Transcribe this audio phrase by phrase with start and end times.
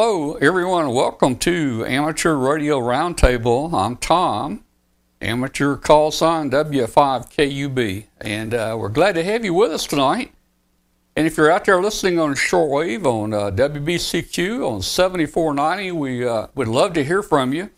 [0.00, 0.90] Hello, everyone.
[0.90, 3.72] Welcome to Amateur Radio Roundtable.
[3.74, 4.62] I'm Tom,
[5.20, 10.30] amateur call sign W5KUB, and uh, we're glad to have you with us tonight.
[11.16, 16.46] And if you're out there listening on shortwave on uh, WBCQ on 7490, we uh,
[16.54, 17.68] would love to hear from you.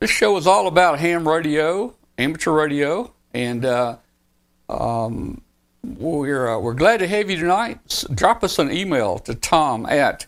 [0.00, 3.98] This show is all about ham radio, amateur radio, and uh,
[4.70, 5.42] um,
[5.84, 7.80] we're, uh, we're glad to have you tonight.
[7.84, 10.24] S- drop us an email to tom at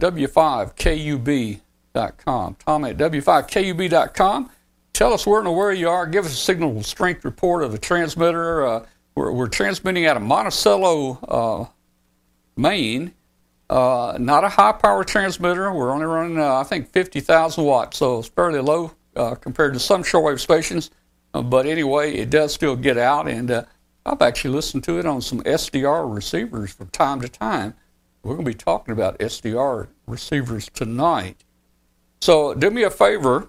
[0.00, 2.54] w5kub.com.
[2.54, 4.50] Tom at w5kub.com.
[4.92, 6.06] Tell us where and where you are.
[6.06, 8.66] Give us a signal strength report of the transmitter.
[8.66, 11.66] Uh, we're, we're, transmitting out of Monticello, uh,
[12.56, 13.12] Maine.
[13.68, 15.72] Uh, not a high power transmitter.
[15.72, 19.80] We're only running, uh, I think, 50,000 watts, so it's fairly low uh, compared to
[19.80, 20.90] some shortwave stations.
[21.32, 23.64] Uh, but anyway, it does still get out, and
[24.04, 27.74] I've actually listened to it on some SDR receivers from time to time.
[28.22, 31.44] We're going to be talking about SDR receivers tonight.
[32.20, 33.48] So do me a favor.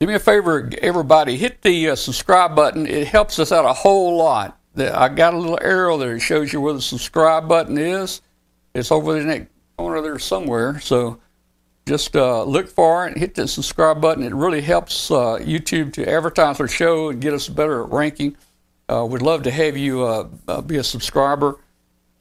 [0.00, 1.36] Do me a favor, everybody.
[1.36, 2.86] Hit the uh, subscribe button.
[2.86, 4.58] It helps us out a whole lot.
[4.76, 8.22] I got a little arrow there It shows you where the subscribe button is.
[8.74, 9.46] It's over in that
[9.76, 10.80] corner there somewhere.
[10.80, 11.20] So
[11.86, 13.18] just uh, look for it.
[13.18, 14.24] Hit the subscribe button.
[14.24, 18.36] It really helps uh, YouTube to advertise our show and get us better ranking.
[18.88, 21.58] Uh, we'd love to have you uh, uh, be a subscriber.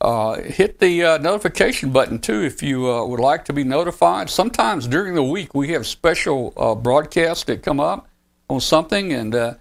[0.02, 4.32] Uh, hit the uh, notification button too if you uh, would like to be notified.
[4.32, 8.08] Sometimes during the week we have special uh, broadcasts that come up
[8.50, 9.54] on something, and uh,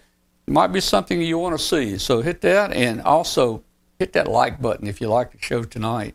[0.47, 1.99] it might be something you want to see.
[1.99, 3.63] So hit that, and also
[3.99, 6.15] hit that like button if you like the show tonight.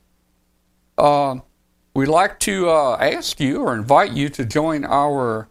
[0.98, 1.44] Um,
[1.94, 5.50] we'd like to uh, ask you or invite you to join our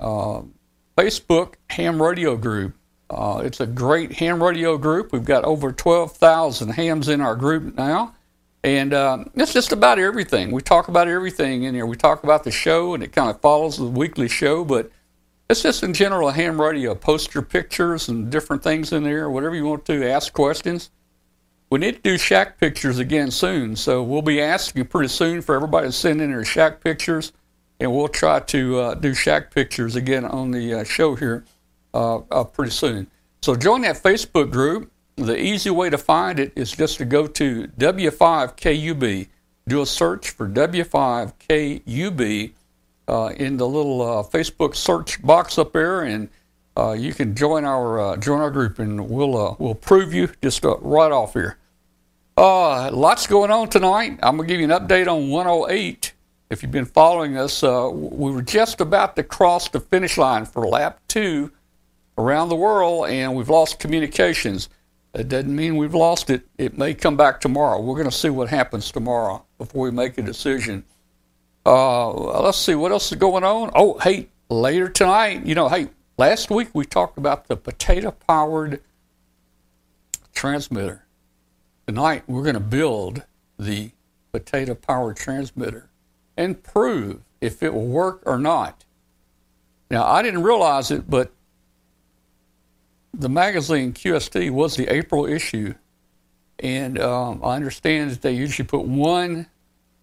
[0.00, 2.75] Facebook ham radio group.
[3.08, 5.12] Uh, it's a great ham radio group.
[5.12, 8.14] We've got over 12,000 hams in our group now.
[8.64, 10.50] And uh, it's just about everything.
[10.50, 11.86] We talk about everything in here.
[11.86, 14.90] We talk about the show, and it kind of follows the weekly show, but
[15.48, 16.96] it's just in general a ham radio.
[16.96, 20.90] Post your pictures and different things in there, whatever you want to, ask questions.
[21.70, 25.54] We need to do shack pictures again soon, so we'll be asking pretty soon for
[25.54, 27.32] everybody to send in their shack pictures,
[27.78, 31.44] and we'll try to uh, do shack pictures again on the uh, show here
[32.52, 33.06] pretty soon.
[33.42, 34.90] So join that Facebook group.
[35.16, 39.28] The easy way to find it is just to go to W5KUB.
[39.68, 42.52] Do a search for W5KUB
[43.08, 46.28] uh, in the little uh, Facebook search box up there, and
[46.76, 50.64] uh, you can join our uh, join our group, and we'll we'll prove you just
[50.64, 51.56] right off here.
[52.36, 54.18] lots going on tonight.
[54.22, 56.12] I'm gonna give you an update on 108.
[56.50, 60.66] If you've been following us, we were just about to cross the finish line for
[60.66, 61.50] lap two
[62.18, 64.68] around the world and we've lost communications.
[65.14, 66.46] It doesn't mean we've lost it.
[66.58, 67.80] It may come back tomorrow.
[67.80, 70.84] We're going to see what happens tomorrow before we make a decision.
[71.64, 73.70] Uh, let's see what else is going on.
[73.74, 75.88] Oh, hey, later tonight, you know, hey,
[76.18, 78.80] last week we talked about the potato powered
[80.34, 81.06] transmitter.
[81.86, 83.22] Tonight we're going to build
[83.58, 83.90] the
[84.32, 85.88] potato powered transmitter
[86.36, 88.84] and prove if it will work or not.
[89.90, 91.32] Now, I didn't realize it, but
[93.18, 95.74] the magazine QST was the April issue,
[96.58, 99.46] and um, I understand that they usually put one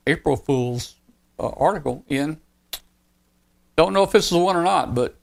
[0.07, 0.95] April Fool's
[1.39, 2.39] uh, article in.
[3.75, 5.15] Don't know if this is the one or not, but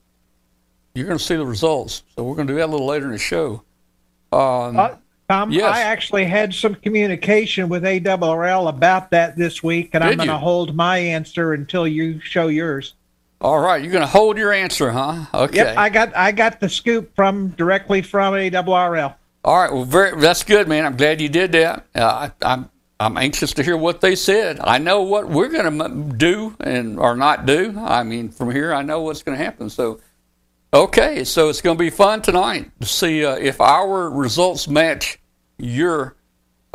[0.93, 2.03] you're going to see the results.
[2.15, 3.63] So we're going to do that a little later in the show.
[4.31, 4.95] Um, uh,
[5.29, 5.73] Tom, yes.
[5.73, 10.29] I actually had some communication with ARRL about that this week, and Did I'm going
[10.29, 12.95] to hold my answer until you show yours.
[13.41, 15.25] All right, you're going to hold your answer, huh?
[15.33, 15.57] Okay.
[15.57, 19.15] Yep, I got I got the scoop from directly from ARRL.
[19.43, 20.85] All right, well, very, that's good, man.
[20.85, 21.87] I'm glad you did that.
[21.95, 24.59] Uh, I, I'm I'm anxious to hear what they said.
[24.59, 27.75] I know what we're going to do and or not do.
[27.79, 29.71] I mean, from here, I know what's going to happen.
[29.71, 29.99] So,
[30.71, 35.17] okay, so it's going to be fun tonight to see uh, if our results match
[35.57, 36.15] your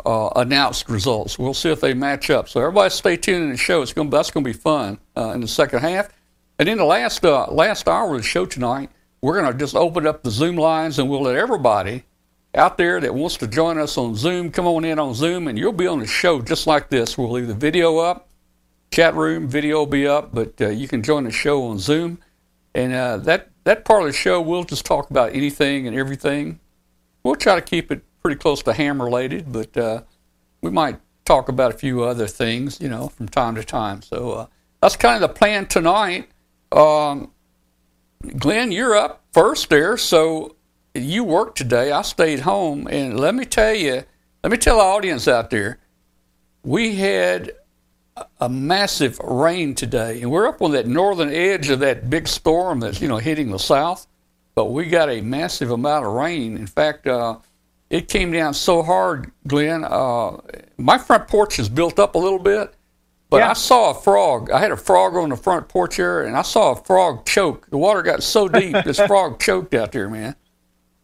[0.05, 1.39] uh, announced results.
[1.39, 2.49] We'll see if they match up.
[2.49, 3.81] So everybody, stay tuned in the show.
[3.81, 6.09] It's going that's going to be fun uh, in the second half.
[6.59, 8.89] And in the last uh, last hour of the show tonight,
[9.21, 12.03] we're going to just open up the Zoom lines and we'll let everybody
[12.55, 15.57] out there that wants to join us on Zoom come on in on Zoom and
[15.57, 17.17] you'll be on the show just like this.
[17.17, 18.29] We'll leave the video up,
[18.91, 22.19] chat room video will be up, but uh, you can join the show on Zoom.
[22.73, 26.59] And uh, that that part of the show, we'll just talk about anything and everything.
[27.23, 30.01] We'll try to keep it pretty close to ham related, but uh,
[30.61, 34.01] we might talk about a few other things, you know, from time to time.
[34.01, 34.47] So uh,
[34.81, 36.29] that's kind of the plan tonight.
[36.71, 37.31] Um,
[38.37, 40.55] Glenn, you're up first there, so
[40.93, 41.91] you worked today.
[41.91, 44.03] I stayed home, and let me tell you,
[44.43, 45.79] let me tell the audience out there,
[46.63, 47.51] we had
[48.39, 52.79] a massive rain today, and we're up on that northern edge of that big storm
[52.79, 54.07] that's you know hitting the south.
[54.55, 56.57] But we got a massive amount of rain.
[56.57, 57.37] In fact, uh,
[57.91, 59.83] it came down so hard, Glenn.
[59.83, 60.37] Uh,
[60.77, 62.73] my front porch is built up a little bit,
[63.29, 63.49] but yeah.
[63.49, 64.51] I saw a frog.
[64.51, 67.69] I had a frog on the front porch area, and I saw a frog choke.
[67.69, 70.35] The water got so deep, this frog choked out there, man.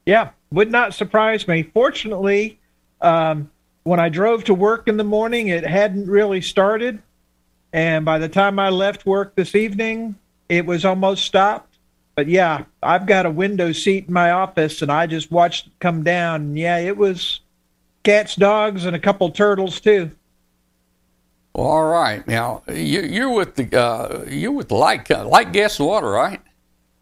[0.06, 1.64] Yeah, would not surprise me.
[1.64, 2.60] Fortunately,
[3.02, 3.50] um,
[3.84, 7.02] when I drove to work in the morning, it hadn't really started.
[7.74, 10.16] And by the time I left work this evening,
[10.48, 11.78] it was almost stopped.
[12.16, 15.74] But yeah, I've got a window seat in my office and I just watched it
[15.80, 16.42] come down.
[16.42, 17.40] And yeah, it was
[18.04, 20.12] cats, dogs, and a couple turtles too.
[21.54, 22.28] Well, all right.
[22.28, 26.42] Now you, are with the uh, you're with light light gas and water, right?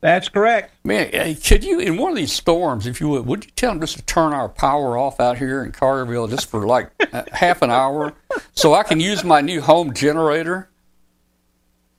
[0.02, 0.74] That's correct.
[0.84, 3.80] Man, could you, in one of these storms, if you would, would you tell them
[3.80, 6.90] just to turn our power off out here in Carterville just for like
[7.32, 8.14] half an hour
[8.54, 10.70] so I can use my new home generator?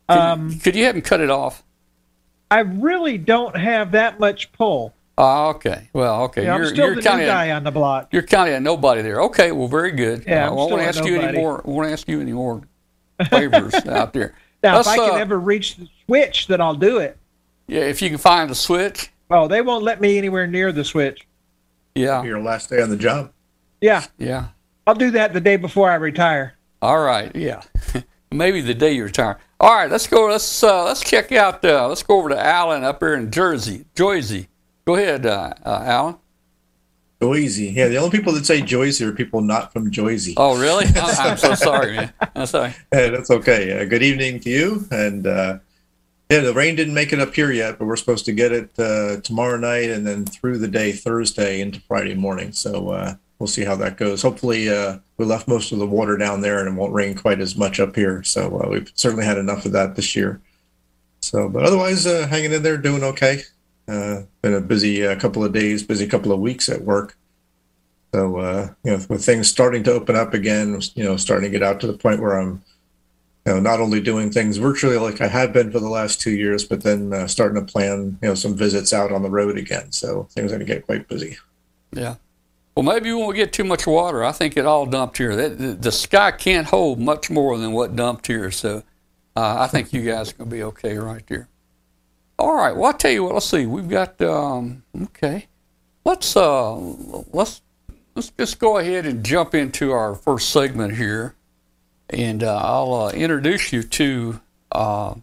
[0.08, 1.62] Could, um, could you have them cut it off?
[2.50, 4.92] I really don't have that much pull.
[5.18, 5.90] Oh, okay.
[5.92, 6.44] Well, okay.
[6.44, 8.08] Yeah, you're, I'm still you're the kinda, new guy on the block.
[8.12, 9.20] You're kind of a nobody there.
[9.22, 9.52] Okay.
[9.52, 10.24] Well, very good.
[10.26, 11.62] Yeah, uh, I won't ask you any more.
[11.64, 12.62] I Won't ask you any more
[13.28, 14.34] favors out there.
[14.62, 17.18] Now, Let's, if I can uh, ever reach the switch, then I'll do it.
[17.66, 19.10] Yeah, if you can find the switch.
[19.30, 21.26] Oh, they won't let me anywhere near the switch.
[21.94, 22.22] Yeah.
[22.22, 23.32] Your last day on the job.
[23.80, 24.04] Yeah.
[24.18, 24.48] Yeah.
[24.86, 26.54] I'll do that the day before I retire.
[26.80, 27.34] All right.
[27.34, 27.62] Yeah.
[28.30, 29.38] Maybe the day you retire.
[29.60, 29.90] All right.
[29.90, 30.26] Let's go.
[30.26, 31.64] Let's uh, let's check out.
[31.64, 34.48] Uh, let's go over to Alan up here in Jersey, Jersey.
[34.84, 36.16] Go ahead, uh, uh, Alan.
[37.20, 37.72] Joyzy.
[37.72, 40.34] Yeah, the only people that say Joyzy are people not from Joyzy.
[40.36, 40.86] Oh, really?
[40.96, 42.12] I'm so sorry, man.
[42.34, 42.74] I'm sorry.
[42.90, 43.80] Hey, that's okay.
[43.80, 45.58] Uh, good evening to you, and uh,
[46.32, 48.70] yeah, the rain didn't make it up here yet, but we're supposed to get it
[48.78, 52.52] uh, tomorrow night and then through the day Thursday into Friday morning.
[52.52, 54.22] So uh, we'll see how that goes.
[54.22, 57.40] Hopefully, uh, we left most of the water down there and it won't rain quite
[57.40, 58.22] as much up here.
[58.22, 60.40] So uh, we've certainly had enough of that this year.
[61.20, 63.42] So, but otherwise, uh, hanging in there, doing okay.
[63.88, 67.16] Uh, been a busy couple of days, busy couple of weeks at work.
[68.14, 71.58] So, uh, you know, with things starting to open up again, you know, starting to
[71.58, 72.62] get out to the point where I'm
[73.46, 76.30] you know, not only doing things virtually like I have been for the last two
[76.30, 79.58] years, but then uh, starting to plan, you know, some visits out on the road
[79.58, 79.90] again.
[79.90, 81.38] So things are going to get quite busy.
[81.92, 82.16] Yeah.
[82.76, 84.22] Well, maybe we won't get too much water.
[84.22, 85.34] I think it all dumped here.
[85.34, 88.50] The, the sky can't hold much more than what dumped here.
[88.50, 88.84] So
[89.34, 91.48] uh, I think you guys are going to be okay right there.
[92.38, 92.74] All right.
[92.74, 93.34] Well, I'll tell you what.
[93.34, 93.66] Let's see.
[93.66, 95.46] We've got um, okay.
[96.04, 96.74] Let's uh,
[97.32, 97.62] let's
[98.14, 101.36] let's just go ahead and jump into our first segment here
[102.12, 105.14] and uh, I'll uh, introduce you to uh,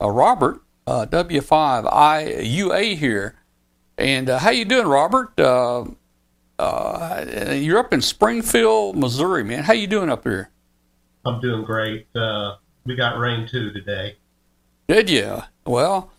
[0.00, 3.34] Robert W5IUA here.
[3.96, 5.32] And how you doing, Robert?
[5.38, 5.96] you're
[7.78, 9.64] up in Springfield, Missouri, man.
[9.64, 10.50] How you doing up here?
[11.24, 12.06] I'm doing great.
[12.84, 14.16] we got rain too today.
[14.86, 15.42] Did you?
[15.66, 16.12] Well,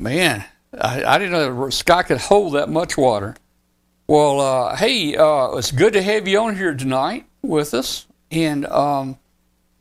[0.00, 0.44] man,
[0.78, 3.36] I, I, didn't know the sky could hold that much water.
[4.06, 8.06] Well, uh, hey, uh, it's good to have you on here tonight with us.
[8.30, 9.18] And um,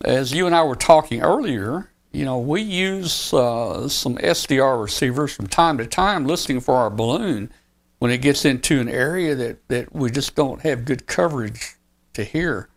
[0.03, 5.33] as you and I were talking earlier, you know, we use uh, some SDR receivers
[5.33, 7.51] from time to time listening for our balloon
[7.99, 11.75] when it gets into an area that, that we just don't have good coverage
[12.13, 12.69] to hear.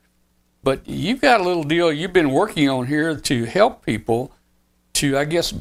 [0.62, 4.32] But you've got a little deal you've been working on here to help people
[4.94, 5.54] to, I guess,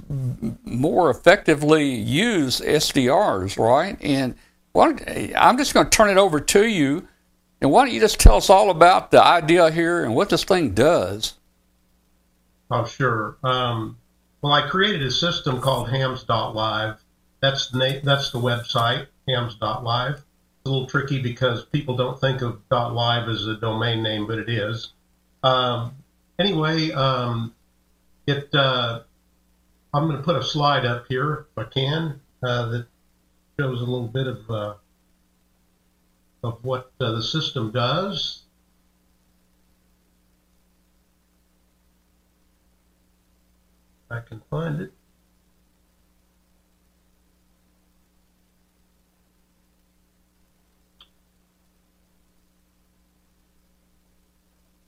[0.63, 3.97] more effectively use SDRs, right?
[4.01, 4.35] And
[4.75, 7.07] I'm just going to turn it over to you.
[7.61, 10.43] And why don't you just tell us all about the idea here and what this
[10.43, 11.35] thing does?
[12.71, 13.37] Oh, sure.
[13.43, 13.97] Um,
[14.41, 16.97] well, I created a system called hams.live.
[17.41, 20.15] That's the na- that's the website, hams.live.
[20.15, 20.25] It's
[20.65, 24.49] a little tricky because people don't think of .live as a domain name, but it
[24.49, 24.93] is.
[25.43, 25.95] Um,
[26.39, 27.53] anyway, um,
[28.25, 29.01] it uh,
[29.93, 32.87] I'm going to put a slide up here if I can uh, that
[33.59, 34.73] shows a little bit of uh,
[36.43, 38.43] of what uh, the system does.
[44.09, 44.93] I can find it.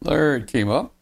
[0.01, 0.92] There it came up.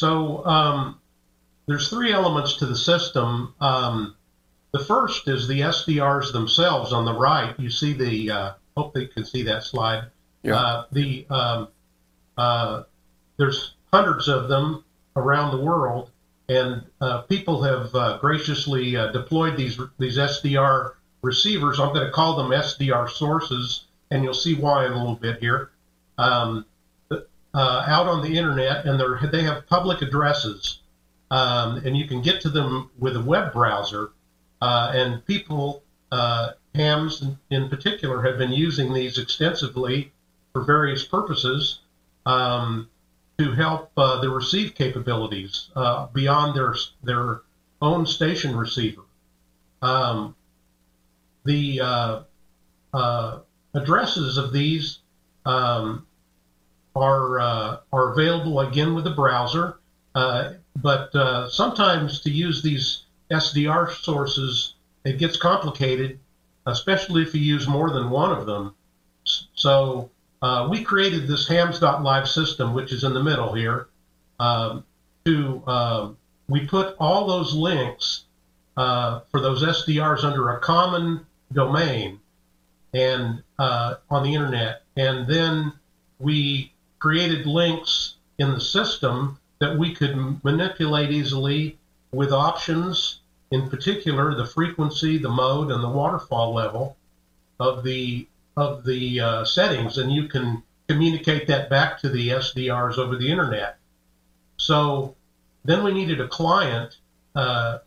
[0.00, 0.98] So um,
[1.66, 3.54] there's three elements to the system.
[3.60, 4.16] Um,
[4.72, 7.54] the first is the SDRs themselves on the right.
[7.60, 10.04] You see the, uh, hope they can see that slide.
[10.42, 10.54] Yeah.
[10.54, 11.68] Uh, the um,
[12.38, 12.84] uh,
[13.36, 14.84] there's hundreds of them
[15.16, 16.10] around the world,
[16.48, 21.78] and uh, people have uh, graciously uh, deployed these these SDR receivers.
[21.78, 25.40] I'm going to call them SDR sources, and you'll see why in a little bit
[25.40, 25.72] here.
[26.16, 26.64] um,
[27.54, 29.00] uh, out on the internet, and
[29.32, 30.80] they have public addresses,
[31.30, 34.12] um, and you can get to them with a web browser.
[34.62, 40.12] Uh, and people, uh, hams in particular, have been using these extensively
[40.52, 41.80] for various purposes
[42.26, 42.88] um,
[43.38, 47.42] to help uh, the receive capabilities uh, beyond their their
[47.80, 49.02] own station receiver.
[49.80, 50.36] Um,
[51.44, 52.22] the uh,
[52.92, 53.38] uh,
[53.74, 54.98] addresses of these
[55.46, 56.06] um,
[56.94, 59.78] are uh, are available again with the browser,
[60.14, 66.18] uh, but uh, sometimes to use these SDR sources, it gets complicated,
[66.66, 68.74] especially if you use more than one of them.
[69.54, 70.10] So
[70.42, 73.88] uh, we created this hams.live system, which is in the middle here,
[74.38, 74.84] um,
[75.24, 76.16] to um,
[76.48, 78.24] we put all those links
[78.76, 82.20] uh, for those SDRs under a common domain
[82.92, 85.72] and uh, on the internet, and then
[86.18, 91.76] we created links in the system that we could manipulate easily
[92.12, 96.96] with options, in particular the frequency, the mode, and the waterfall level
[97.58, 98.26] of the
[98.56, 103.30] of the uh, settings, and you can communicate that back to the SDRs over the
[103.30, 103.76] internet.
[104.56, 105.14] So
[105.64, 106.96] then we needed a client
[107.34, 107.78] uh,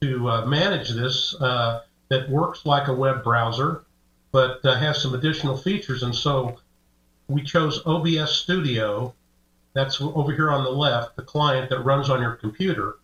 [0.00, 3.84] to uh, manage this uh, that works like a web browser,
[4.32, 6.02] but uh, has some additional features.
[6.02, 6.58] And so
[7.28, 9.14] we chose OBS Studio.
[9.74, 12.96] That's over here on the left, the client that runs on your computer.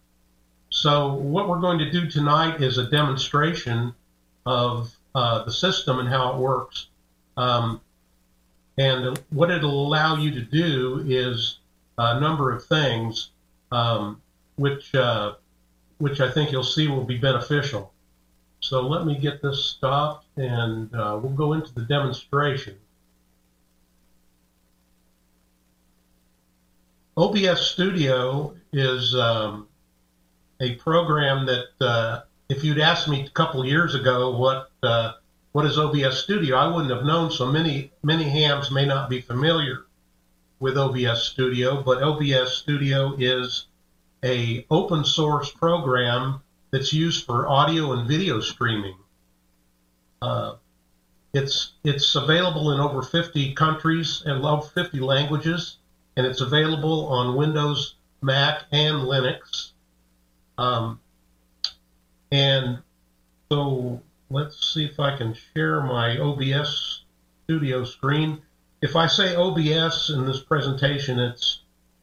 [0.70, 3.94] So what we're going to do tonight is a demonstration
[4.44, 6.88] of uh, the system and how it works.
[7.36, 7.80] Um,
[8.76, 11.58] and what it'll allow you to do is
[11.96, 13.30] a number of things,
[13.70, 14.20] um,
[14.56, 15.34] which uh,
[15.98, 17.92] which I think you'll see will be beneficial.
[18.60, 22.76] So let me get this stopped, and uh, we'll go into the demonstration.
[27.16, 29.68] OBS Studio is um,
[30.61, 35.12] a program that, uh, if you'd asked me a couple years ago what uh,
[35.52, 36.56] what is OBS Studio?
[36.56, 37.30] I wouldn't have known.
[37.30, 39.87] So many many hams may not be familiar
[40.59, 43.66] with OBS Studio, but OBS Studio is
[44.25, 46.40] a open source program
[46.73, 48.97] that's used for audio and video streaming.
[50.21, 50.54] Uh,
[51.33, 55.76] it's it's available in over 50 countries and over 50 languages,
[56.16, 59.73] and it's available on Windows, Mac, and Linux.
[60.59, 61.00] Um,
[62.30, 62.78] and
[63.50, 67.04] so let's see if I can share my OBS
[67.44, 68.42] studio screen.
[68.83, 71.61] If I say OBS in this presentation, it's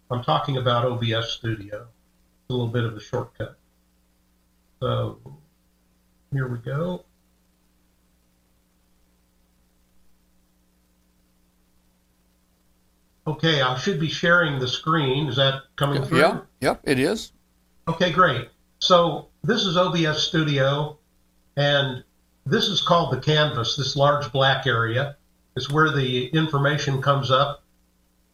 [0.09, 1.83] I'm talking about OBS Studio.
[1.83, 3.57] It's a little bit of a shortcut.
[4.81, 5.19] So
[6.33, 7.05] here we go.
[13.27, 15.27] Okay, I should be sharing the screen.
[15.27, 16.19] Is that coming through?
[16.19, 17.31] Yeah, yep, it is.
[17.87, 18.49] Okay, great.
[18.79, 20.97] So this is OBS Studio,
[21.55, 22.03] and
[22.45, 25.17] this is called the canvas, this large black area
[25.55, 27.63] is where the information comes up.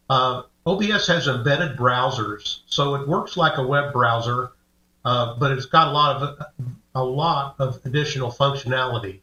[0.08, 4.52] Uh, OBS has embedded browsers, so it works like a web browser,
[5.04, 6.46] uh, but it's got a lot of
[6.94, 9.20] a lot of additional functionality.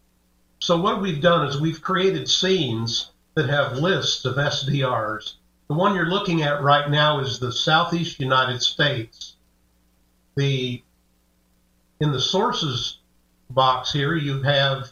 [0.60, 5.34] So what we've done is we've created scenes that have lists of SDRs.
[5.67, 9.36] The one you're looking at right now is the Southeast United States.
[10.36, 10.84] The
[12.00, 13.00] in the sources
[13.50, 14.91] box here, you have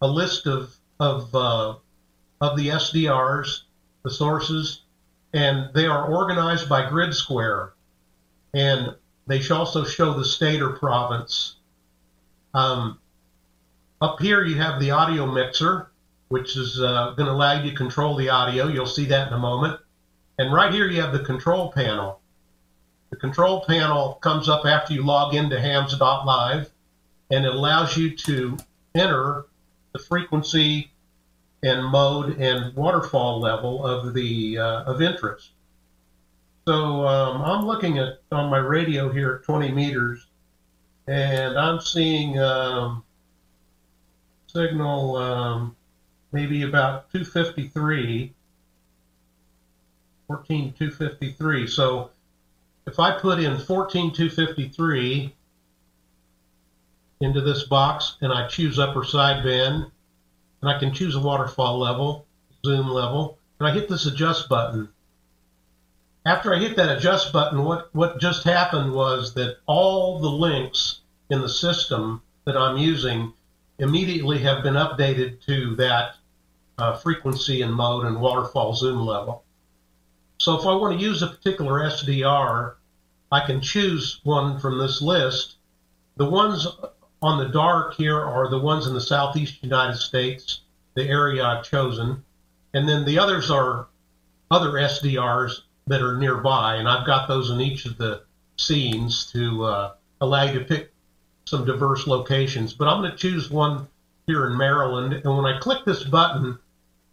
[0.00, 1.74] a list of of uh,
[2.40, 3.62] of the SDRs,
[4.02, 4.82] the sources,
[5.32, 7.72] and they are organized by grid square,
[8.54, 11.56] and they should also show the state or province.
[12.54, 12.98] Um,
[14.00, 15.90] up here, you have the audio mixer,
[16.28, 18.68] which is uh, going to allow you to control the audio.
[18.68, 19.80] You'll see that in a moment.
[20.38, 22.20] And right here, you have the control panel.
[23.10, 26.70] The control panel comes up after you log into hams.live
[27.30, 28.56] and it allows you to
[28.94, 29.46] enter
[29.92, 30.90] the frequency
[31.62, 35.50] and mode and waterfall level of the uh, of interest.
[36.66, 40.26] So um, I'm looking at on my radio here at 20 meters,
[41.06, 43.04] and I'm seeing um,
[44.48, 45.76] signal um,
[46.32, 48.32] maybe about 253,
[50.26, 51.66] 14253.
[51.66, 52.10] So
[52.86, 55.34] if I put in 14253
[57.20, 59.90] into this box and I choose upper sideband
[60.62, 62.26] and I can choose a waterfall level,
[62.64, 64.88] zoom level, and I hit this adjust button.
[66.24, 71.00] After I hit that adjust button, what, what just happened was that all the links
[71.30, 73.32] in the system that I'm using
[73.78, 76.16] immediately have been updated to that
[76.78, 79.44] uh, frequency and mode and waterfall zoom level.
[80.38, 82.74] So if I want to use a particular SDR,
[83.32, 85.56] I can choose one from this list.
[86.16, 86.66] The ones
[87.22, 90.60] on the dark here are the ones in the southeast United States,
[90.94, 92.22] the area I've chosen.
[92.74, 93.88] And then the others are
[94.50, 98.22] other SDRs that are nearby, and I've got those in each of the
[98.58, 100.92] scenes to uh, allow you to pick
[101.46, 102.74] some diverse locations.
[102.74, 103.88] But I'm going to choose one
[104.26, 106.58] here in Maryland, and when I click this button,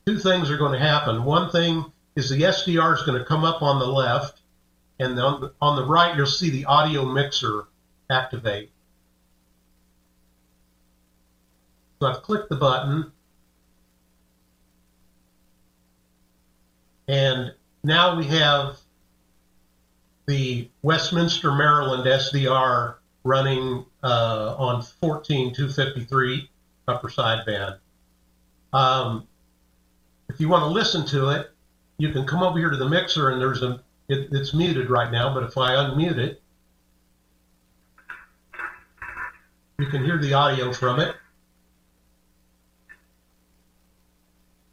[0.06, 1.24] two things are going to happen.
[1.24, 1.86] One thing
[2.16, 4.42] is the SDR is going to come up on the left,
[5.00, 7.66] and on the, on the right you'll see the audio mixer
[8.10, 8.72] activate.
[12.02, 13.12] So I've clicked the button,
[17.08, 18.80] and now we have
[20.26, 26.50] the Westminster, Maryland SDR running uh, on 14253
[26.88, 27.78] upper sideband.
[28.74, 29.28] Um,
[30.30, 31.52] if you want to listen to it,
[31.98, 35.12] you can come over here to the mixer and there's a, it, it's muted right
[35.12, 36.42] now, but if I unmute it,
[39.80, 41.16] you can hear the audio from it.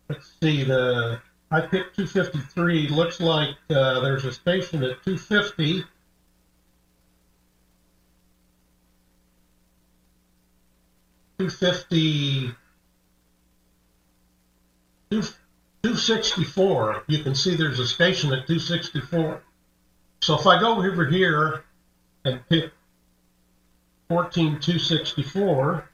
[0.08, 1.20] Let's see, the
[1.52, 2.88] I picked 253.
[2.88, 5.84] Looks like uh, there's a station at 250.
[11.40, 12.54] Two fifty,
[15.10, 15.22] two
[15.82, 17.02] two sixty four.
[17.06, 19.40] You can see there's a station at two sixty four.
[20.20, 21.64] So if I go over here
[22.26, 22.72] and pick
[24.10, 25.88] fourteen two sixty four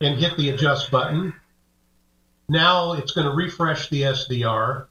[0.00, 1.34] and hit the adjust button,
[2.48, 4.86] now it's going to refresh the SDR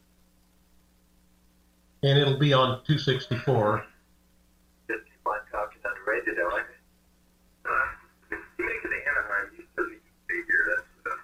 [2.03, 3.85] and it'll be on 264.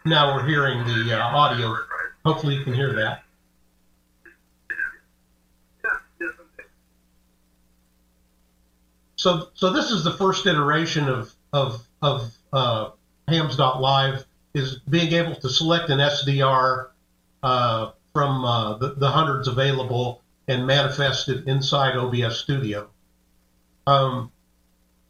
[0.06, 1.76] Now we're hearing the uh, audio.
[2.24, 3.24] Hopefully you can hear that.
[9.15, 12.89] So, so this is the first iteration of of of uh,
[13.28, 16.89] Hams.live is being able to select an SDR
[17.41, 22.89] uh, from uh, the, the, hundreds available and manifest it inside OBS Studio.
[23.88, 24.32] Um,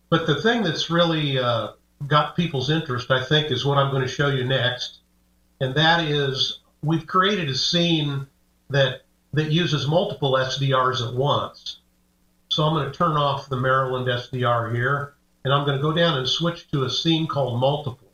[0.09, 1.73] but the thing that's really uh,
[2.05, 4.99] got people's interest, I think, is what I'm going to show you next,
[5.59, 8.27] and that is we've created a scene
[8.69, 9.01] that
[9.33, 11.79] that uses multiple SDRs at once.
[12.49, 15.91] So I'm going to turn off the Maryland SDR here, and I'm going to go
[15.91, 18.11] down and switch to a scene called multiple.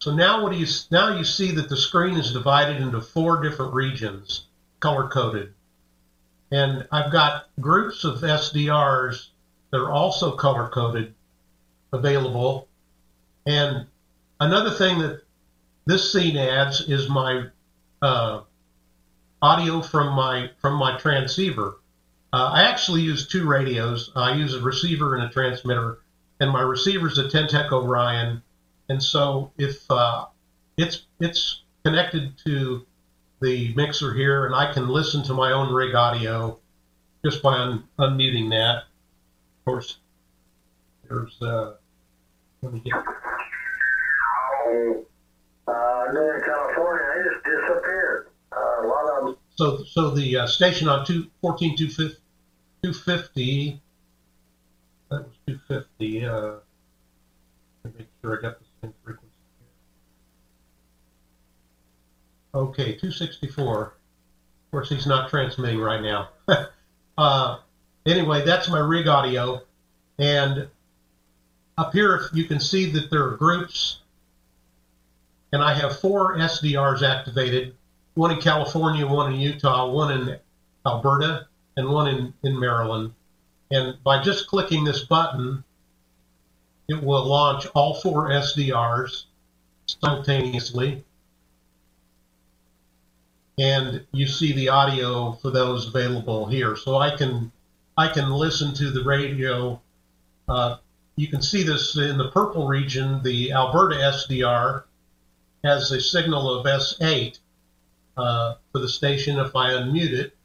[0.00, 3.40] So now what do you now you see that the screen is divided into four
[3.40, 4.46] different regions,
[4.80, 5.54] color coded.
[6.50, 9.28] And I've got groups of SDRs
[9.70, 11.14] that are also color coded
[11.92, 12.68] available.
[13.46, 13.86] And
[14.40, 15.22] another thing that
[15.86, 17.46] this scene adds is my
[18.00, 18.42] uh,
[19.40, 21.78] audio from my from my transceiver.
[22.32, 24.10] Uh, I actually use two radios.
[24.16, 25.98] I use a receiver and a transmitter,
[26.40, 28.42] and my receiver is a Ten-Tec Orion
[28.92, 30.26] and so if uh,
[30.76, 32.86] it's it's connected to
[33.40, 36.58] the mixer here, and I can listen to my own rig audio
[37.24, 38.84] just by un- unmuting that.
[38.84, 39.96] Of course,
[41.08, 41.74] there's uh,
[42.62, 42.82] let me.
[45.66, 48.28] Uh, Northern California, they just disappeared.
[48.52, 49.36] Uh, a lot of them.
[49.56, 53.80] So, so the uh, station on two, 14 250,
[55.10, 56.24] that was 250.
[56.24, 56.52] Uh,
[57.84, 59.28] make sure I got the same frequency.
[62.54, 63.82] Okay, 264.
[63.82, 63.92] Of
[64.70, 66.28] course, he's not transmitting right now.
[67.18, 67.58] uh,
[68.06, 69.62] anyway, that's my rig audio.
[70.18, 70.68] And
[71.78, 74.00] up here, you can see that there are groups.
[75.52, 77.74] And I have four SDRs activated
[78.14, 80.38] one in California, one in Utah, one in
[80.86, 83.12] Alberta, and one in, in Maryland.
[83.70, 85.64] And by just clicking this button,
[86.88, 89.24] it will launch all four SDRs
[89.86, 91.04] simultaneously.
[93.58, 96.76] And you see the audio for those available here.
[96.76, 97.52] So I can
[97.96, 99.80] I can listen to the radio.
[100.48, 100.76] Uh,
[101.22, 103.22] you can see this in the purple region.
[103.22, 104.82] The Alberta SDR
[105.62, 107.38] has a signal of S8
[108.16, 109.38] uh, for the station.
[109.38, 110.36] If I unmute it,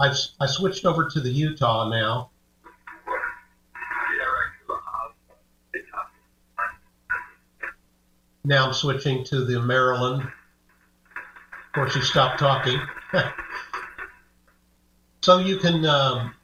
[0.00, 2.30] I've I switched over to the Utah now.
[8.42, 10.22] Now I'm switching to the Maryland.
[10.22, 12.80] Of course, you stopped talking.
[15.22, 16.34] so you can um,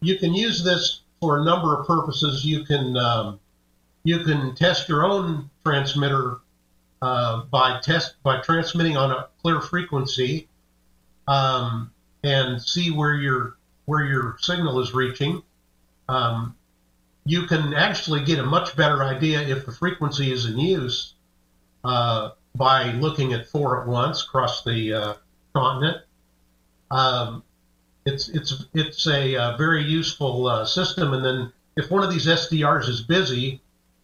[0.00, 2.42] you can use this for a number of purposes.
[2.42, 3.38] You can um,
[4.02, 6.38] you can test your own transmitter
[7.02, 10.48] uh, by test by transmitting on a clear frequency
[11.28, 11.90] um,
[12.24, 15.42] and see where your where your signal is reaching.
[16.08, 16.56] Um,
[17.26, 21.14] you can actually get a much better idea if the frequency is in use
[21.84, 25.14] uh, by looking at four at once across the uh,
[25.54, 25.98] continent.
[26.90, 27.44] Um,
[28.06, 32.26] it's it's it's a uh, very useful uh, system, and then if one of these
[32.26, 33.60] SDRs is busy,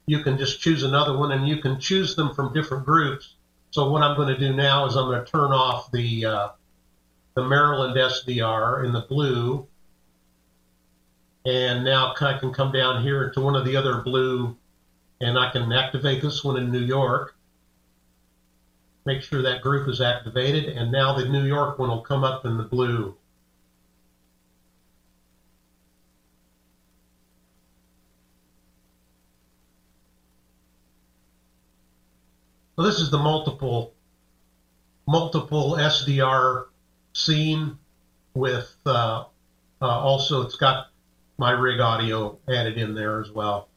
[0.07, 3.35] you can just choose another one, and you can choose them from different groups.
[3.71, 6.49] So what I'm going to do now is I'm going to turn off the uh,
[7.35, 9.67] the Maryland SDR in the blue,
[11.47, 14.57] and now I can come down here to one of the other blue,
[15.21, 17.37] and I can activate this one in New York.
[19.07, 22.45] Make sure that group is activated, and now the New York one will come up
[22.45, 23.17] in the blue.
[32.77, 33.93] So this is the multiple
[35.07, 36.70] multiple SDR
[37.13, 37.79] scene
[38.35, 39.25] with uh,
[39.83, 40.89] uh, also it's got
[41.39, 43.69] my rig audio added in there as well.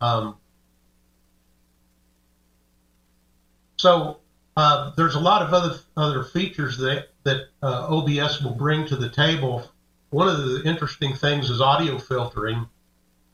[0.00, 0.36] Um,
[3.76, 4.18] so
[4.56, 8.96] uh, there's a lot of other other features that that uh, OBS will bring to
[8.96, 9.70] the table.
[10.10, 12.66] One of the interesting things is audio filtering,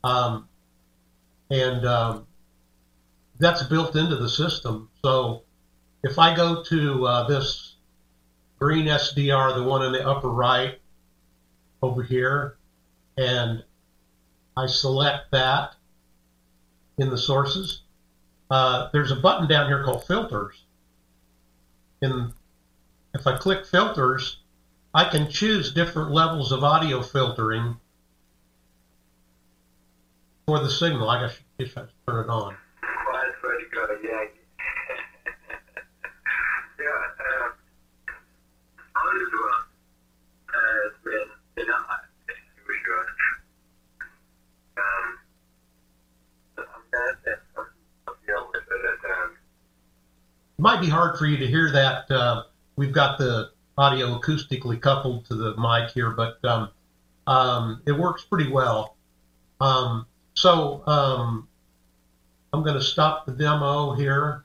[0.05, 0.49] um,
[1.51, 2.27] and um,
[3.38, 4.88] that's built into the system.
[5.03, 5.42] So
[6.03, 7.65] if I go to uh, this
[8.58, 10.80] green SDR, the one in the upper right
[11.82, 12.56] over here,
[13.16, 13.62] and
[14.56, 15.74] I select that
[16.98, 17.82] in the sources,
[18.50, 20.64] uh, there's a button down here called filters.
[22.00, 22.32] And
[23.14, 24.38] if I click filters,
[24.94, 27.76] I can choose different levels of audio filtering
[30.46, 31.10] for the signal.
[31.10, 32.56] I guess I should turn it on.
[50.58, 52.10] It might be hard for you to hear that.
[52.10, 52.44] Uh,
[52.76, 56.70] we've got the audio acoustically coupled to the mic here, but um,
[57.26, 58.96] um, it works pretty well.
[59.60, 61.48] Um, so um,
[62.54, 64.44] I'm going to stop the demo here.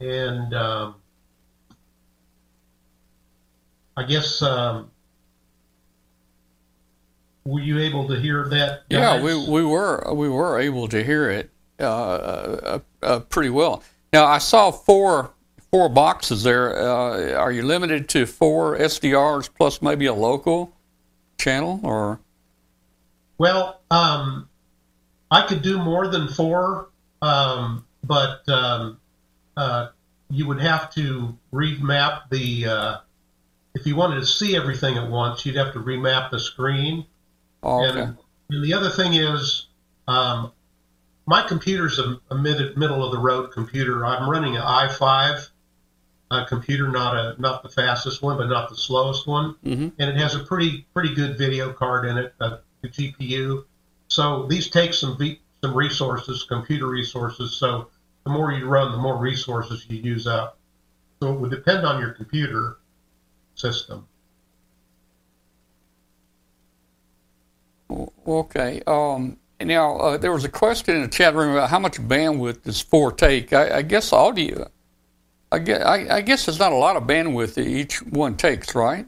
[0.00, 0.96] And um,
[3.96, 4.90] I guess um,
[7.46, 8.82] were you able to hear that?
[8.90, 13.82] Yeah, we, we were we were able to hear it uh, uh, uh, pretty well.
[14.12, 15.32] Now I saw four
[15.70, 16.76] four boxes there.
[16.76, 20.72] Uh, are you limited to four SDRs plus maybe a local
[21.38, 22.20] channel or?
[23.38, 24.48] Well, um,
[25.30, 26.88] I could do more than four,
[27.20, 28.98] um, but um,
[29.56, 29.88] uh,
[30.30, 32.66] you would have to remap the.
[32.66, 32.96] Uh,
[33.74, 37.04] if you wanted to see everything at once, you'd have to remap the screen.
[37.62, 38.00] Oh, okay.
[38.00, 38.18] And,
[38.50, 39.66] and the other thing is,
[40.08, 40.52] um,
[41.26, 44.06] my computer's a, a mid, middle of the road computer.
[44.06, 45.48] I'm running an i5
[46.30, 49.92] uh, computer, not a not the fastest one, but not the slowest one, Mhm.
[49.98, 53.64] and it has a pretty pretty good video card in it, a, a GPU.
[54.08, 57.56] So these take some v, some resources, computer resources.
[57.56, 57.88] So
[58.24, 60.58] the more you run, the more resources you use up.
[61.20, 62.78] So it would depend on your computer
[63.54, 64.06] system.
[67.90, 68.82] Okay.
[68.86, 72.62] Um, now uh, there was a question in the chat room about how much bandwidth
[72.62, 73.52] does four take.
[73.52, 74.70] I, I guess audio.
[75.52, 78.74] I guess, I, I guess there's not a lot of bandwidth that each one takes,
[78.74, 79.06] right?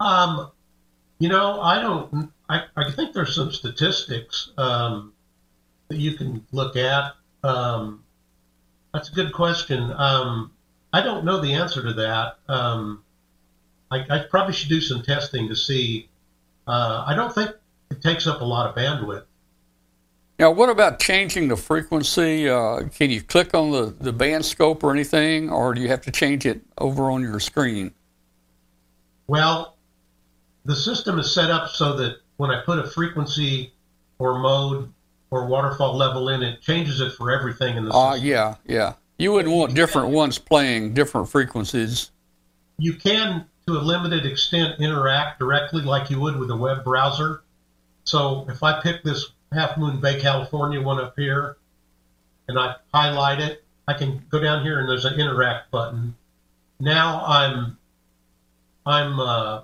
[0.00, 0.50] Um,
[1.18, 2.32] you know, I don't.
[2.48, 5.12] I, I think there's some statistics um,
[5.88, 7.12] that you can look at.
[7.42, 8.04] Um,
[8.92, 9.92] that's a good question.
[9.96, 10.52] Um,
[10.92, 12.38] I don't know the answer to that.
[12.48, 13.02] Um,
[13.90, 16.08] I, I probably should do some testing to see.
[16.66, 17.50] Uh, I don't think
[17.90, 19.24] it takes up a lot of bandwidth.
[20.38, 22.48] Now, what about changing the frequency?
[22.48, 26.00] Uh, can you click on the, the band scope or anything, or do you have
[26.02, 27.92] to change it over on your screen?
[29.26, 29.76] Well,
[30.64, 33.72] the system is set up so that when I put a frequency
[34.18, 34.92] or mode
[35.30, 38.28] or waterfall level in, it changes it for everything in the Uh, system.
[38.28, 38.92] yeah, yeah.
[39.18, 42.10] You wouldn't want different ones playing different frequencies.
[42.78, 47.42] You can, to a limited extent, interact directly like you would with a web browser.
[48.04, 51.56] So if I pick this Half Moon Bay, California one up here,
[52.46, 56.14] and I highlight it, I can go down here and there's an interact button.
[56.78, 57.78] Now I'm
[58.84, 59.62] I'm uh,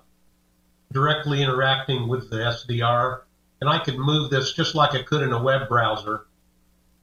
[0.92, 3.20] directly interacting with the SDR,
[3.60, 6.24] and I can move this just like I could in a web browser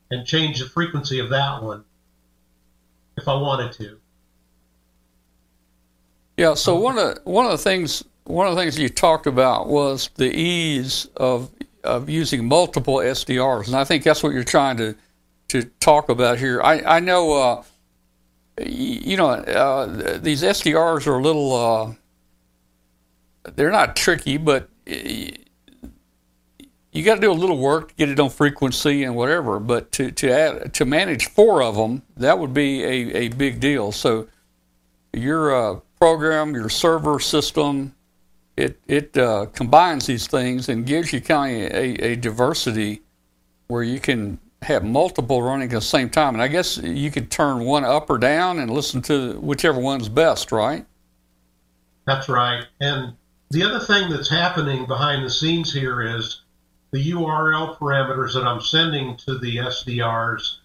[0.09, 1.83] and change the frequency of that one
[3.17, 3.99] if I wanted to.
[6.37, 6.53] Yeah.
[6.53, 10.09] So one of one of the things one of the things you talked about was
[10.15, 11.49] the ease of
[11.83, 14.95] of using multiple SDRs, and I think that's what you're trying to
[15.49, 16.61] to talk about here.
[16.61, 17.33] I I know.
[17.33, 17.63] Uh,
[18.59, 21.93] you know, uh, these SDRs are a little, uh,
[23.55, 25.37] they're not tricky, but you
[27.03, 29.59] got to do a little work to get it on frequency and whatever.
[29.59, 33.59] But to to add, to manage four of them, that would be a, a big
[33.59, 33.91] deal.
[33.91, 34.27] So
[35.13, 37.93] your uh, program, your server system,
[38.55, 43.01] it it uh, combines these things and gives you kind of a, a diversity
[43.67, 46.33] where you can have multiple running at the same time.
[46.33, 50.09] And I guess you could turn one up or down and listen to whichever one's
[50.09, 50.85] best, right?
[52.05, 52.65] That's right.
[52.79, 53.13] And
[53.51, 56.41] the other thing that's happening behind the scenes here is
[56.91, 60.57] the URL parameters that I'm sending to the SDRs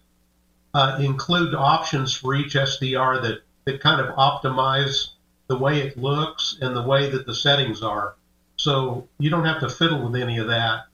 [0.75, 5.09] uh, include options for each SDR that, that kind of optimize
[5.53, 8.15] the way it looks and the way that the settings are.
[8.57, 10.85] So you don't have to fiddle with any of that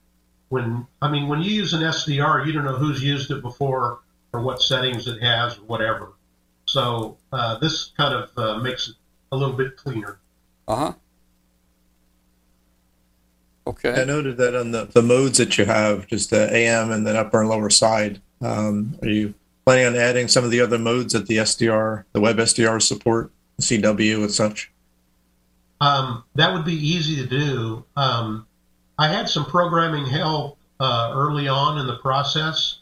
[0.49, 3.99] when I mean when you use an SDR, you don't know who's used it before
[4.33, 6.13] or what settings it has or whatever.
[6.65, 8.95] So uh, this kind of uh, makes it
[9.31, 10.19] a little bit cleaner.
[10.67, 10.93] Uh huh.
[13.67, 14.01] Okay.
[14.01, 17.15] I noted that on the, the modes that you have, just the AM and then
[17.15, 18.19] upper and lower side.
[18.41, 22.19] Um, are you planning on adding some of the other modes that the SDR, the
[22.19, 24.71] web SDR support, CW and such?
[25.81, 27.85] Um, that would be easy to do.
[27.95, 28.45] Um,
[28.97, 32.79] I had some programming help uh, early on in the process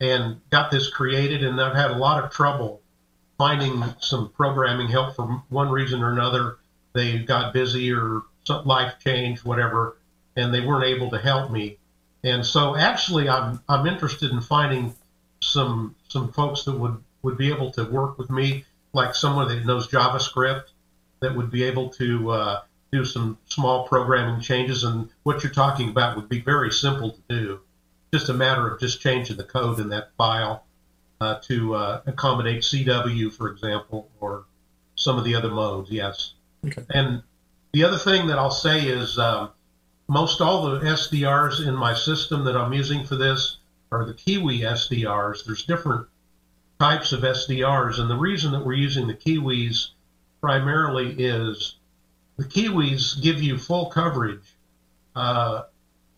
[0.00, 2.80] and got this created, and I've had a lot of trouble
[3.36, 6.58] finding some programming help for one reason or another.
[6.92, 8.22] They got busy or
[8.64, 9.98] life changed, whatever,
[10.36, 11.78] and they weren't able to help me.
[12.24, 14.94] And so, actually, I'm I'm interested in finding
[15.40, 19.64] some some folks that would would be able to work with me, like someone that
[19.64, 20.64] knows JavaScript,
[21.20, 22.60] that would be able to uh,
[22.92, 27.20] do some small programming changes, and what you're talking about would be very simple to
[27.28, 27.60] do.
[28.12, 30.64] Just a matter of just changing the code in that file
[31.20, 34.44] uh, to uh, accommodate CW, for example, or
[34.94, 35.90] some of the other modes.
[35.90, 36.32] Yes.
[36.64, 36.82] Okay.
[36.90, 37.22] And
[37.72, 39.50] the other thing that I'll say is um,
[40.08, 43.58] most all the SDRs in my system that I'm using for this
[43.92, 45.44] are the Kiwi SDRs.
[45.44, 46.06] There's different
[46.78, 49.88] types of SDRs, and the reason that we're using the Kiwis
[50.40, 51.76] primarily is
[52.36, 54.56] the Kiwis give you full coverage
[55.16, 55.62] uh,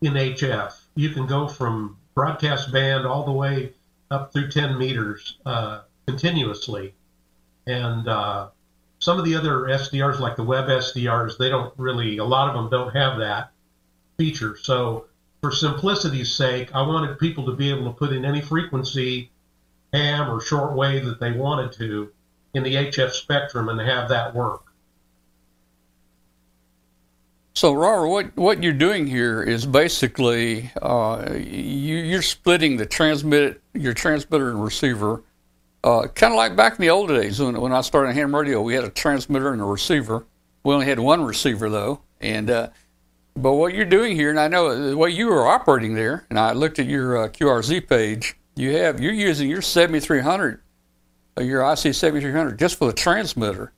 [0.01, 0.73] in HF.
[0.95, 3.73] You can go from broadcast band all the way
[4.11, 6.93] up through 10 meters uh, continuously.
[7.65, 8.49] And uh,
[8.99, 12.55] some of the other SDRs, like the web SDRs, they don't really, a lot of
[12.55, 13.51] them don't have that
[14.17, 14.57] feature.
[14.61, 15.05] So,
[15.41, 19.31] for simplicity's sake, I wanted people to be able to put in any frequency,
[19.93, 22.11] ham or shortwave that they wanted to
[22.53, 24.71] in the HF spectrum and have that work.
[27.53, 33.61] So, Robert, what, what you're doing here is basically uh, you, are splitting the transmit
[33.73, 35.23] your transmitter and receiver,
[35.83, 38.61] uh, kind of like back in the old days when, when I started ham radio.
[38.61, 40.25] We had a transmitter and a receiver.
[40.63, 42.69] We only had one receiver though, and uh,
[43.35, 46.39] but what you're doing here, and I know the way you were operating there, and
[46.39, 48.35] I looked at your uh, QRZ page.
[48.61, 50.61] You have you're using your 7300,
[51.35, 53.73] uh, your IC 7300 just for the transmitter,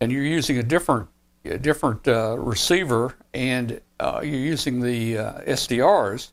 [0.00, 1.10] and you're using a different
[1.44, 6.30] a different uh, receiver and uh, you're using the uh, SDRs,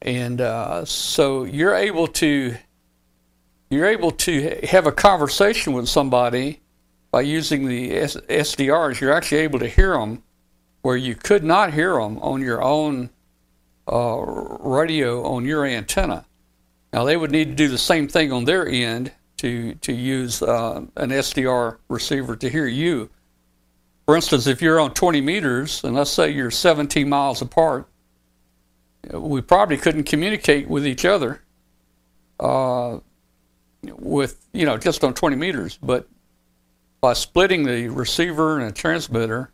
[0.00, 2.54] and uh, so you're able to
[3.68, 6.60] you're able to have a conversation with somebody
[7.10, 9.00] by using the S- SDRs.
[9.00, 10.22] You're actually able to hear them
[10.82, 13.10] where you could not hear them on your own
[13.88, 16.26] uh, radio on your antenna.
[16.92, 20.42] Now they would need to do the same thing on their end to to use
[20.42, 23.10] uh, an SDR receiver to hear you
[24.06, 27.88] for instance, if you're on 20 meters, and let's say you're 17 miles apart,
[29.12, 31.40] we probably couldn't communicate with each other
[32.40, 32.98] uh,
[33.82, 35.78] with, you know, just on 20 meters.
[35.80, 36.08] But
[37.00, 39.50] by splitting the receiver and a transmitter,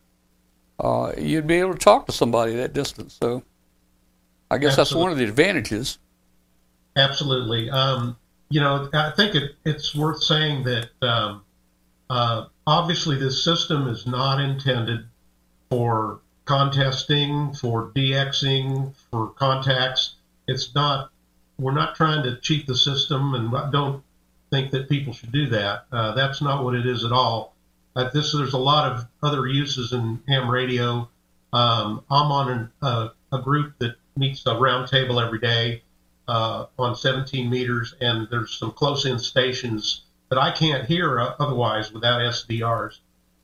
[0.81, 3.19] uh, you'd be able to talk to somebody that distance.
[3.21, 3.43] So
[4.51, 4.83] I guess Absolutely.
[4.83, 5.99] that's one of the advantages.
[6.99, 7.71] Absolutely.
[7.71, 8.17] Um,
[8.51, 11.45] you know, I think it, it's worth saying that um,
[12.11, 15.07] uh, obviously this system is not intended
[15.71, 20.17] for contesting, for DXing, for contacts.
[20.49, 21.11] It's not.
[21.59, 24.03] We're not trying to cheat the system, and don't
[24.51, 25.85] think that people should do that.
[25.93, 27.55] Uh, that's not what it is at all.
[27.95, 31.09] Uh, this there's a lot of other uses in ham radio.
[31.53, 35.83] Um, I'm on an, uh, a group that meets a roundtable every day
[36.29, 42.21] uh, on 17 meters, and there's some close-in stations that I can't hear otherwise without
[42.21, 42.99] SDRs.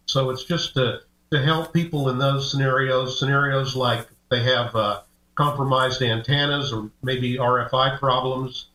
[0.06, 1.00] So it's just to
[1.32, 5.00] to help people in those scenarios, scenarios like they have uh,
[5.34, 8.66] compromised antennas or maybe RFI problems.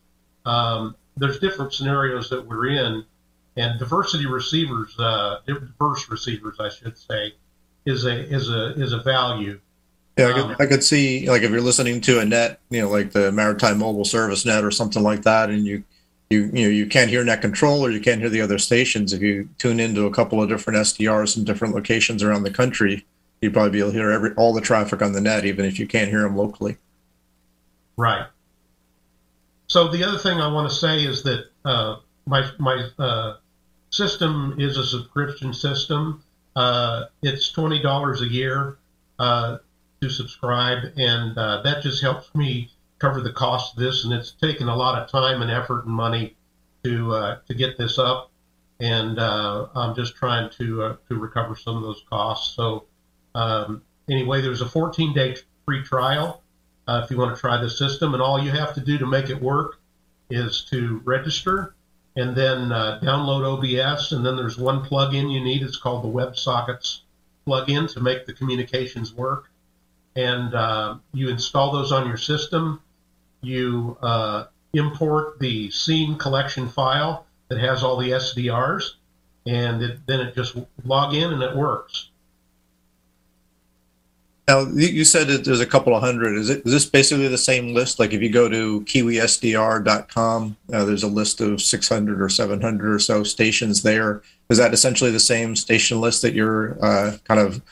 [0.44, 3.04] Um, there's different scenarios that we're in,
[3.56, 7.34] and diversity receivers, uh, diverse receivers, I should say,
[7.86, 9.60] is a is a is a value.
[10.20, 12.82] Yeah, I could, um, I could see like if you're listening to a net, you
[12.82, 15.82] know, like the Maritime Mobile Service Net or something like that, and you
[16.28, 19.14] you you know you can't hear net control or you can't hear the other stations.
[19.14, 23.06] If you tune into a couple of different SDRs in different locations around the country,
[23.40, 25.78] you'd probably be able to hear every all the traffic on the net, even if
[25.78, 26.76] you can't hear them locally.
[27.96, 28.26] Right.
[29.68, 33.36] So the other thing I want to say is that uh, my my uh,
[33.88, 36.22] system is a subscription system.
[36.54, 38.76] Uh, it's twenty dollars a year
[39.20, 39.58] uh,
[40.00, 44.04] to subscribe, and uh, that just helps me cover the cost of this.
[44.04, 46.36] And it's taken a lot of time and effort and money
[46.84, 48.30] to uh, to get this up,
[48.80, 52.54] and I'm just trying to to recover some of those costs.
[52.54, 52.84] So
[53.34, 56.42] um, anyway, there's a 14 day free trial
[56.88, 58.14] uh, if you want to try the system.
[58.14, 59.80] And all you have to do to make it work
[60.30, 61.74] is to register
[62.16, 64.12] and then uh, download OBS.
[64.12, 65.62] And then there's one plugin you need.
[65.62, 67.00] It's called the WebSockets
[67.46, 69.49] plugin to make the communications work.
[70.16, 72.80] And uh, you install those on your system.
[73.42, 78.94] You uh, import the scene collection file that has all the SDRs,
[79.46, 82.10] and it, then it just log in and it works.
[84.50, 86.36] Now you said that there's a couple of hundred.
[86.36, 88.00] Is it is this basically the same list?
[88.00, 92.98] Like if you go to kiwisdr.com, uh, there's a list of 600 or 700 or
[92.98, 94.22] so stations there.
[94.48, 97.62] Is that essentially the same station list that you're uh, kind of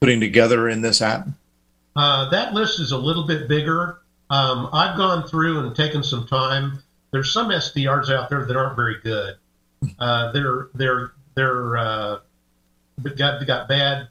[0.00, 1.28] putting together in this app?
[1.96, 4.00] Uh, that list is a little bit bigger.
[4.30, 6.82] Um, I've gone through and taken some time.
[7.10, 9.36] There's some SDRs out there that aren't very good.
[9.98, 12.18] Uh, they're they're they're uh,
[13.16, 14.08] got got bad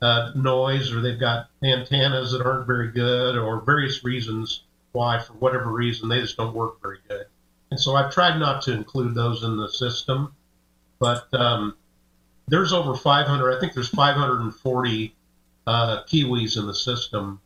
[0.00, 4.62] uh, noise or they've got antennas that aren't very good or various reasons
[4.92, 7.26] why, for whatever reason, they just don't work very good.
[7.70, 10.34] And so I've tried not to include those in the system,
[10.98, 11.76] but um,
[12.46, 15.14] there's over 500, I think there's 540
[15.68, 17.40] uh, Kiwis in the system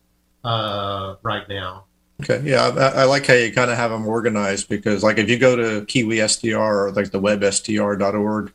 [0.45, 1.85] uh, right now.
[2.23, 5.29] Okay, yeah, I, I, like how you kind of have them organized because, like, if
[5.29, 8.53] you go to Kiwi SDR or like the websdr.org,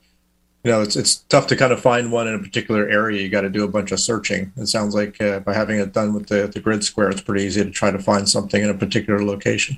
[0.63, 3.21] you know, it's it's tough to kind of find one in a particular area.
[3.21, 4.53] You got to do a bunch of searching.
[4.55, 7.43] It sounds like uh, by having it done with the the grid square, it's pretty
[7.43, 9.77] easy to try to find something in a particular location.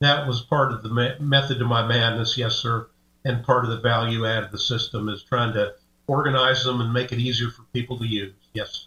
[0.00, 2.86] That was part of the me- method of my madness, yes, sir,
[3.26, 5.74] and part of the value add of the system is trying to
[6.06, 8.32] organize them and make it easier for people to use.
[8.52, 8.86] Yes.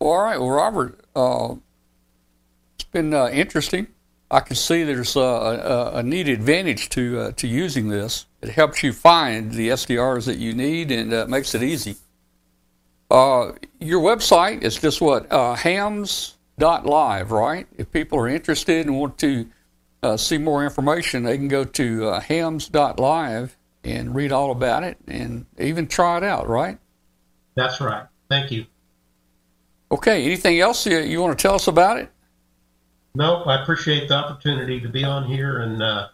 [0.00, 1.56] All right, well, Robert, uh,
[2.76, 3.88] it's been uh, interesting.
[4.30, 8.26] I can see there's a, a, a neat advantage to uh, to using this.
[8.42, 11.96] It helps you find the SDRs that you need and uh, makes it easy.
[13.10, 17.66] Uh, your website is just what uh, hams.live, right?
[17.78, 19.48] If people are interested and want to
[20.02, 24.98] uh, see more information, they can go to uh, hams.live and read all about it
[25.06, 26.78] and even try it out, right?
[27.54, 28.06] That's right.
[28.28, 28.66] Thank you.
[29.90, 30.24] Okay.
[30.24, 32.10] Anything else you, you want to tell us about it?
[33.14, 36.08] No, I appreciate the opportunity to be on here, and uh,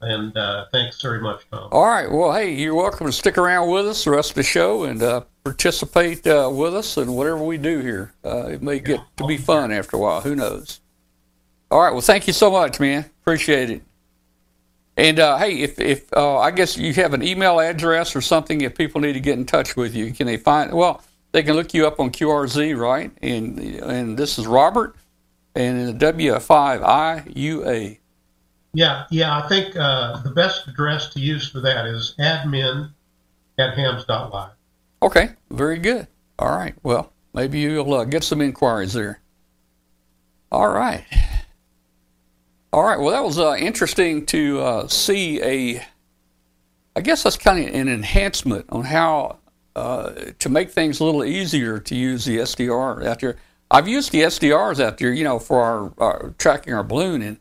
[0.00, 1.68] and uh, thanks very much, Tom.
[1.70, 2.10] All right.
[2.10, 5.00] Well, hey, you're welcome to stick around with us the rest of the show and
[5.02, 8.12] uh, participate uh, with us in whatever we do here.
[8.24, 10.22] Uh, it may get to be fun after a while.
[10.22, 10.80] Who knows?
[11.70, 11.92] All right.
[11.92, 13.04] Well, thank you so much, man.
[13.22, 13.82] Appreciate it.
[14.96, 18.76] And uh, hey, if if I guess you have an email address or something, if
[18.76, 20.72] people need to get in touch with you, can they find?
[20.72, 23.10] Well, they can look you up on QRZ, right?
[23.22, 24.94] And and this is Robert
[25.54, 27.98] and the W5IUA.
[28.74, 29.38] Yeah, yeah.
[29.38, 32.90] I think uh, the best address to use for that is admin
[33.58, 34.50] at hams.live.
[35.02, 36.06] Okay, very good.
[36.38, 36.74] All right.
[36.82, 39.20] Well, maybe you'll uh, get some inquiries there.
[40.50, 41.04] All right.
[42.72, 42.98] All right.
[42.98, 45.84] Well, that was uh, interesting to uh, see a.
[46.96, 49.38] I guess that's kind of an enhancement on how
[49.76, 53.36] uh, to make things a little easier to use the SDR out there.
[53.70, 57.38] I've used the SDRs out there, you know, for our, our tracking our balloon, and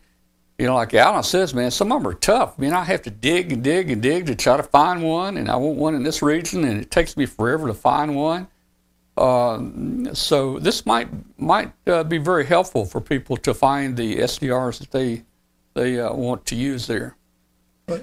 [0.58, 2.56] you know, like Alan says, man, some of them are tough.
[2.58, 5.38] I mean, I have to dig and dig and dig to try to find one,
[5.38, 8.48] and I want one in this region, and it takes me forever to find one.
[9.22, 11.08] Um, so this might
[11.38, 15.24] might uh, be very helpful for people to find the SDRs that they
[15.76, 17.16] they uh, want to use there.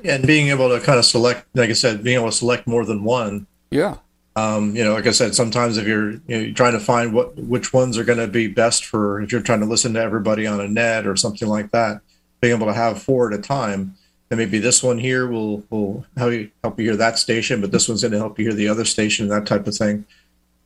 [0.04, 2.84] And being able to kind of select, like I said, being able to select more
[2.84, 3.46] than one.
[3.70, 3.96] Yeah.
[4.36, 7.12] Um, you know, like I said, sometimes if you're, you know, you're trying to find
[7.12, 10.00] what which ones are going to be best for if you're trying to listen to
[10.00, 12.00] everybody on a net or something like that,
[12.40, 13.96] being able to have four at a time,
[14.28, 17.72] then maybe this one here will will help you, help you hear that station, but
[17.72, 20.04] this one's going to help you hear the other station, and that type of thing.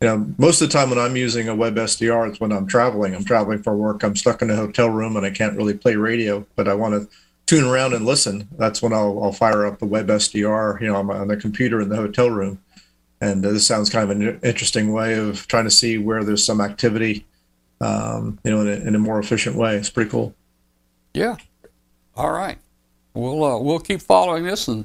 [0.02, 2.66] You know, most of the time when I'm using a web SDR, it's when I'm
[2.66, 3.14] traveling.
[3.14, 4.02] I'm traveling for work.
[4.02, 6.94] I'm stuck in a hotel room and I can't really play radio, but I want
[6.94, 8.48] to tune around and listen.
[8.58, 11.80] That's when I'll, I'll fire up the web SDR, you know, my, on the computer
[11.80, 12.60] in the hotel room.
[13.20, 16.60] And this sounds kind of an interesting way of trying to see where there's some
[16.60, 17.24] activity,
[17.80, 19.76] um, you know, in a, in a more efficient way.
[19.76, 20.34] It's pretty cool.
[21.14, 21.36] Yeah.
[22.16, 22.58] All right.
[23.14, 24.84] We'll uh, we'll keep following this and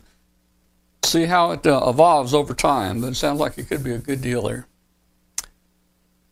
[1.04, 3.02] see how it uh, evolves over time.
[3.02, 4.68] But it sounds like it could be a good deal there.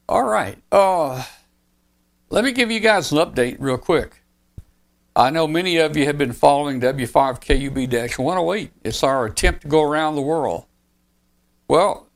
[0.07, 0.57] All right.
[0.71, 1.23] Uh,
[2.29, 4.21] let me give you guys an update real quick.
[5.15, 8.71] I know many of you have been following W5KUB 108.
[8.83, 10.65] It's our attempt to go around the world.
[11.67, 12.07] Well,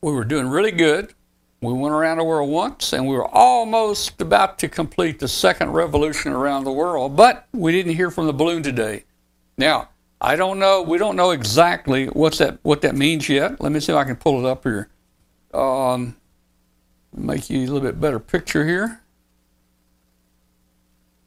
[0.00, 1.12] we were doing really good.
[1.60, 5.72] We went around the world once and we were almost about to complete the second
[5.72, 9.04] revolution around the world, but we didn't hear from the balloon today.
[9.58, 9.88] Now,
[10.20, 13.60] I don't know, we don't know exactly what's that what that means yet.
[13.60, 14.88] Let me see if I can pull it up here.
[15.52, 16.16] Um,
[17.16, 19.00] make you a little bit better picture here.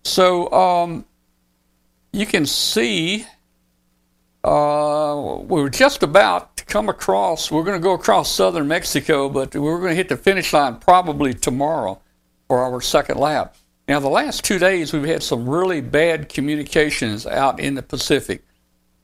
[0.04, 1.06] So um,
[2.14, 3.26] you can see
[4.44, 9.30] uh, we were just about to come across, we're going to go across southern Mexico,
[9.30, 12.00] but we're going to hit the finish line probably tomorrow
[12.48, 13.56] for our second lap.
[13.88, 18.44] Now, the last two days, we've had some really bad communications out in the Pacific.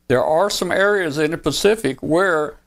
[0.08, 2.58] There are some areas in the Pacific where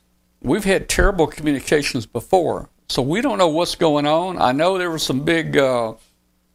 [0.43, 2.71] we've had terrible communications before.
[2.89, 4.41] So we don't know what's going on.
[4.41, 5.95] I know there were some big uh,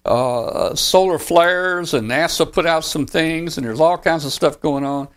[0.05, 4.61] uh, solar flares, and NASA put out some things, and there's all kinds of stuff
[4.61, 5.07] going on.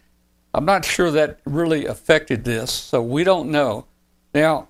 [0.52, 3.86] I'm not sure that really affected this, so we don't know.
[4.34, 4.68] Now,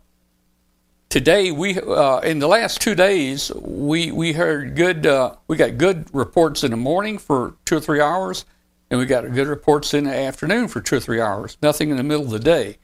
[1.08, 5.78] today we uh, in the last two days we we heard good uh, we got
[5.78, 8.44] good reports in the morning for two or three hours,
[8.90, 11.56] and we got good reports in the afternoon for two or three hours.
[11.62, 12.78] Nothing in the middle of the day.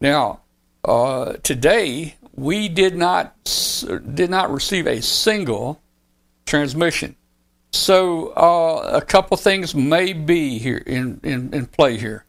[0.00, 0.40] Now,
[0.84, 3.34] uh, today we did not
[4.14, 5.80] did not receive a single
[6.46, 7.16] transmission.
[7.72, 12.26] So uh, a couple things may be here in, in, in play here.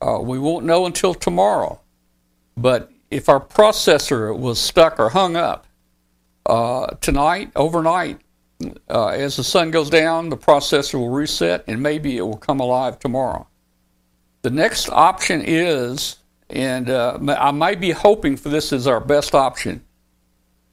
[0.00, 1.80] Uh, we won't know until tomorrow.
[2.56, 5.66] But if our processor was stuck or hung up
[6.44, 8.20] uh, tonight, overnight,
[8.90, 12.60] uh, as the sun goes down, the processor will reset and maybe it will come
[12.60, 13.46] alive tomorrow.
[14.42, 16.16] The next option is
[16.50, 19.84] and uh, I might be hoping for this as our best option.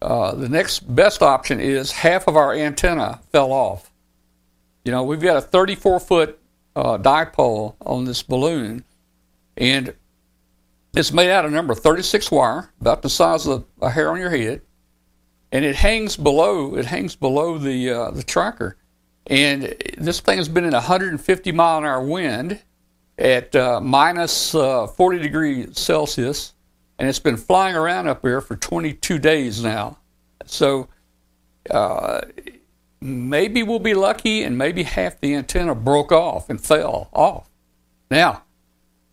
[0.01, 3.91] Uh, the next best option is half of our antenna fell off.
[4.84, 6.39] You know, we've got a 34 foot
[6.76, 8.84] uh, dipole on this balloon,
[9.57, 9.93] and
[10.95, 14.30] it's made out of number 36 wire, about the size of a hair on your
[14.30, 14.61] head,
[15.51, 16.76] and it hangs below.
[16.76, 18.78] It hangs below the uh, the tracker,
[19.28, 22.61] and this thing has been in a 150 mile an hour wind
[23.18, 26.53] at uh, minus, uh, 40 degrees Celsius,
[26.99, 29.97] and it's been flying around up here for 22 days now.
[30.45, 30.89] So
[31.70, 32.22] uh,
[33.01, 37.49] maybe we'll be lucky, and maybe half the antenna broke off and fell off.
[38.11, 38.43] Now,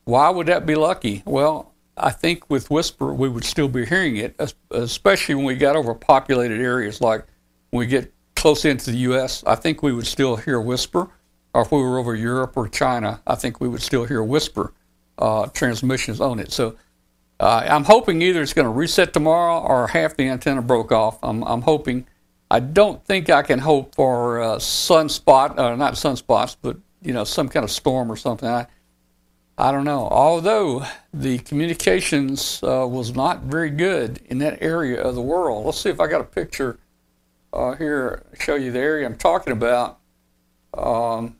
[0.04, 1.22] why would that be lucky?
[1.24, 4.40] Well, I think with WSPR, we would still be hearing it,
[4.70, 7.24] especially when we got over populated areas like
[7.70, 9.44] when we get close into the U.S.
[9.46, 11.10] I think we would still hear WSPR
[11.54, 14.72] or if we were over Europe or China, I think we would still hear WSPR
[15.18, 16.52] uh, transmissions on it.
[16.52, 16.76] So
[17.40, 21.18] uh, I'm hoping either it's going to reset tomorrow or half the antenna broke off.
[21.22, 22.06] I'm, I'm hoping.
[22.50, 27.24] I don't think I can hope for uh, sunspot, uh, not sunspots, but you know
[27.24, 28.48] some kind of storm or something.
[28.48, 28.66] I,
[29.58, 30.08] I don't know.
[30.08, 35.66] Although the communications uh, was not very good in that area of the world.
[35.66, 36.78] Let's see if I got a picture
[37.52, 38.22] uh, here.
[38.38, 39.98] Show you the area I'm talking about.
[40.74, 41.36] Um,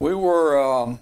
[0.00, 0.58] we were.
[0.60, 1.00] Um,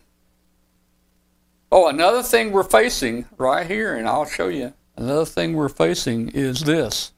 [1.72, 4.74] oh, another thing we're facing right here, and I'll show you.
[4.96, 7.12] Another thing we're facing is this.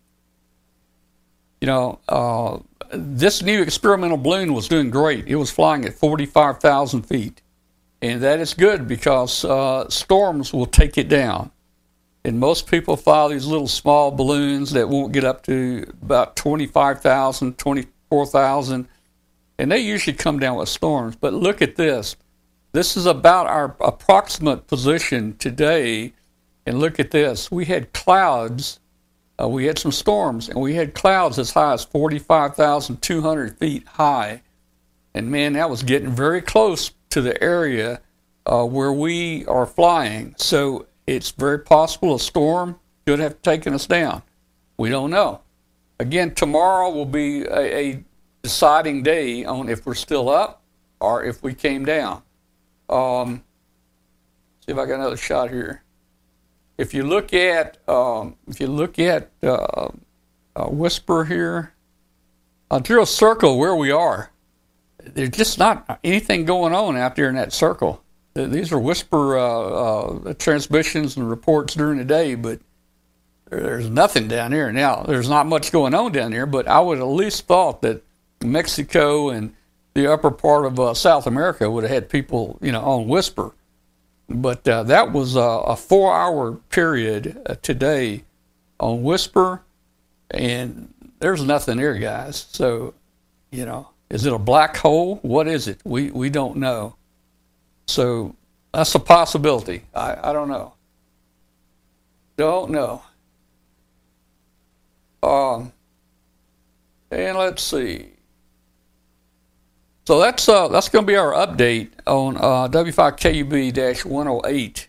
[1.60, 2.58] You know, uh,
[2.92, 5.26] this new experimental balloon was doing great.
[5.26, 7.42] It was flying at 45,000 feet.
[8.02, 11.50] And that is good because uh, storms will take it down.
[12.24, 17.56] and most people fly these little small balloons that won't get up to about 25,000,
[17.58, 18.88] 24,000,
[19.60, 21.16] and they usually come down with storms.
[21.16, 22.16] But look at this.
[22.72, 26.14] This is about our approximate position today.
[26.64, 27.50] And look at this.
[27.50, 28.80] We had clouds.
[29.38, 34.40] Uh, we had some storms, and we had clouds as high as 45,200 feet high.
[35.12, 38.00] And man, that was getting very close to the area
[38.46, 40.34] uh, where we are flying.
[40.38, 44.22] So it's very possible a storm could have taken us down.
[44.78, 45.42] We don't know.
[45.98, 48.04] Again, tomorrow will be a, a
[48.42, 50.62] deciding day on if we're still up
[51.00, 52.22] or if we came down.
[52.88, 53.44] Um,
[54.64, 55.82] see if I got another shot here.
[56.78, 59.90] If you look at um, if you look at uh,
[60.56, 61.74] WSPR here,
[62.70, 64.30] I'll draw a circle where we are.
[65.02, 68.02] There's just not anything going on out there in that circle.
[68.34, 72.60] These are WSPR uh, uh, transmissions and reports during the day, but
[73.50, 75.02] there's nothing down here now.
[75.02, 78.02] There's not much going on down here, but I would at least thought that
[78.42, 79.54] Mexico and
[79.94, 83.52] the upper part of uh, South America would have had people, you know, on WSPR.
[84.28, 88.24] But uh, that was a, a four-hour period uh, today
[88.78, 89.60] on WSPR,
[90.30, 92.46] and there's nothing there, guys.
[92.50, 92.94] So,
[93.50, 95.16] you know, is it a black hole?
[95.22, 95.80] What is it?
[95.84, 96.94] We we don't know.
[97.88, 98.36] So
[98.72, 99.82] that's a possibility.
[99.94, 100.74] I, I don't know.
[102.36, 103.02] Don't know.
[105.22, 105.72] Um,
[107.10, 108.10] and let's see.
[110.10, 114.86] So that's uh, that's going to be our update on uh, W5KUB-108.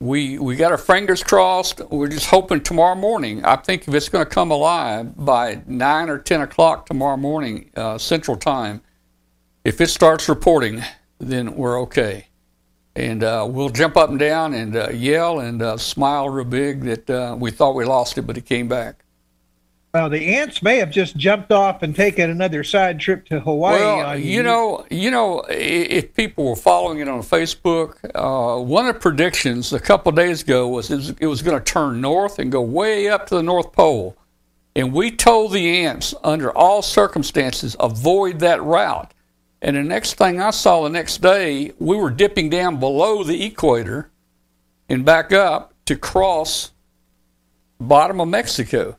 [0.00, 1.80] We we got our fingers crossed.
[1.92, 3.44] We're just hoping tomorrow morning.
[3.44, 7.70] I think if it's going to come alive by nine or ten o'clock tomorrow morning
[7.76, 8.82] uh, Central Time,
[9.64, 10.82] if it starts reporting,
[11.20, 12.26] then we're okay,
[12.96, 16.80] and uh, we'll jump up and down and uh, yell and uh, smile real big
[16.80, 19.04] that uh, we thought we lost it, but it came back.
[19.94, 23.78] Well, the ants may have just jumped off and taken another side trip to Hawaii.
[23.78, 28.94] Well, you know, you know, if people were following it on Facebook, uh, one of
[28.94, 32.38] the predictions a couple of days ago was it was, was going to turn north
[32.38, 34.16] and go way up to the North Pole,
[34.74, 39.12] and we told the ants under all circumstances avoid that route.
[39.60, 43.44] And the next thing I saw the next day, we were dipping down below the
[43.44, 44.10] equator
[44.88, 46.72] and back up to cross
[47.78, 48.96] bottom of Mexico.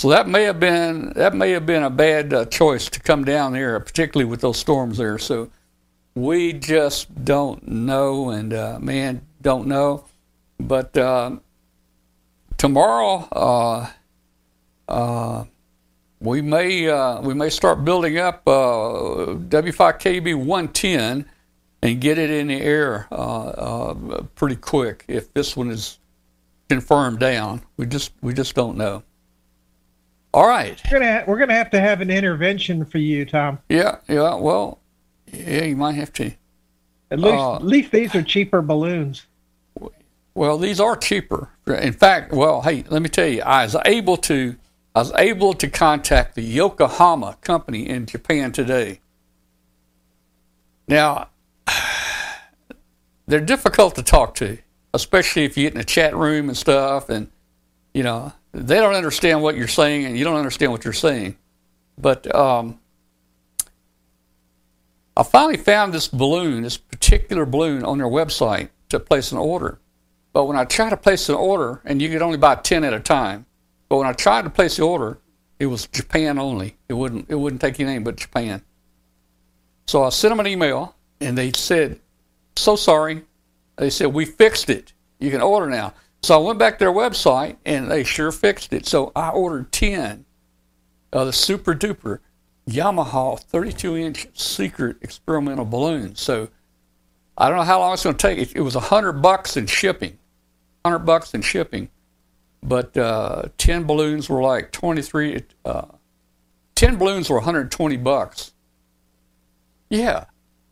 [0.00, 3.22] So that may have been that may have been a bad uh, choice to come
[3.22, 5.18] down there, particularly with those storms there.
[5.18, 5.50] So
[6.14, 10.06] we just don't know, and uh, man, don't know.
[10.58, 11.32] But uh,
[12.56, 13.90] tomorrow, uh,
[14.88, 15.44] uh,
[16.18, 21.26] we may uh, we may start building up W5KB 110
[21.82, 23.06] and get it in the air
[24.34, 25.98] pretty quick if this one is
[26.70, 27.60] confirmed down.
[27.76, 29.02] We just we just don't know.
[30.32, 30.80] All right.
[30.90, 33.58] We're gonna we're gonna have to have an intervention for you, Tom.
[33.68, 34.34] Yeah, yeah.
[34.34, 34.78] Well,
[35.26, 36.32] yeah, you might have to.
[37.10, 39.26] At least, uh, at least these are cheaper balloons.
[40.34, 41.50] Well, these are cheaper.
[41.66, 44.56] In fact, well, hey, let me tell you, I was able to
[44.94, 49.00] I was able to contact the Yokohama company in Japan today.
[50.86, 51.30] Now,
[53.26, 54.58] they're difficult to talk to,
[54.94, 57.30] especially if you get in a chat room and stuff, and
[57.92, 61.36] you know they don't understand what you're saying, and you don't understand what you're saying.
[61.96, 62.80] But um,
[65.16, 69.78] I finally found this balloon, this particular balloon, on their website to place an order.
[70.32, 72.92] But when I tried to place an order, and you could only buy ten at
[72.92, 73.46] a time,
[73.88, 75.18] but when I tried to place the order,
[75.58, 76.76] it was Japan only.
[76.88, 78.62] It wouldn't it wouldn't take anything but Japan.
[79.86, 82.00] So I sent them an email, and they said,
[82.56, 83.24] "So sorry."
[83.76, 84.92] They said we fixed it.
[85.18, 85.94] You can order now.
[86.22, 88.86] So I went back to their website and they sure fixed it.
[88.86, 90.24] So I ordered 10
[91.12, 92.20] of the super duper
[92.68, 96.20] Yamaha 32 inch secret experimental balloons.
[96.20, 96.48] So
[97.38, 98.38] I don't know how long it's going to take.
[98.38, 100.18] It, it was 100 bucks in shipping.
[100.82, 101.88] 100 bucks in shipping.
[102.62, 105.42] But uh, 10 balloons were like 23.
[105.64, 105.86] Uh,
[106.74, 108.52] 10 balloons were 120 bucks.
[109.88, 110.26] Yeah.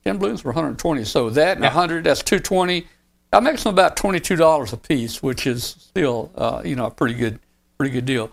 [0.04, 1.04] 10 balloons were 120.
[1.04, 2.86] So that and 100, that's 220
[3.32, 6.90] I make them about twenty-two dollars a piece, which is still, uh, you know, a
[6.90, 7.38] pretty good,
[7.76, 8.30] pretty good deal.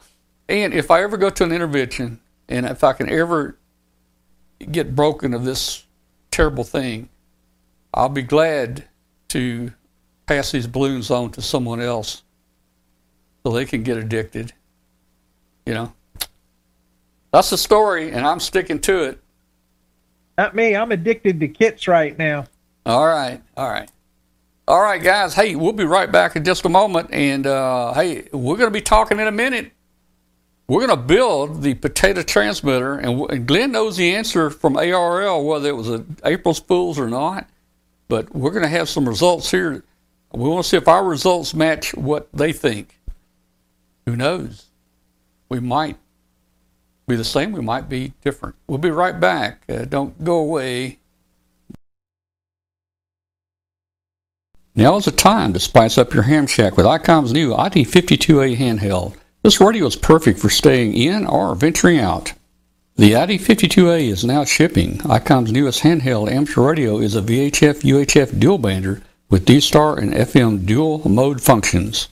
[0.48, 3.58] And if I ever go to an intervention, and if I can ever
[4.72, 5.86] get broken of this
[6.32, 7.10] terrible thing,
[7.94, 8.86] I'll be glad
[9.30, 9.74] to
[10.28, 12.24] pass these balloons on to someone else
[13.44, 14.54] so they can get addicted.
[15.66, 15.94] You know,
[17.32, 19.20] that's the story, and I'm sticking to it.
[20.38, 20.76] Not me.
[20.76, 22.46] I'm addicted to kits right now.
[22.86, 23.90] All right, all right.
[24.68, 25.36] All right, guys.
[25.36, 27.10] Hey, we'll be right back in just a moment.
[27.12, 29.72] And uh, hey, we're going to be talking in a minute.
[30.68, 35.46] We're going to build the potato transmitter, and, and Glenn knows the answer from ARRL,
[35.46, 37.48] whether it was a April's Fools or not.
[38.08, 39.84] But we're going to have some results here.
[40.34, 43.00] We want to see if our results match what they think.
[44.08, 44.66] Who knows?
[45.48, 45.98] We might
[47.08, 47.52] be the same.
[47.52, 48.56] We might be different.
[48.66, 49.62] We'll be right back.
[49.70, 50.98] Uh, don't go away.
[54.78, 59.16] Now is the time to spice up your ham shack with ICOM's new ID52A handheld.
[59.42, 62.34] This radio is perfect for staying in or venturing out.
[62.98, 64.98] The ID52A is now shipping.
[64.98, 70.66] ICOM's newest handheld amateur radio is a VHF UHF dual bander with D-Star and FM
[70.66, 72.10] dual mode functions.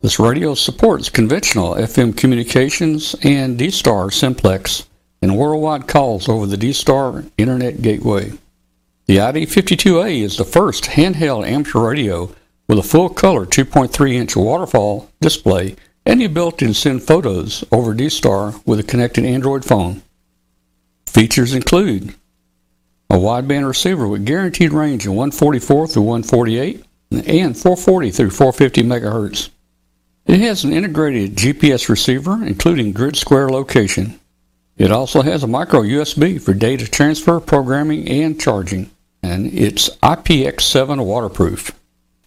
[0.00, 4.88] This radio supports conventional FM communications and D-Star simplex
[5.22, 8.32] and worldwide calls over the D-Star Internet Gateway.
[9.10, 12.32] The ID52A is the first handheld amateur radio
[12.68, 15.74] with a full color 2.3 inch waterfall display
[16.06, 20.02] and the ability to send photos over D-Star with a connected Android phone.
[21.08, 22.14] Features include
[23.10, 29.50] a wideband receiver with guaranteed range of 144 through 148 and 440 through 450 megahertz.
[30.26, 34.20] It has an integrated GPS receiver, including grid square location.
[34.78, 38.88] It also has a micro USB for data transfer, programming, and charging
[39.22, 41.70] and it's IPX7 waterproof.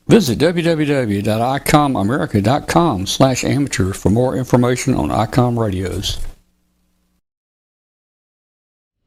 [0.08, 6.20] Visit www.icomamerica.com slash amateur for more information on ICOM radios.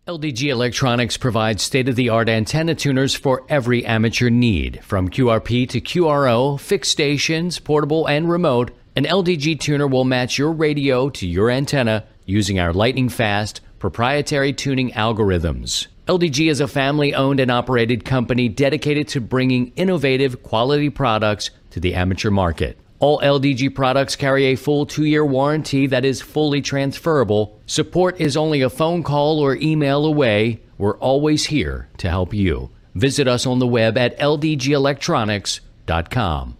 [0.08, 4.78] LDG Electronics provides state of the art antenna tuners for every amateur need.
[4.84, 10.52] From QRP to QRO, fixed stations, portable, and remote, an LDG tuner will match your
[10.52, 15.88] radio to your antenna using our lightning fast proprietary tuning algorithms.
[16.06, 21.80] LDG is a family owned and operated company dedicated to bringing innovative quality products to
[21.80, 22.78] the amateur market.
[23.00, 27.60] All LDG products carry a full two year warranty that is fully transferable.
[27.66, 30.62] Support is only a phone call or email away.
[30.78, 32.70] We're always here to help you.
[32.94, 36.56] Visit us on the web at ldgelectronics.com.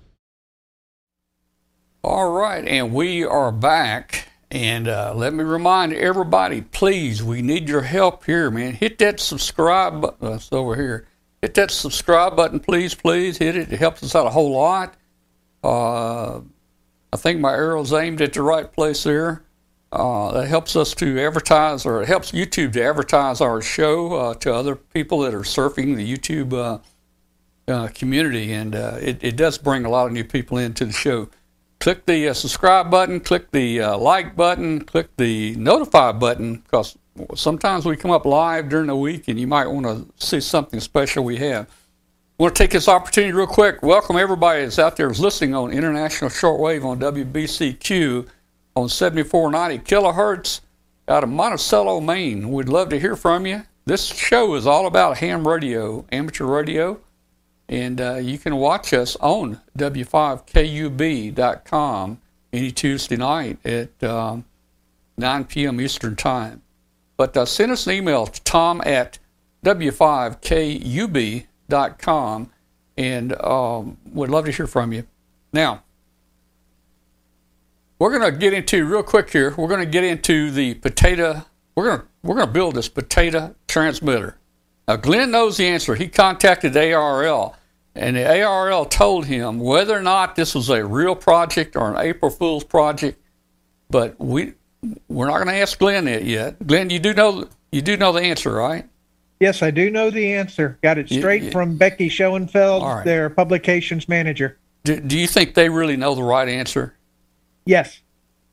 [2.02, 4.26] All right, and we are back.
[4.56, 8.72] And uh, let me remind everybody, please, we need your help here, man.
[8.72, 10.30] Hit that subscribe button.
[10.30, 11.06] That's over here.
[11.42, 13.36] Hit that subscribe button, please, please.
[13.36, 13.70] Hit it.
[13.70, 14.94] It helps us out a whole lot.
[15.62, 16.40] Uh,
[17.12, 19.44] I think my arrow's aimed at the right place there.
[19.92, 24.34] Uh, that helps us to advertise, or it helps YouTube to advertise our show uh,
[24.36, 26.78] to other people that are surfing the YouTube uh,
[27.70, 31.28] uh, community, and it, it does bring a lot of new people into the show
[31.86, 36.98] click the uh, subscribe button, click the uh, like button, click the notify button because
[37.36, 40.80] sometimes we come up live during the week and you might want to see something
[40.80, 41.68] special we have.
[42.40, 43.84] I want to take this opportunity real quick.
[43.84, 48.26] Welcome everybody that's out there listening on international shortwave on WBCQ
[48.74, 50.62] on 7490 kilohertz
[51.06, 52.50] out of Monticello, Maine.
[52.50, 53.62] We'd love to hear from you.
[53.84, 56.98] This show is all about ham radio, amateur radio.
[57.68, 62.20] And uh, you can watch us on W5KUB.com
[62.52, 64.44] any Tuesday night at um,
[65.16, 65.80] 9 p.m.
[65.80, 66.62] Eastern Time.
[67.16, 69.18] But uh, send us an email to tom at
[69.64, 72.50] W5KUB.com
[72.96, 75.06] and um, would love to hear from you.
[75.52, 75.82] Now,
[77.98, 79.54] we're going to get into real quick here.
[79.56, 81.46] We're going to get into the potato.
[81.74, 84.36] We're going to we're going to build this potato transmitter.
[84.88, 85.96] Now, Glenn knows the answer.
[85.96, 87.54] He contacted ARRL,
[87.94, 92.06] and the ARRL told him whether or not this was a real project or an
[92.06, 93.20] April Fool's project.
[93.90, 94.54] But we
[95.08, 96.64] we're not going to ask Glenn that yet.
[96.64, 98.88] Glenn, you do know you do know the answer, right?
[99.40, 100.78] Yes, I do know the answer.
[100.82, 103.04] Got it straight you, you, from Becky Schoenfeld, right.
[103.04, 104.56] their publications manager.
[104.84, 106.94] Do, do you think they really know the right answer?
[107.64, 108.00] Yes,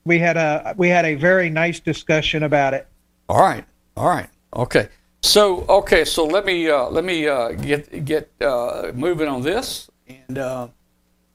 [0.04, 2.88] we had a we had a very nice discussion about it.
[3.30, 3.66] All right,
[3.96, 4.90] all right, okay.
[5.24, 9.90] So okay, so let me uh, let me uh, get get uh, moving on this,
[10.06, 10.68] and uh,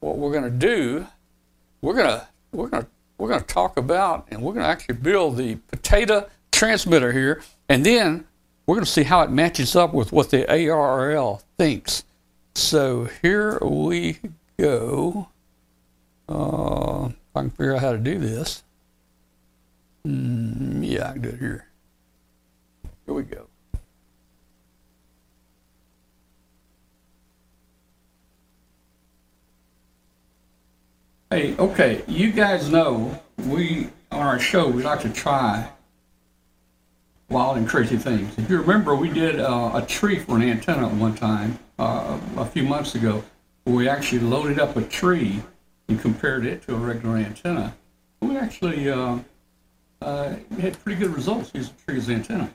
[0.01, 1.07] what we're going to do,
[1.81, 2.87] we're gonna we're gonna
[3.17, 8.27] we're gonna talk about, and we're gonna actually build the potato transmitter here, and then
[8.67, 12.05] we're gonna see how it matches up with what the ARRL thinks.
[12.57, 14.19] So here we
[14.59, 15.29] go.
[16.29, 18.63] Uh, if I can figure out how to do this.
[20.07, 21.67] Mm, yeah, I can do it here.
[23.07, 23.48] Here we go.
[31.31, 35.69] Hey, okay, you guys know we on our show we like to try
[37.29, 38.39] wild and crazy things.
[38.39, 42.47] If you remember, we did uh, a tree for an antenna one time uh, a
[42.47, 43.23] few months ago.
[43.67, 45.43] we actually loaded up a tree
[45.91, 47.75] and compared it to a regular antenna.
[48.23, 49.19] We actually uh,
[50.01, 52.51] uh, had pretty good results using the tree as antenna.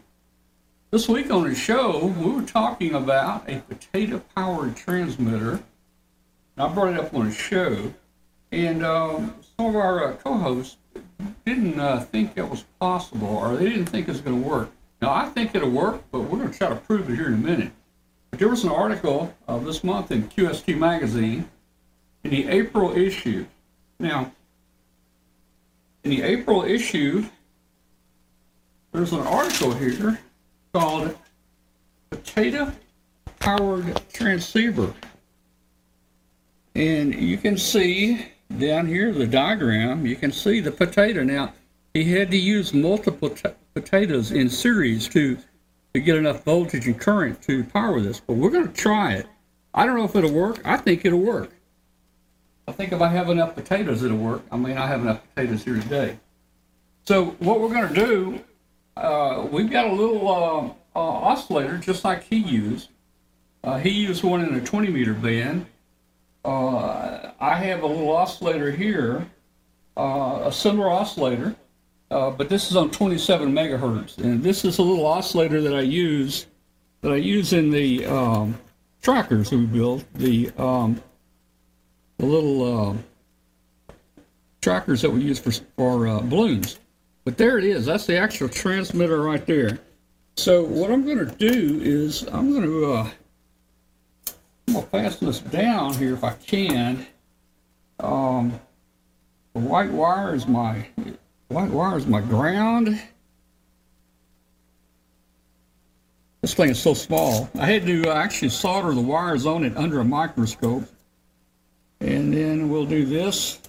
[0.90, 5.62] This week on the show, we were talking about a potato powered transmitter.
[6.58, 7.94] I brought it up on the show,
[8.54, 10.78] and um, some of our uh, co hosts
[11.44, 14.72] didn't uh, think it was possible or they didn't think it was going to work.
[15.02, 17.34] Now, I think it'll work, but we're going to try to prove it here in
[17.34, 17.72] a minute.
[18.30, 21.50] But there was an article uh, this month in QST Magazine
[22.24, 23.46] in the April issue.
[24.00, 24.32] Now,
[26.04, 27.26] in the April issue,
[28.92, 30.20] there's an article here
[30.74, 31.18] called
[32.12, 32.72] Potato
[33.40, 34.94] Powered Transceiver.
[36.76, 41.24] And you can see down here the diagram, you can see the potato.
[41.24, 41.54] Now,
[41.94, 43.36] he had to use multiple
[43.74, 45.38] potatoes in series to,
[45.94, 49.28] to get enough voltage and current to power this, but we're going to try it.
[49.74, 50.62] I don't know if it'll work.
[50.66, 51.52] I think it'll work.
[52.68, 54.44] I think if I have enough potatoes, it'll work.
[54.52, 56.18] I mean, I have enough potatoes here today.
[57.06, 58.40] So what we're going to do,
[58.96, 62.90] uh, we've got a little uh, uh, oscillator just like he used.
[63.64, 65.66] Uh, he used one in a 20 meter band.
[66.44, 69.26] Uh, I have a little oscillator here,
[69.98, 71.56] uh, a similar oscillator,
[72.10, 76.48] but this is on 27 megahertz, and this is a little oscillator that I use
[77.02, 78.58] that I use in the um,
[79.02, 80.06] trackers we build.
[80.16, 81.02] The um,
[82.18, 83.94] the little uh,
[84.62, 86.80] trackers that we use for, for uh, balloons.
[87.26, 87.86] But there it is.
[87.86, 89.80] That's the actual transmitter right there.
[90.36, 93.10] So what I'm going to do is I'm going to uh,
[94.76, 97.06] I'm to pass this down here if I can.
[98.00, 98.60] Um,
[99.54, 100.88] the white wire is my
[101.50, 103.00] white wire is my ground.
[106.42, 107.50] This thing is so small.
[107.56, 110.86] I had to actually solder the wires on it under a microscope.
[112.00, 113.60] And then we'll do this.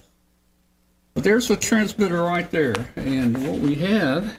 [1.13, 2.75] But there's the transmitter right there.
[2.95, 4.37] And what we have,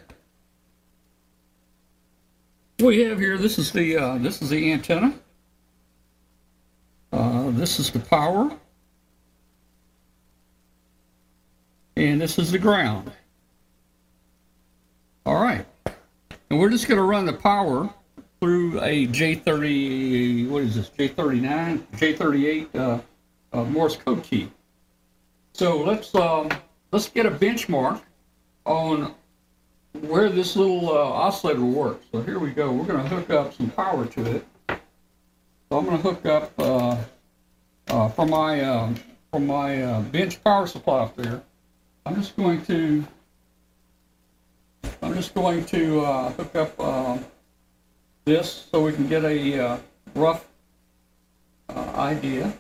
[2.81, 5.15] we have here, this is the, uh, this is the antenna.
[7.13, 8.51] Uh, this is the power.
[11.97, 13.11] And this is the ground.
[15.25, 15.65] All right.
[16.51, 17.89] And we're just going to run the power
[18.41, 23.01] through a J30, what is this, J39, J38 uh,
[23.53, 24.51] uh, Morse code key.
[25.53, 26.51] So let's um,
[26.93, 28.03] let's get a benchmark
[28.67, 29.15] on
[30.03, 32.07] where this little uh, oscillator works.
[32.13, 32.71] So here we go.
[32.71, 34.47] We're going to hook up some power to it.
[35.69, 36.97] So I'm going to hook up uh,
[37.89, 38.95] uh, from my uh,
[39.31, 41.43] from my bench power supply up there.
[42.05, 43.05] I'm just going to
[45.03, 47.19] I'm just going to uh, hook up uh,
[48.25, 49.79] this so we can get a uh,
[50.15, 50.47] rough
[51.69, 52.53] uh, idea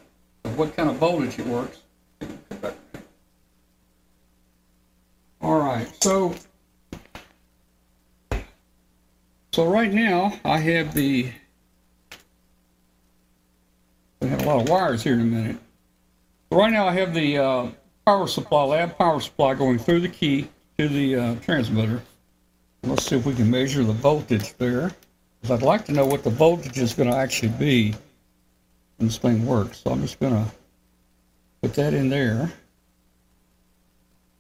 [0.45, 1.79] of what kind of voltage it works.
[5.41, 6.35] All right, so
[9.53, 11.31] so right now I have the
[14.27, 15.57] we have a lot of wires here in a minute.
[16.51, 17.68] Right now I have the uh,
[18.05, 20.49] power supply, lab power supply going through the key
[20.79, 22.03] to the uh, transmitter.
[22.83, 24.91] Let's see if we can measure the voltage there.
[25.49, 27.93] I'd like to know what the voltage is going to actually be
[28.97, 29.79] when this thing works.
[29.85, 30.51] So I'm just going to
[31.62, 32.53] put that in there.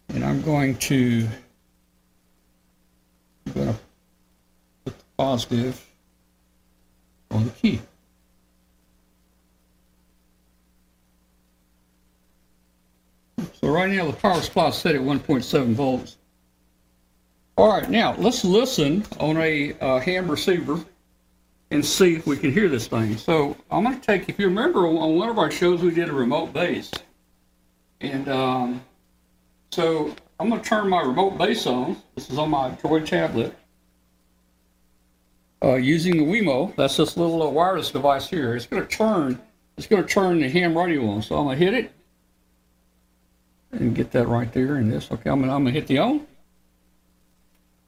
[0.08, 1.28] And I'm going to,
[3.46, 3.78] I'm going to
[4.84, 5.86] put the positive
[7.30, 7.80] on the key.
[13.54, 16.16] So right now the power supply is set at 1.7 volts.
[17.56, 20.84] All right, now let's listen on a uh, ham receiver
[21.70, 23.16] and see if we can hear this thing.
[23.16, 26.08] So I'm going to take, if you remember on one of our shows, we did
[26.08, 26.90] a remote base.
[28.02, 28.82] And um,
[29.72, 31.96] so I'm going to turn my remote base on.
[32.14, 33.56] This is on my Droid tablet.
[35.64, 38.54] Uh, using the Wemo, that's this little uh, wireless device here.
[38.54, 39.40] It's going to turn,
[39.78, 41.22] it's going to turn the ham radio on.
[41.22, 41.92] So I'm going to hit it
[43.80, 45.10] and get that right there and this.
[45.10, 46.26] Okay, I'm going I'm to hit the on.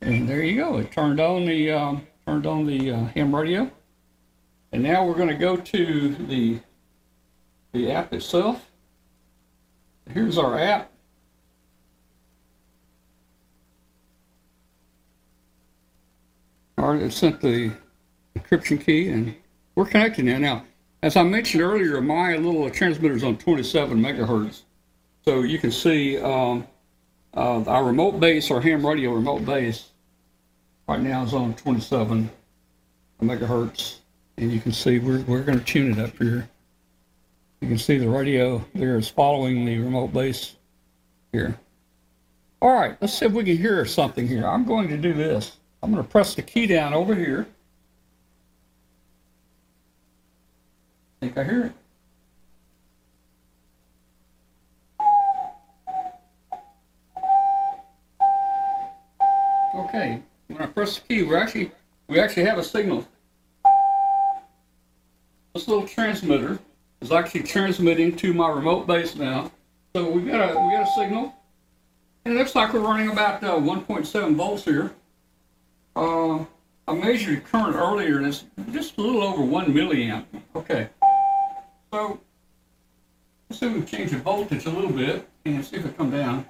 [0.00, 0.78] And there you go.
[0.78, 3.70] It turned on the um, turned on the uh, ham radio.
[4.72, 6.60] And now we're to go to the
[7.72, 8.70] the app itself.
[10.10, 10.90] Here's our app.
[16.78, 17.72] All right, it sent the
[18.36, 19.34] encryption key, and
[19.74, 20.38] we're connected now.
[20.38, 20.64] Now,
[21.02, 24.62] as I mentioned earlier, my little transmitter is on 27 megahertz,
[25.28, 26.66] so you can see um,
[27.36, 29.90] uh, our remote base, our ham radio remote base,
[30.88, 32.30] right now is on 27
[33.22, 33.96] megahertz,
[34.38, 36.48] and you can see we're we're going to tune it up here.
[37.60, 40.56] You can see the radio there is following the remote base
[41.30, 41.60] here.
[42.62, 44.46] All right, let's see if we can hear something here.
[44.46, 45.58] I'm going to do this.
[45.82, 47.46] I'm going to press the key down over here.
[51.20, 51.72] I think I hear it.
[59.74, 61.70] Okay, when I press the key, we actually
[62.08, 63.06] we actually have a signal.
[65.54, 66.58] This little transmitter
[67.00, 69.50] is actually transmitting to my remote base now.
[69.94, 71.34] So we got a we got a signal,
[72.24, 74.92] and it looks like we're running about uh, 1.7 volts here.
[75.96, 76.44] Uh,
[76.86, 80.24] I measured current earlier, and it's just a little over one milliamp.
[80.56, 80.88] Okay,
[81.92, 82.18] so
[83.50, 85.96] let's see if we can change the voltage a little bit and see if it
[85.98, 86.46] come down.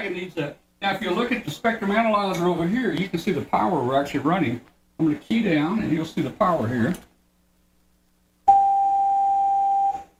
[0.00, 0.58] It needs that.
[0.80, 3.82] Now, if you look at the spectrum analyzer over here, you can see the power
[3.82, 4.60] we're actually running.
[4.98, 6.94] I'm going to key down, and you'll see the power here.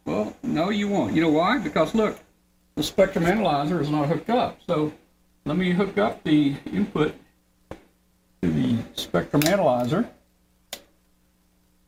[0.04, 1.14] Well, no, you won't.
[1.14, 1.58] You know why?
[1.58, 2.18] Because look,
[2.74, 4.60] the spectrum analyzer is not hooked up.
[4.66, 4.92] So
[5.44, 7.14] let me hook up the input
[8.42, 10.08] to the spectrum analyzer.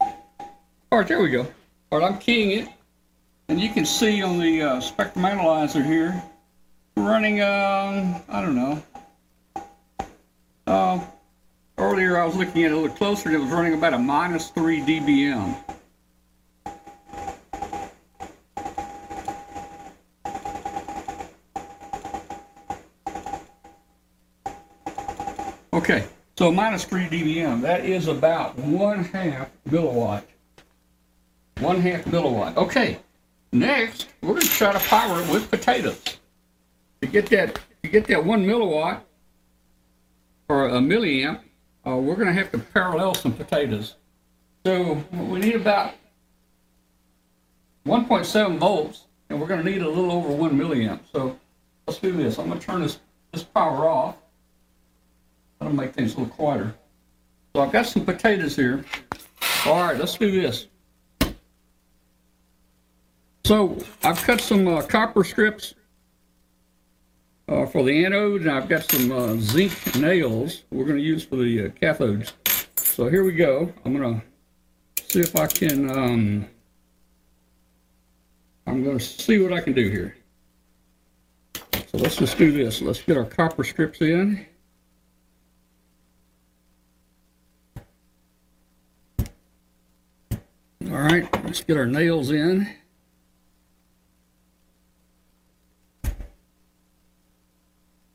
[0.01, 1.47] All right, there we go.
[1.91, 2.69] All right, I'm keying it,
[3.49, 6.23] and you can see on the uh, spectrum analyzer here,
[6.97, 8.83] running, um, I don't know.
[10.67, 11.01] Uh,
[11.79, 13.99] earlier I was looking at it a little closer, and it was running about a
[13.99, 15.57] minus 3 dBm.
[25.73, 26.07] Okay,
[26.39, 30.23] so minus 3 dBm, that is about one half milliwatt.
[31.59, 32.57] One half milliwatt.
[32.57, 32.99] Okay,
[33.53, 36.19] next we're going to try to power it with potatoes.
[37.05, 39.03] To get that, to get that one milliwatt
[40.49, 41.41] or a milliamp,
[41.87, 43.97] uh, we're going to have to parallel some potatoes.
[44.65, 45.93] So we need about
[47.87, 51.01] 1.7 volts, and we're going to need a little over one milliamp.
[51.13, 51.39] So
[51.87, 52.39] let's do this.
[52.39, 52.99] I'm going to turn this
[53.33, 54.17] this power off.
[55.59, 56.75] That'll make things a little quieter.
[57.55, 58.83] So I've got some potatoes here.
[59.67, 60.69] All right, let's do this.
[63.45, 65.75] So I've cut some uh, copper strips
[67.49, 71.25] uh, for the anode, and I've got some uh, zinc nails we're going to use
[71.25, 72.33] for the uh, cathodes.
[72.77, 73.73] So here we go.
[73.85, 74.23] I'm going
[74.97, 75.91] to see if I can.
[75.91, 76.49] Um,
[78.67, 80.17] I'm going to see what I can do here.
[81.55, 82.81] So let's just do this.
[82.81, 84.47] Let's get our copper strips in.
[90.91, 92.69] All right, let's get our nails in.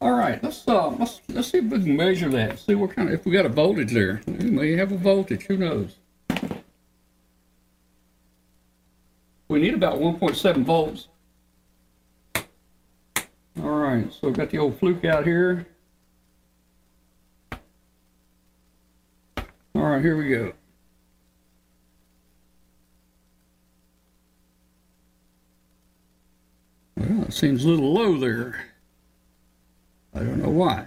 [0.02, 2.60] All right, let's uh, let's let's see if we can measure that.
[2.60, 4.22] See what kind of if we got a voltage there.
[4.26, 5.44] We may have a voltage.
[5.44, 5.98] Who knows?
[9.50, 11.08] We need about 1.7 volts.
[13.62, 15.68] All right, so we've got the old fluke out here.
[19.74, 20.54] All right, here we go.
[26.96, 28.70] Well, it seems a little low there.
[30.20, 30.86] I don't know why.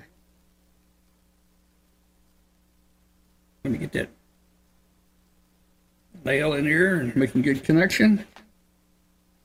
[3.65, 4.11] Let me get that
[6.23, 8.27] nail in here and making good connection.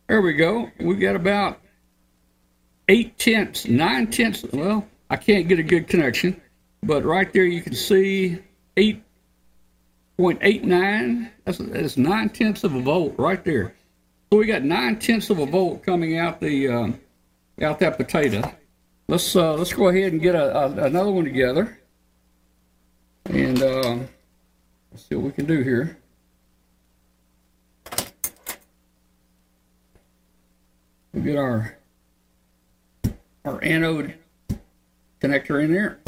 [0.10, 0.70] There we go.
[0.82, 1.62] We've got about
[2.90, 4.44] eight tenths, nine tenths.
[4.52, 6.42] Well, I can't get a good connection,
[6.84, 8.40] but right there you can see
[8.76, 11.30] 8.89.
[11.46, 13.74] That's, that's nine tenths of a volt right there.
[14.34, 17.00] So we got nine tenths of a volt coming out the um,
[17.62, 18.54] out that potato.
[19.10, 21.80] Let's uh, let's go ahead and get a, a, another one together,
[23.26, 24.00] and uh,
[24.98, 25.98] see what we can do here.
[31.14, 31.78] We get our
[33.46, 34.16] our anode
[35.22, 36.00] connector in there.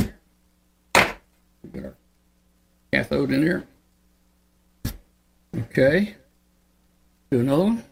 [1.64, 1.96] We got our
[2.92, 3.64] cathode in there.
[5.56, 6.16] Okay.
[7.32, 7.84] Do another one.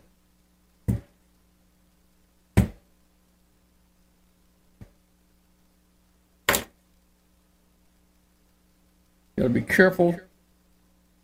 [9.38, 10.19] Got to be careful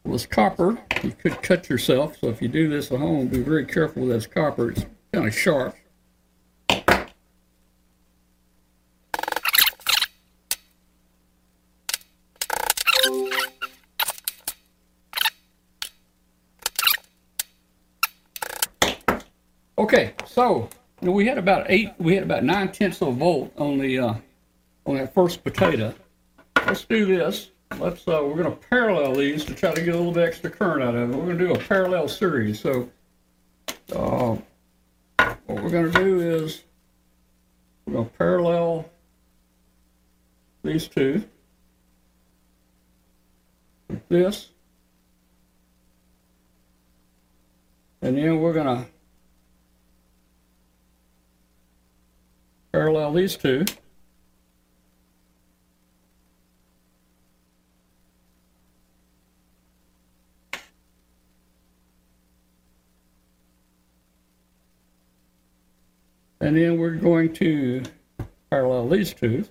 [0.03, 0.77] with copper.
[1.01, 4.11] You could cut yourself, so if you do this at home, be very careful with
[4.11, 4.69] this copper.
[4.69, 5.75] It's kind of sharp.
[19.79, 20.69] Okay, so
[21.01, 23.79] you know, we had about eight, we had about nine tenths of a volt on
[23.79, 24.13] the uh,
[24.85, 25.95] on that first potato.
[26.67, 27.49] Let's do this.
[27.79, 30.49] Let's uh, we're going to parallel these to try to get a little bit extra
[30.49, 31.15] current out of it.
[31.15, 32.59] We're going to do a parallel series.
[32.59, 32.89] So,
[33.95, 34.37] uh,
[35.17, 36.63] what we're going to do is
[37.85, 38.89] we're going to parallel
[40.63, 41.23] these two
[43.89, 44.49] with this,
[48.01, 48.85] and then we're going to
[52.71, 53.65] parallel these two.
[66.43, 67.83] And then we're going to
[68.49, 69.45] parallel these two.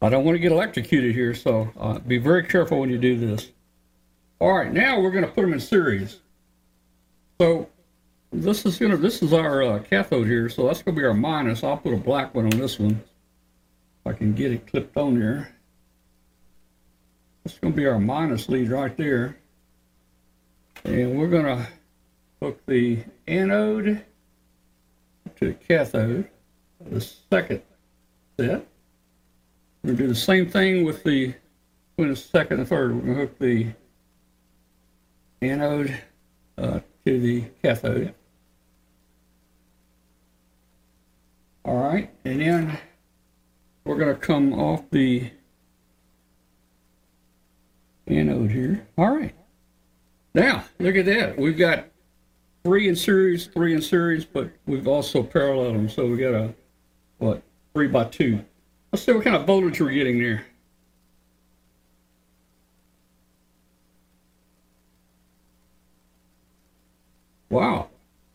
[0.00, 3.18] I don't want to get electrocuted here, so uh, be very careful when you do
[3.18, 3.50] this.
[4.38, 6.20] All right, now we're going to put them in series.
[7.38, 7.68] So
[8.32, 11.64] this is gonna this is our uh, cathode here, so that's gonna be our minus.
[11.64, 13.02] I'll put a black one on this one.
[14.00, 15.54] If I can get it clipped on there.
[17.44, 19.36] That's gonna be our minus lead right there.
[20.84, 21.68] And we're gonna
[22.40, 24.04] hook the anode
[25.36, 26.28] to the cathode,
[26.80, 27.62] the second
[28.38, 28.66] set.
[29.82, 31.34] We're gonna do the same thing with the
[31.96, 32.94] the second and third.
[32.94, 33.66] We're gonna hook the
[35.42, 35.98] anode
[36.56, 38.14] uh, to the cathode.
[41.64, 42.78] All right, and then
[43.84, 45.30] we're going to come off the
[48.06, 48.86] anode here.
[48.96, 49.34] All right.
[50.34, 51.38] Now, look at that.
[51.38, 51.86] We've got
[52.64, 55.88] three in series, three in series, but we've also paralleled them.
[55.88, 56.54] So we got a,
[57.18, 57.42] what,
[57.74, 58.44] three by two.
[58.92, 60.44] Let's see what kind of voltage we're getting there.
[67.50, 67.88] Wow.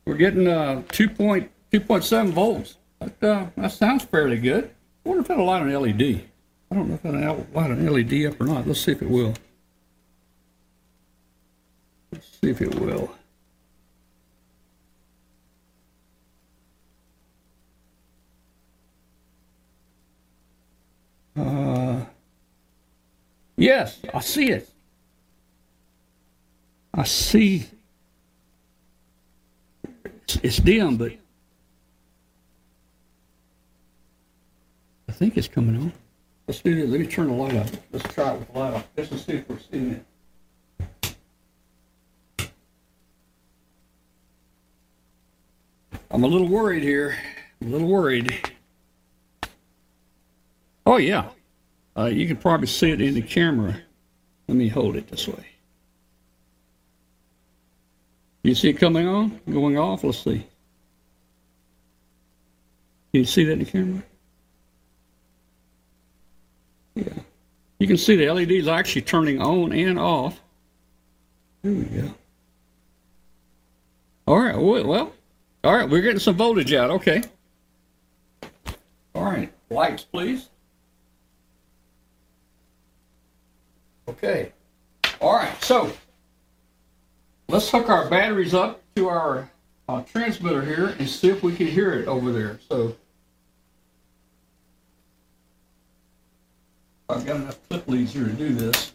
[0.05, 2.78] We're getting uh, 2.2.7 volts.
[3.06, 4.72] That, uh, that sounds fairly good.
[5.06, 6.24] I wonder if it'll light an LED.
[6.72, 8.68] I don't know if it'll light an LED up or not.
[8.68, 9.36] Let's see if it will.
[12.12, 13.14] Let's see if it will.
[21.38, 22.06] Uh,
[23.58, 24.70] yes, I see it.
[26.93, 27.68] I see.
[30.24, 31.12] It's, it's dim, but
[35.16, 35.93] think it's coming on.
[36.47, 36.89] Let's do this.
[36.89, 37.72] Let me turn the light off.
[37.91, 38.95] Let's try it with the light off.
[38.95, 40.05] To see if we're seeing it.
[46.11, 47.18] I'm a little worried here.
[47.61, 48.34] I'm a little worried.
[50.86, 51.30] Oh yeah,
[51.97, 53.76] uh, you can probably see it in the camera.
[54.47, 55.45] Let me hold it this way.
[58.43, 60.03] You see it coming on, going off?
[60.03, 60.45] Let's see.
[63.11, 64.03] Can you see that in the camera?
[66.93, 67.13] Yeah.
[67.80, 70.39] You can see the LEDs are actually turning on and off.
[71.61, 72.13] There we go.
[74.28, 74.57] All right.
[74.57, 75.11] Well,
[75.63, 75.89] all right.
[75.89, 76.89] We're getting some voltage out.
[76.89, 77.23] Okay.
[79.13, 79.51] All right.
[79.69, 80.49] Lights, please.
[84.07, 84.51] Okay.
[85.19, 85.63] All right.
[85.63, 85.91] So
[87.49, 89.49] let's hook our batteries up to our
[89.89, 92.59] uh, transmitter here and see if we can hear it over there.
[92.69, 92.95] So
[97.08, 98.93] I've got enough clip leads here to do this.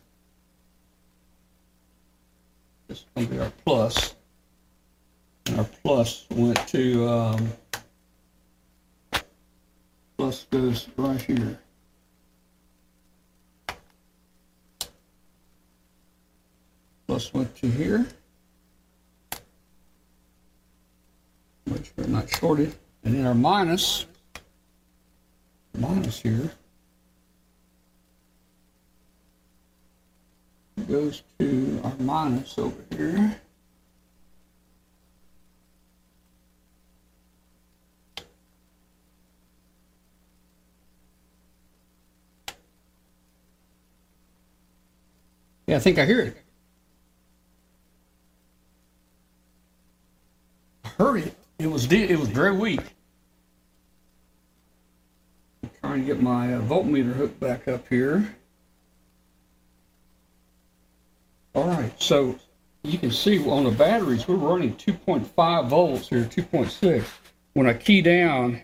[2.89, 4.17] This is going to be our plus.
[5.47, 7.53] And our plus went to, um,
[10.17, 11.59] plus goes right here.
[17.07, 18.07] Plus went to here.
[21.97, 22.75] Sure I'm not shorted.
[23.05, 24.07] And then our minus,
[25.79, 26.51] minus here.
[30.89, 33.41] Goes to our minus over here.
[45.67, 46.37] Yeah, I think I hear it.
[50.85, 51.35] I heard it.
[51.61, 52.81] It was it was very weak.
[55.63, 58.35] I'm trying to get my uh, voltmeter hooked back up here.
[61.55, 62.39] All right, so
[62.85, 67.05] you can see on the batteries, we're running 2.5 volts here, 2.6.
[67.55, 68.61] When I key down,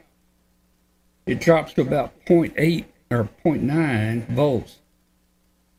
[1.26, 4.78] it drops to about 0.8 or 0.9 volts.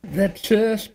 [0.03, 0.91] that just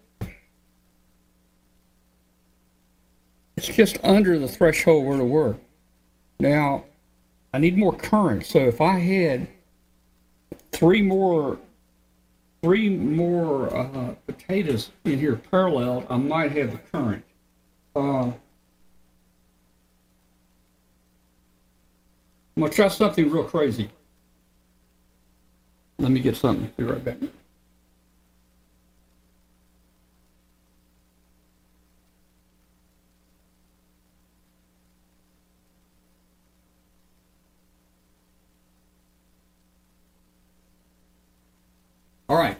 [3.57, 5.57] it's just under the threshold where to work.
[6.41, 6.85] Now,
[7.55, 8.45] I need more current.
[8.45, 9.47] So if I had
[10.73, 11.59] three more
[12.63, 17.25] three more uh, potatoes in here parallel, I might have the current.
[17.95, 18.31] Uh,
[22.57, 23.91] I'm gonna try something real crazy.
[25.99, 26.71] Let me get something.
[26.77, 27.17] Be right back.
[42.33, 42.57] All right.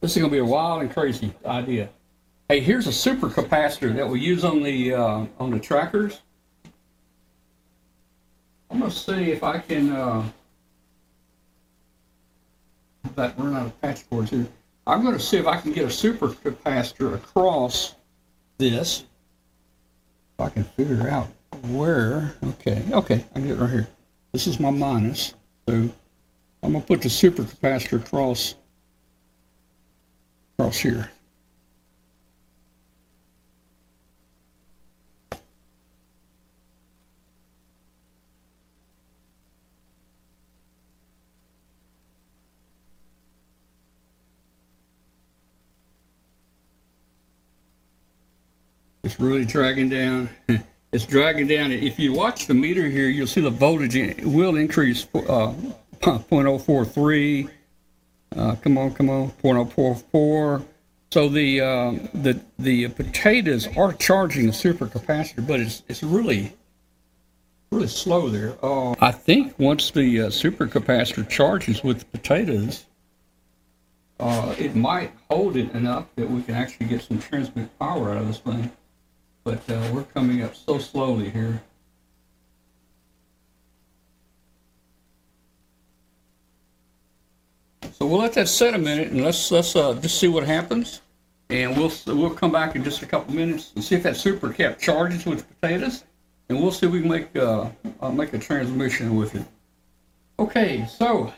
[0.00, 1.90] This is going to be a wild and crazy idea.
[2.48, 6.22] Hey, here's a super capacitor that we use on the uh, on the trackers.
[8.70, 9.92] I'm going to see if I can.
[9.92, 10.26] Uh,
[13.14, 14.46] that run out of patch cords here.
[14.86, 17.94] I'm going to see if I can get a super capacitor across
[18.56, 19.04] this.
[20.38, 21.28] If I can figure out
[21.64, 22.34] where.
[22.42, 23.88] Okay, okay, I get it right here.
[24.32, 25.34] This is my minus.
[25.68, 25.90] So
[26.64, 28.54] I'm going to put the super capacitor across
[30.58, 31.10] across here.
[49.02, 50.30] It's really dragging down.
[50.94, 51.72] It's dragging down.
[51.72, 55.52] If you watch the meter here, you'll see the voltage will increase uh,
[56.00, 57.50] 0.043.
[58.36, 60.64] Uh, come on, come on, 0.044.
[61.12, 66.52] So the uh, the the potatoes are charging the supercapacitor, but it's it's really
[67.70, 68.56] really slow there.
[68.64, 72.86] Uh, I think once the uh, supercapacitor charges with the potatoes,
[74.18, 78.22] uh, it might hold it enough that we can actually get some transmit power out
[78.22, 78.72] of this thing
[79.44, 81.62] but uh, we're coming up so slowly here.
[87.98, 91.00] So we'll let that set a minute and let's let's uh, just see what happens,
[91.48, 94.52] and we'll we'll come back in just a couple minutes and see if that super
[94.52, 96.04] cap charges with potatoes,
[96.48, 97.68] and we'll see if we can make uh,
[98.00, 99.44] uh, make a transmission with it.
[100.38, 101.32] Okay, so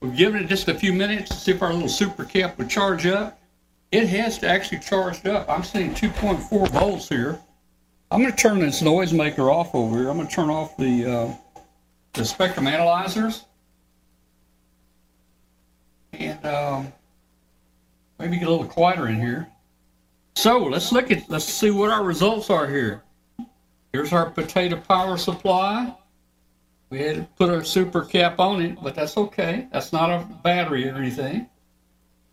[0.00, 2.68] we've given it just a few minutes to see if our little super cap would
[2.68, 3.40] charge up
[3.92, 5.48] it has to actually charged up.
[5.48, 7.38] I'm seeing 2.4 volts here.
[8.10, 10.10] I'm going to turn this noise maker off over here.
[10.10, 11.60] I'm going to turn off the uh,
[12.12, 13.44] the spectrum analyzers
[16.18, 16.92] and um,
[18.18, 19.48] maybe get a little quieter in here.
[20.34, 23.02] So let's look at let's see what our results are here.
[23.92, 25.94] Here's our potato power supply.
[26.90, 29.66] We had to put a super cap on it, but that's okay.
[29.72, 31.48] That's not a battery or anything.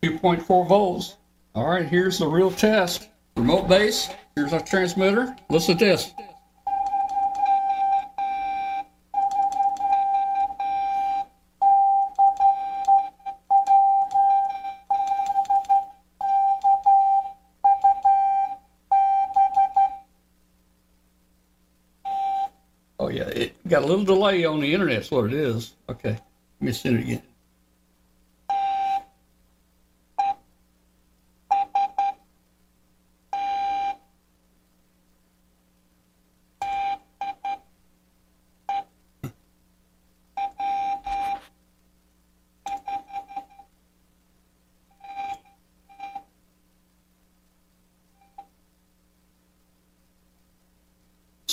[0.02, 1.16] 2.4 volts.
[1.54, 3.08] All right, here's the real test.
[3.36, 5.34] Remote base, here's our transmitter.
[5.48, 6.12] Listen to this.
[23.74, 25.74] Got a little delay on the internet, that's what it is.
[25.88, 26.20] Okay, let
[26.60, 27.22] me send it again.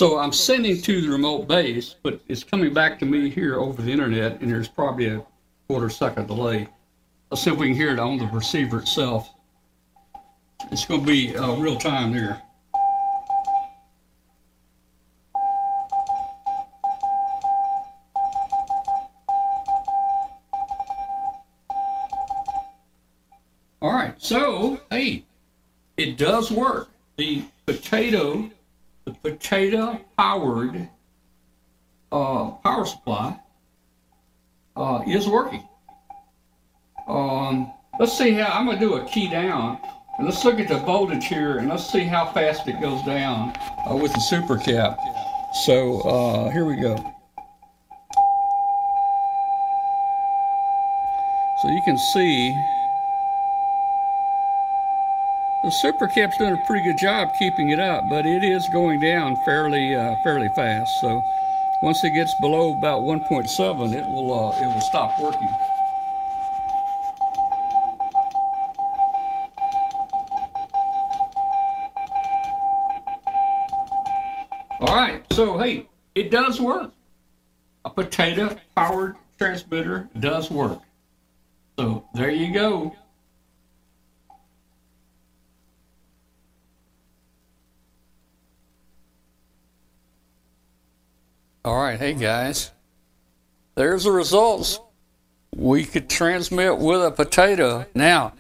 [0.01, 3.83] So I'm sending to the remote base, but it's coming back to me here over
[3.83, 5.23] the internet, and there's probably a
[5.67, 6.67] quarter second delay.
[7.29, 9.29] Let's see if we can hear it on the receiver itself.
[10.71, 12.41] It's going to be uh, real time there.
[23.83, 25.25] All right, so hey,
[25.95, 26.89] it does work.
[27.17, 28.49] The potato
[29.11, 30.89] the potato powered
[32.11, 33.39] uh, power supply
[34.75, 35.67] uh, is working.
[37.07, 39.79] Um, let's see how I'm going to do a key down.
[40.17, 43.53] And let's look at the voltage here and let's see how fast it goes down
[43.89, 44.99] uh, with the super cap.
[45.65, 46.95] So uh, here we go.
[51.61, 52.55] So you can see
[55.63, 59.35] the Supercap's doing a pretty good job keeping it up, but it is going down
[59.45, 60.99] fairly uh, fairly fast.
[61.01, 61.21] So
[61.83, 65.47] once it gets below about 1.7, it will uh, it will stop working.
[74.79, 76.91] All right, so hey, it does work.
[77.85, 80.79] A potato powered transmitter does work.
[81.77, 82.95] So there you go.
[91.63, 92.71] All right, hey guys.
[93.75, 94.79] There's the results.
[95.55, 97.85] We could transmit with a potato.
[97.93, 98.33] Now,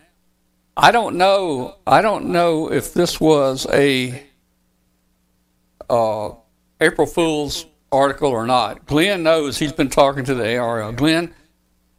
[0.75, 1.75] I don't know.
[1.85, 4.23] I don't know if this was a
[5.87, 6.31] uh,
[6.79, 8.87] April Fool's article or not.
[8.87, 9.59] Glenn knows.
[9.59, 10.95] He's been talking to the ARRL.
[10.95, 11.31] Glenn,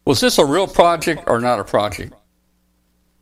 [0.05, 2.15] was this a real project or not a project?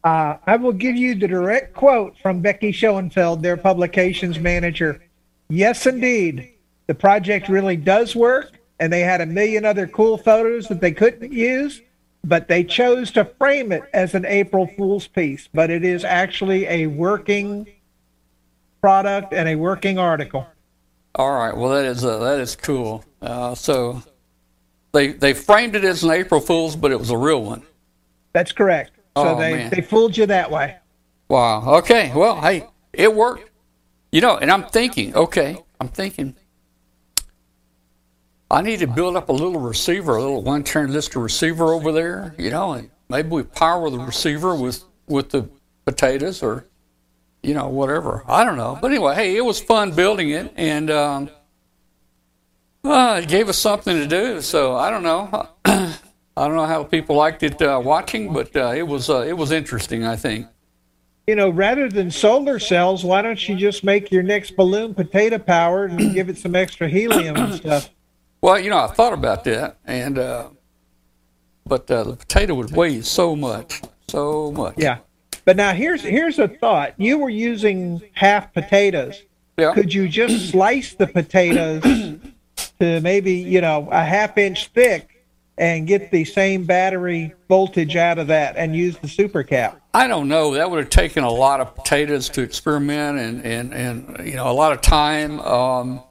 [0.05, 5.03] Uh, I will give you the direct quote from Becky Schoenfeld, their publications manager.
[5.51, 6.55] Yes, indeed.
[6.91, 10.91] The project really does work, and they had a million other cool photos that they
[10.91, 11.83] couldn't use,
[12.25, 15.49] but they chose to frame it as an April Fool's piece.
[15.55, 17.69] But it is actually a working
[18.81, 20.49] product and a working article.
[21.15, 21.57] All right.
[21.57, 23.05] Well, that is uh, that is cool.
[23.23, 24.03] Uh, so
[24.91, 27.63] they they framed it as an April Fool's, but it was a real one.
[28.33, 28.97] That's correct.
[29.17, 29.71] So Oh, they, man.
[29.71, 30.77] they fooled you that way.
[31.29, 31.77] Wow.
[31.77, 32.11] Okay.
[32.13, 33.49] Well, hey, it worked.
[34.11, 36.35] You know, and I'm thinking, okay, I'm thinking,
[38.51, 42.35] I need to build up a little receiver, a little one transistor receiver over there,
[42.37, 45.49] you know, and maybe we power the receiver with, with the
[45.85, 46.67] potatoes or,
[47.43, 48.25] you know, whatever.
[48.27, 48.77] I don't know.
[48.81, 51.31] But anyway, hey, it was fun building it and, um,
[52.85, 54.41] uh, it gave us something to do.
[54.41, 55.49] So I don't know.
[55.65, 59.35] I don't know how people liked it uh, watching, but uh, it was uh, it
[59.35, 60.05] was interesting.
[60.05, 60.47] I think.
[61.27, 65.39] You know, rather than solar cells, why don't you just make your next balloon potato
[65.39, 67.91] powered and give it some extra helium and stuff?
[68.43, 70.49] Well, you know, I thought about that, and uh,
[71.67, 74.75] but uh, the potato would weigh so much, so much.
[74.77, 74.99] Yeah.
[75.45, 76.95] But now here's here's a thought.
[76.97, 79.23] You were using half potatoes.
[79.59, 79.75] Yeah.
[79.75, 81.83] Could you just slice the potatoes
[82.79, 85.25] to maybe, you know, a half inch thick
[85.59, 89.81] and get the same battery voltage out of that and use the super cap?
[89.93, 90.55] I don't know.
[90.55, 94.51] That would have taken a lot of potatoes to experiment, and and and you know,
[94.51, 95.41] a lot of time.
[95.41, 96.03] Um,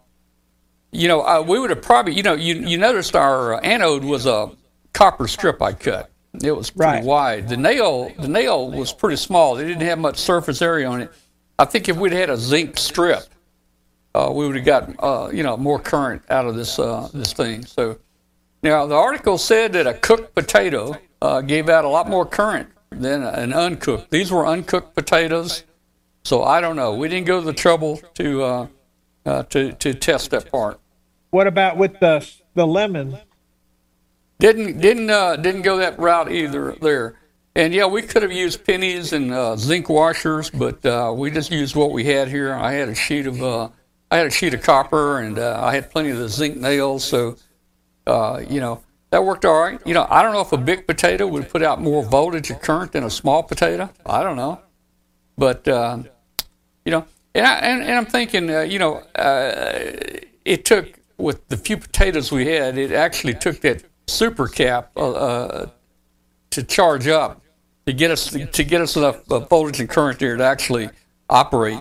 [0.92, 4.26] you know, uh, we would have probably, you know, you you noticed our anode was
[4.26, 4.52] a
[4.94, 6.10] copper strip I cut.
[6.42, 7.04] It was pretty Right.
[7.04, 7.50] wide.
[7.50, 9.58] The nail, the nail was pretty small.
[9.58, 11.12] It didn't have much surface area on it.
[11.58, 13.24] I think if we'd had a zinc strip,
[14.16, 17.34] uh, we would have got uh, you know more current out of this uh, this
[17.34, 17.66] thing.
[17.66, 17.98] So
[18.64, 22.70] now the article said that a cooked potato uh, gave out a lot more current
[22.92, 24.10] than an uncooked.
[24.10, 25.64] These were uncooked potatoes,
[26.24, 26.96] so I don't know.
[26.96, 28.68] We didn't go to the trouble to uh,
[29.26, 30.79] uh, to to test that part.
[31.32, 33.18] What about with the the lemon?
[34.40, 37.16] Didn't didn't uh, didn't go that route either there.
[37.56, 41.52] And yeah, we could have used pennies and uh, zinc washers, but uh, we just
[41.52, 42.54] used what we had here.
[42.54, 43.70] I had a sheet of uh,
[44.10, 47.04] I had a sheet of copper, and uh, I had plenty of the zinc nails,
[47.04, 47.36] so
[48.08, 49.80] uh, you know that worked all right.
[49.86, 52.62] You know, I don't know if a big potato would put out more voltage and
[52.62, 53.90] current than a small potato.
[54.06, 54.62] I don't know,
[55.38, 56.04] but uh,
[56.86, 59.80] you know, and, I, and, and I'm thinking, uh, you know, uh,
[60.46, 65.12] it took with the few potatoes we had, it actually took that super cap uh,
[65.12, 65.70] uh,
[66.52, 67.42] to charge up
[67.86, 70.90] to get us to get us enough uh, voltage and current there to actually
[71.30, 71.80] operate.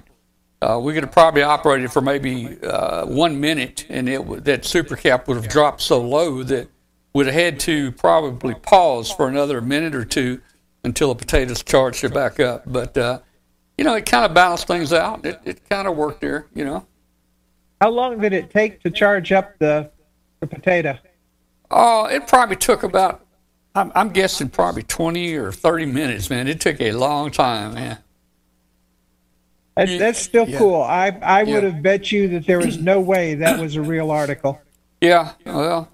[0.60, 4.97] Uh, we could have probably operated for maybe uh, one minute, and it that super
[4.97, 6.69] cap would have dropped so low that
[7.15, 10.40] we'd have had to probably pause for another minute or two
[10.82, 12.62] until the potatoes charged it back up.
[12.66, 13.20] But uh,
[13.77, 15.24] you know, it kind of balanced things out.
[15.24, 16.47] It, it kind of worked there.
[16.55, 16.86] You know.
[17.80, 19.90] How long did it take to charge up the,
[20.40, 20.98] the potato?
[21.70, 23.24] Oh, it probably took about,
[23.74, 26.48] I'm, I'm guessing probably 20 or 30 minutes, man.
[26.48, 27.98] It took a long time, man.
[29.76, 30.59] That's, that's still yeah.
[30.59, 30.82] cool.
[30.82, 34.10] I, I would have bet you that there was no way that was a real
[34.10, 34.60] article.
[35.00, 35.88] Yeah, well,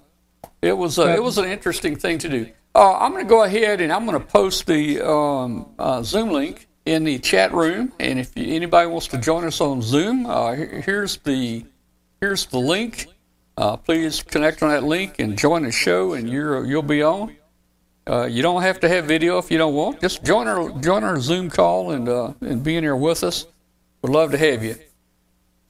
[0.63, 2.49] it was, uh, it was an interesting thing to do.
[2.73, 6.31] Uh, I'm going to go ahead and I'm going to post the um, uh, Zoom
[6.31, 7.93] link in the chat room.
[7.99, 11.63] And if you, anybody wants to join us on Zoom, uh, here's the
[12.21, 13.07] here's the link.
[13.57, 17.35] Uh, please connect on that link and join the show, and you're you'll be on.
[18.07, 20.01] Uh, you don't have to have video if you don't want.
[20.01, 23.47] Just join our join our Zoom call and uh, and be in here with us.
[24.01, 24.75] We'd love to have you.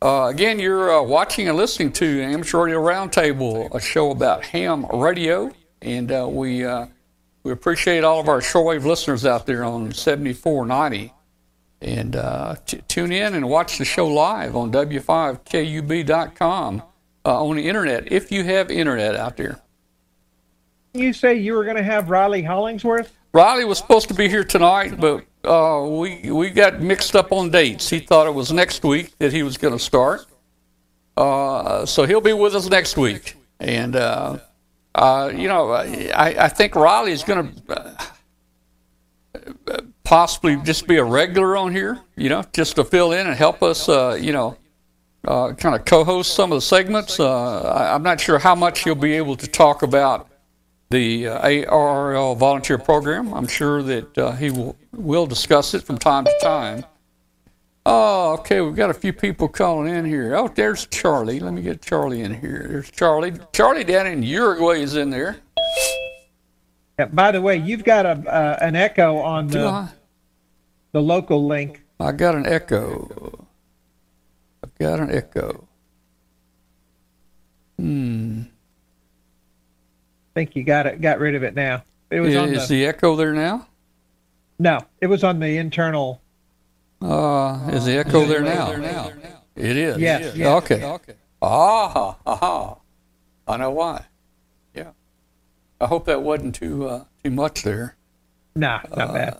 [0.01, 4.85] Uh, again, you're uh, watching and listening to Amateur Radio Roundtable, a show about ham
[4.93, 5.51] radio,
[5.81, 6.87] and uh, we uh,
[7.43, 11.13] we appreciate all of our shortwave listeners out there on 7490.
[11.81, 16.81] And uh, t- tune in and watch the show live on w5kub.com
[17.25, 19.59] uh, on the internet if you have internet out there.
[20.93, 23.11] You say you were going to have Riley Hollingsworth?
[23.33, 27.49] Riley was supposed to be here tonight, but uh, we we got mixed up on
[27.51, 27.89] dates.
[27.89, 30.25] He thought it was next week that he was going to start,
[31.17, 33.35] Uh, so he'll be with us next week.
[33.59, 34.37] And, uh,
[34.95, 37.97] uh, you know, I, I think Riley is going to
[39.67, 43.35] uh, possibly just be a regular on here, you know, just to fill in and
[43.35, 44.57] help us, uh, you know,
[45.27, 47.19] uh, kind of co-host some of the segments.
[47.19, 50.29] Uh, I, I'm not sure how much he'll be able to talk about
[50.91, 53.33] the uh, ARRL volunteer program.
[53.33, 56.85] I'm sure that uh, he will will discuss it from time to time.
[57.87, 58.61] Oh, okay.
[58.61, 60.35] We've got a few people calling in here.
[60.35, 61.39] Oh, there's Charlie.
[61.39, 62.65] Let me get Charlie in here.
[62.67, 63.33] There's Charlie.
[63.53, 65.37] Charlie down in Uruguay is in there.
[66.97, 69.89] Yeah, by the way, you've got a uh, an echo on Do the I?
[70.93, 71.81] the local link.
[71.99, 73.47] I got an echo.
[74.63, 75.67] I've got an echo.
[77.77, 78.41] Hmm.
[78.43, 81.83] I think you got it got rid of it now.
[82.09, 83.67] It was on Is the, the echo there now?
[84.59, 86.21] no, it was on the internal.
[87.01, 88.71] Uh, is the echo there now?
[89.55, 89.97] It is.
[89.97, 90.47] Yes, yes.
[90.63, 90.83] Okay.
[90.83, 91.13] Okay.
[91.41, 92.77] Ah, ah,
[93.47, 94.05] I know why.
[95.79, 97.95] I hope that wasn't too uh, too much there.
[98.55, 99.37] Nah, not bad.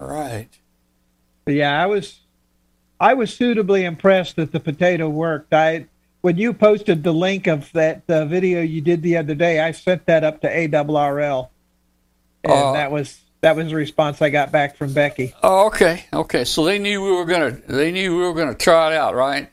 [0.00, 0.48] All right.
[1.44, 2.20] But yeah, I was
[3.00, 5.54] I was suitably impressed that the potato worked.
[5.54, 5.86] I
[6.20, 9.72] when you posted the link of that uh, video you did the other day, I
[9.72, 11.48] sent that up to ARRL,
[12.44, 15.32] and Uh, that was that was the response I got back from Becky.
[15.42, 16.04] Oh, okay.
[16.12, 16.44] Okay.
[16.44, 17.52] So they knew we were gonna.
[17.68, 19.48] They knew we were gonna try it out, right?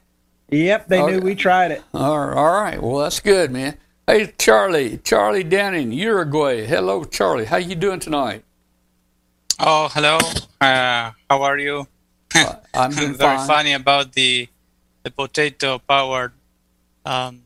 [0.50, 1.84] Yep, they knew we tried it.
[1.94, 2.82] All right, all right.
[2.82, 3.78] Well, that's good, man.
[4.08, 5.00] Hey, Charlie.
[5.00, 6.66] Charlie down in Uruguay.
[6.66, 7.46] Hello, Charlie.
[7.46, 8.44] How you doing tonight?
[9.60, 10.18] Oh, hello.
[10.62, 11.88] Uh, how are you?
[12.74, 13.48] I'm doing Very fine.
[13.48, 14.48] funny about the
[15.04, 16.34] the potato powered
[17.06, 17.44] um,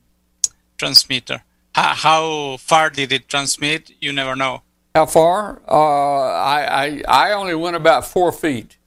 [0.78, 1.44] transmitter.
[1.76, 3.92] How, how far did it transmit?
[4.02, 4.62] You never know.
[4.96, 5.62] How far?
[5.68, 8.78] Uh, I, I I only went about four feet.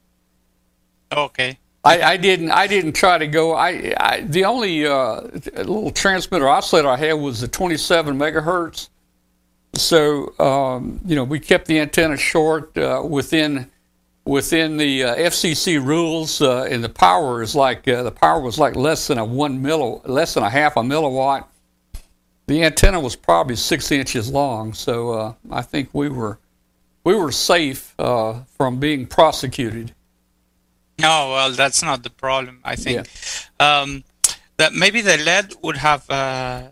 [1.15, 1.59] Okay.
[1.85, 2.51] I, I didn't.
[2.51, 3.55] I didn't try to go.
[3.55, 5.23] I, I the only uh,
[5.57, 8.89] little transmitter oscillator I had was the 27 megahertz.
[9.75, 13.69] So um, you know, we kept the antenna short uh, within
[14.25, 18.59] within the uh, FCC rules, uh, and the power is like uh, the power was
[18.59, 21.47] like less than a one milli, less than a half a milliwatt.
[22.47, 26.39] The antenna was probably six inches long, so uh, I think we were
[27.03, 29.93] we were safe from being prosecuted.
[30.99, 32.61] No, well, that's not the problem.
[32.65, 33.09] I think
[33.59, 34.05] um,
[34.57, 36.69] that maybe the LED would have uh,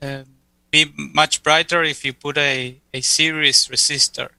[0.00, 0.22] uh,
[0.70, 4.30] be much brighter if you put a, a series resistor,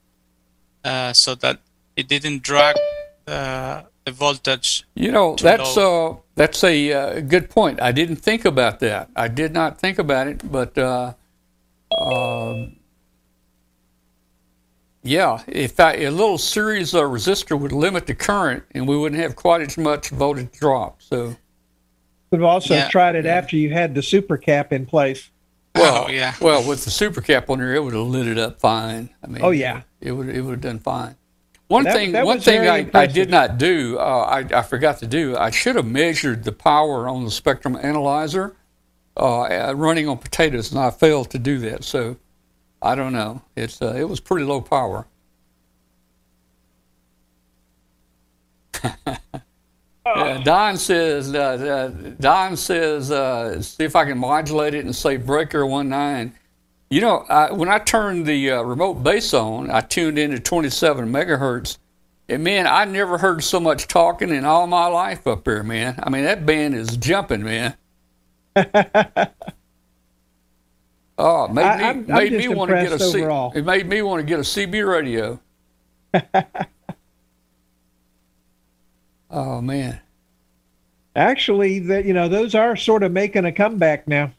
[0.84, 1.60] uh, so that
[1.96, 2.76] it didn't drag
[3.24, 4.84] the, the voltage.
[4.94, 7.80] You know, that's uh, that's a uh, good point.
[7.80, 9.08] I didn't think about that.
[9.16, 11.14] I did not think about it, but uh,
[11.96, 12.76] um,
[15.04, 19.20] yeah, if I, a little series of resistor would limit the current, and we wouldn't
[19.20, 21.00] have quite as much voltage drop.
[21.02, 21.36] So,
[22.30, 25.30] We've also Yeah, tried it after you had the super cap in place.
[25.76, 26.34] well, oh yeah.
[26.40, 29.10] well, with the super cap on there, it would have lit it up fine.
[29.22, 29.82] I mean, Oh, yeah.
[30.00, 31.14] it would it would have done fine.
[31.68, 34.02] One That- thing, that one thing I, I did not do, uh,
[34.52, 35.36] I, I forgot to do.
[35.36, 38.56] I should have measured the power on the spectrum analyzer
[39.16, 41.84] uh, uh, running on potatoes, and I failed to do that.
[41.84, 42.16] So
[42.84, 43.40] I don't know.
[43.56, 45.06] It's uh, it was pretty low power.
[50.44, 51.88] Don says, uh, uh,
[52.20, 56.34] Don says, uh, see if I can modulate it and say breaker one nine.
[56.90, 61.10] You know, I, when I turned the uh, remote base on, I tuned into 27
[61.10, 61.78] megahertz.
[62.28, 65.98] And man, I never heard so much talking in all my life up there, man.
[66.02, 67.74] I mean, that band is jumping, man.
[71.18, 73.22] oh, it made I- me, I'm- I'm me want to get a C,
[73.58, 75.40] it made me want to get a CB radio.
[79.30, 80.00] oh man.
[81.16, 84.32] Actually, that you know those are sort of making a comeback now.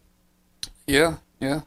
[0.87, 1.61] Yeah, yeah.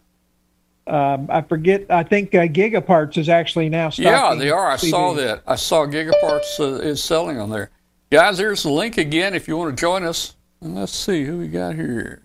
[0.86, 1.86] Um, I forget.
[1.90, 3.90] I think uh, Gigaparts is actually now.
[3.94, 4.68] Yeah, they are.
[4.68, 5.42] I saw that.
[5.46, 7.70] I saw Gigaparts uh, is selling on there.
[8.10, 10.34] Guys, there's the link again if you want to join us.
[10.60, 12.22] And let's see who we got here.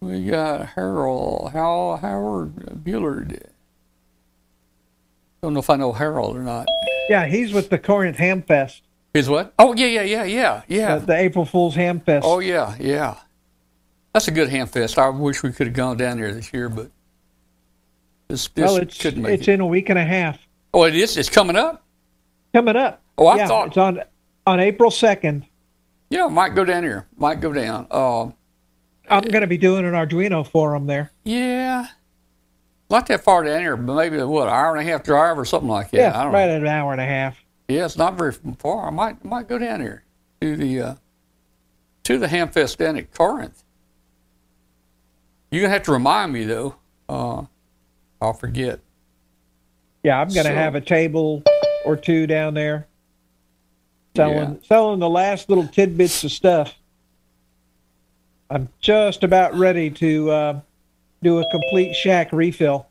[0.00, 3.50] We got Harold, Hal, Howard Bullard.
[5.42, 6.66] Don't know if I know Harold or not.
[7.08, 8.82] Yeah, he's with the Corinth Ham Fest,
[9.12, 9.52] He's what?
[9.58, 10.98] Oh yeah, yeah, yeah, yeah, yeah.
[10.98, 12.24] the, the April Fool's Ham Fest.
[12.26, 13.16] Oh yeah, yeah.
[14.12, 14.98] That's a good ham fest.
[14.98, 16.90] I wish we could have gone down there this year, but
[18.28, 19.52] this, this well, it's couldn't make it's it.
[19.54, 20.38] in a week and a half
[20.74, 21.16] Oh, it is.
[21.16, 21.84] It's coming up.
[22.52, 23.00] coming up.
[23.18, 24.00] Oh, I yeah, thought- it's on
[24.46, 25.46] on April second.
[26.08, 27.06] Yeah, might go down here.
[27.16, 27.86] Might go down.
[27.90, 28.34] Um,
[29.10, 31.10] I'm going to be doing an Arduino forum there.
[31.24, 31.86] Yeah.
[32.88, 35.44] Not that far down here, but maybe what, an hour and a half drive or
[35.44, 35.96] something like that.
[35.98, 36.54] Yeah, I don't right know.
[36.56, 37.36] at an hour and a half.
[37.68, 38.86] Yeah, it's not very far.
[38.88, 40.02] I might might go down here
[40.40, 40.94] to the uh,
[42.04, 43.62] to the Hamfest down at Corinth.
[45.52, 46.74] You're gonna have to remind me though.
[47.08, 47.44] Uh,
[48.20, 48.80] I'll forget.
[50.02, 51.42] Yeah, I'm going to So- have a table
[51.84, 52.86] or two down there
[54.16, 54.66] selling Yeah.
[54.66, 56.74] selling the last little tidbits of stuff.
[58.50, 60.60] I'm just about ready to uh,
[61.22, 62.86] do a complete shack refill.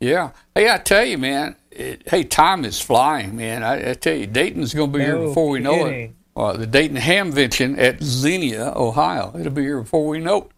[0.00, 0.32] Yeah.
[0.54, 1.56] Hey, I tell you, man.
[1.70, 3.62] It, hey, time is flying, man.
[3.62, 5.90] I, I tell you, Dayton's going to be here before we know it.
[5.90, 6.16] kidding.
[6.36, 9.32] Uh, the Dayton Hamvention at Xenia, Ohio.
[9.38, 10.50] It'll be here before we know it.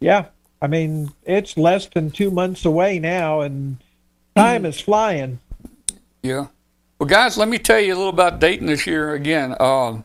[0.00, 0.26] Yeah,
[0.62, 3.76] I mean it's less than two months away now, and
[4.34, 5.40] time is flying.
[6.22, 6.46] Yeah.
[6.98, 9.14] Well, guys, let me tell you a little about Dayton this year.
[9.14, 10.04] Again, um,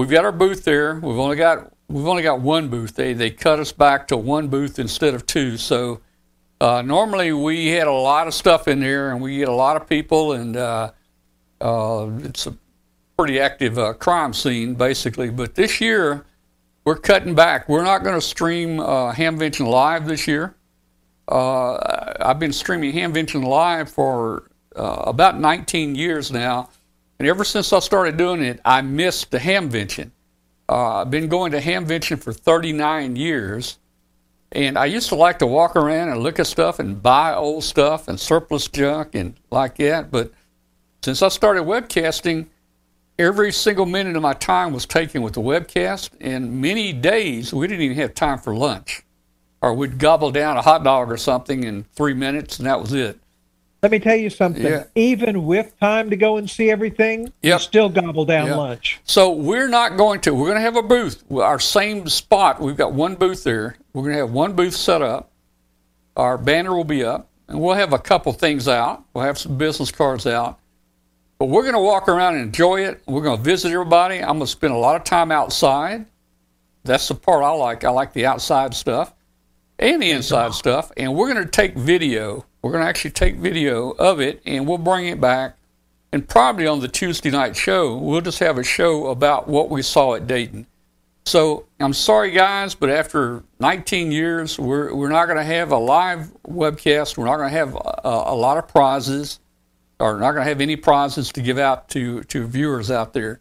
[0.00, 0.94] we've got our booth there.
[0.94, 2.94] We've only got we've only got one booth.
[2.94, 5.58] They they cut us back to one booth instead of two.
[5.58, 6.00] So
[6.60, 9.76] uh, normally we had a lot of stuff in there, and we get a lot
[9.76, 10.92] of people, and uh,
[11.60, 12.56] uh, it's a
[13.18, 15.28] pretty active uh, crime scene basically.
[15.28, 16.24] But this year
[16.84, 17.68] we're cutting back.
[17.68, 20.54] We're not going to stream uh, Hamvention live this year.
[21.28, 26.70] Uh, I've been streaming Hamvention live for about 19 years now,
[27.20, 30.10] and ever since I started doing it, I missed the Hamvention.
[30.66, 33.78] Uh, I've been going to Hamvention for 39 years,
[34.52, 37.62] and I used to like to walk around and look at stuff and buy old
[37.62, 40.10] stuff and surplus junk and like that.
[40.10, 40.32] But
[41.04, 42.46] since I started webcasting,
[43.18, 47.66] every single minute of my time was taken with the webcast, and many days we
[47.66, 49.02] didn't even have time for lunch.
[49.60, 52.94] Or we'd gobble down a hot dog or something in three minutes, and that was
[52.94, 53.20] it.
[53.82, 54.62] Let me tell you something.
[54.62, 54.84] Yeah.
[54.94, 58.56] Even with time to go and see everything, you still gobble down Yeah.
[58.56, 59.00] lunch.
[59.04, 60.34] So we're not going to.
[60.34, 61.22] We're going to have a booth.
[61.32, 62.60] Our same spot.
[62.60, 63.76] We've got one booth there.
[63.94, 65.30] We're going to have one booth set up.
[66.16, 69.02] Our banner will be up, and we'll have a couple things out.
[69.14, 70.58] We'll have some business cards out.
[71.38, 73.00] But we're going to walk around and enjoy it.
[73.06, 74.18] We're going to visit everybody.
[74.18, 76.04] I'm going to spend a lot of time outside.
[76.84, 77.82] That's the part I like.
[77.84, 79.14] I like the outside stuff
[79.78, 80.92] and the inside stuff.
[80.98, 82.44] And we're going to take video.
[82.62, 85.56] We're going to actually take video of it, and we'll bring it back.
[86.12, 89.82] And probably on the Tuesday night show, we'll just have a show about what we
[89.82, 90.66] saw at Dayton.
[91.24, 95.76] So I'm sorry, guys, but after 19 years, we're, we're not going to have a
[95.76, 97.16] live webcast.
[97.16, 99.38] We're not going to have a, a lot of prizes,
[100.00, 103.38] or not going to have any prizes to give out to, to viewers out there.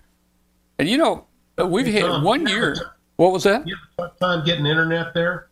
[0.77, 1.25] And you know,
[1.57, 2.75] we've had Tom, one year.
[3.15, 3.67] What was that?
[3.67, 5.49] You have a tough time getting internet there?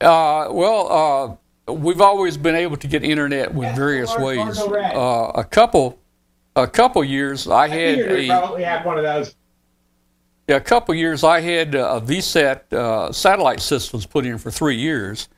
[0.00, 1.36] Uh, well, uh,
[1.68, 4.58] we've always been able to get internet with various ways.
[4.58, 5.98] Uh, a couple,
[6.56, 8.26] a couple years, I had a.
[8.28, 9.34] probably have one of those.
[10.48, 14.50] Yeah, a couple years I had uh, a VSAT uh, satellite systems put in for
[14.50, 15.28] three years,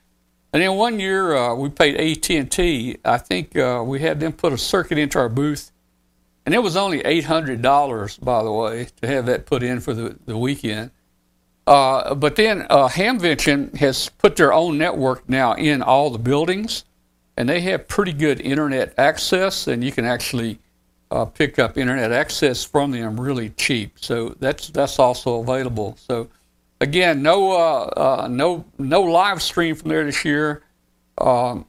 [0.52, 2.96] and then one year uh, we paid AT and T.
[3.04, 5.70] I think uh, we had them put a circuit into our booth,
[6.46, 9.80] and it was only eight hundred dollars, by the way, to have that put in
[9.80, 10.92] for the the weekend.
[11.66, 16.84] Uh, but then uh, Hamvention has put their own network now in all the buildings,
[17.36, 20.59] and they have pretty good internet access, and you can actually
[21.12, 23.97] uh, pick up internet access from them really cheap.
[24.01, 25.97] So that's that's also available.
[26.09, 26.28] So
[26.80, 30.62] again, no uh, uh, no no live stream from there this year.
[31.18, 31.66] Um,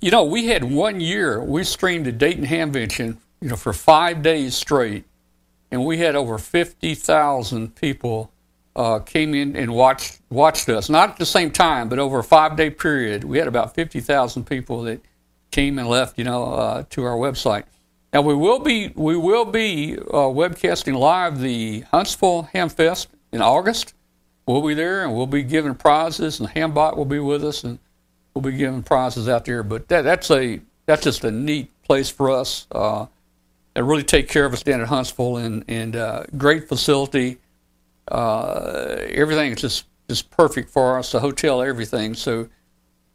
[0.00, 4.22] you know, we had one year we streamed the Dayton Hamvention, you know, for five
[4.22, 5.04] days straight,
[5.70, 8.30] and we had over fifty thousand people
[8.76, 10.88] uh, came in and watched watched us.
[10.88, 14.00] Not at the same time, but over a five day period, we had about fifty
[14.00, 15.00] thousand people that
[15.50, 17.64] came and left, you know, uh, to our website.
[18.12, 23.42] Now we will be we will be uh, webcasting live the Huntsville Ham Fest in
[23.42, 23.94] August.
[24.46, 27.78] We'll be there and we'll be giving prizes, and Hambot will be with us, and
[28.34, 29.62] we'll be giving prizes out there.
[29.62, 32.66] But that, that's a that's just a neat place for us.
[32.70, 33.06] Uh,
[33.76, 37.38] really take care of us down at Huntsville, and and uh, great facility.
[38.08, 41.12] Uh, everything is just just perfect for us.
[41.12, 42.14] The hotel, everything.
[42.14, 42.48] So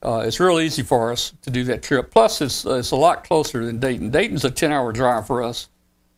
[0.03, 2.09] uh, it's real easy for us to do that trip.
[2.11, 4.09] Plus, it's uh, it's a lot closer than Dayton.
[4.09, 5.69] Dayton's a ten hour drive for us.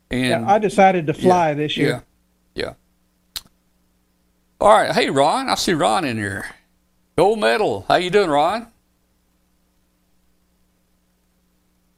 [0.10, 2.04] And Yeah, I decided to fly this year.
[2.56, 3.44] yeah, yeah.
[4.60, 6.46] All right, hey Ron, I see Ron in here.
[7.18, 7.86] Gold medal.
[7.88, 8.68] How you doing, Ron?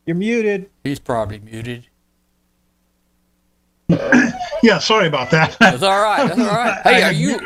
[0.05, 0.69] You're muted.
[0.83, 1.87] He's probably muted.
[4.69, 5.57] Yeah, sorry about that.
[5.59, 6.25] That's all right.
[6.27, 6.81] That's all right.
[6.85, 7.37] I Hey, are you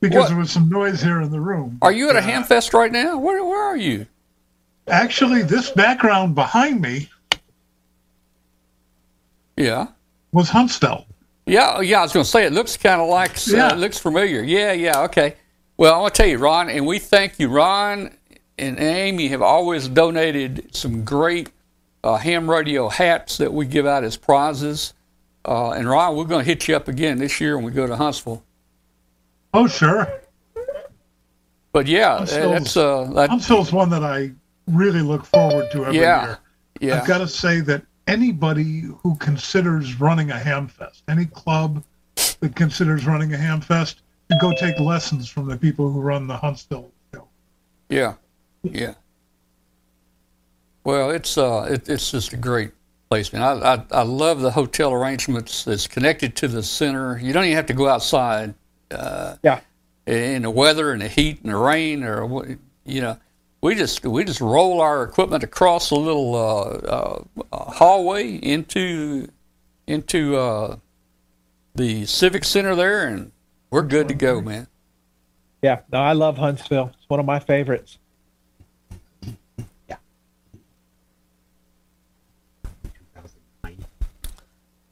[0.00, 0.28] because what?
[0.28, 1.78] there was some noise here in the room.
[1.82, 3.18] are you at a Uh, Hamfest right now?
[3.18, 4.06] Where where are you?
[4.86, 7.08] Actually, this background behind me
[9.56, 9.88] Yeah.
[10.32, 11.06] was Huntsville.
[11.46, 13.72] Yeah, yeah, I was going to say it looks kind of like uh, Yeah.
[13.72, 14.42] it looks familiar.
[14.42, 15.36] Yeah, yeah, okay.
[15.76, 18.10] Well, I want to tell you, Ron, and we thank you, Ron
[18.58, 21.50] and Amy have always donated some great
[22.04, 24.94] uh, ham radio hats that we give out as prizes.
[25.44, 27.86] Uh, and Ron, we're going to hit you up again this year when we go
[27.86, 28.42] to Huntsville.
[29.52, 30.08] Oh, sure.
[31.72, 34.30] But yeah, Huntsville's- that's uh, that, Huntsville's one that I
[34.68, 36.24] really look forward to every Yeah.
[36.26, 36.38] year.
[36.80, 41.82] yeah, I've got to say that anybody who considers running a ham fest, any club
[42.40, 46.26] that considers running a ham fest, should go take lessons from the people who run
[46.26, 47.26] the Huntsville show.
[47.88, 48.14] yeah,
[48.62, 48.94] yeah.
[50.84, 52.70] Well, it's uh, it, it's just a great
[53.10, 53.42] place, man.
[53.42, 55.66] I, I I love the hotel arrangements.
[55.66, 57.18] It's connected to the center.
[57.18, 58.54] You don't even have to go outside.
[58.90, 59.60] Uh, Yeah.
[60.06, 63.16] in the weather and the heat and the rain or you know
[63.62, 69.26] we just we just roll our equipment across a little uh, uh, uh, hallway into
[69.86, 70.76] into uh,
[71.74, 73.32] the civic center there and
[73.70, 74.66] we're good to go man
[75.62, 76.92] Yeah, no, I love Huntsville.
[76.98, 77.98] It's one of my favorites.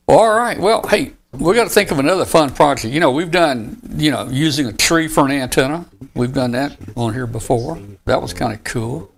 [0.08, 3.30] All right well hey we got to think of another fun project you know we've
[3.30, 7.78] done you know using a tree for an antenna we've done that on here before
[8.04, 9.10] that was kind of cool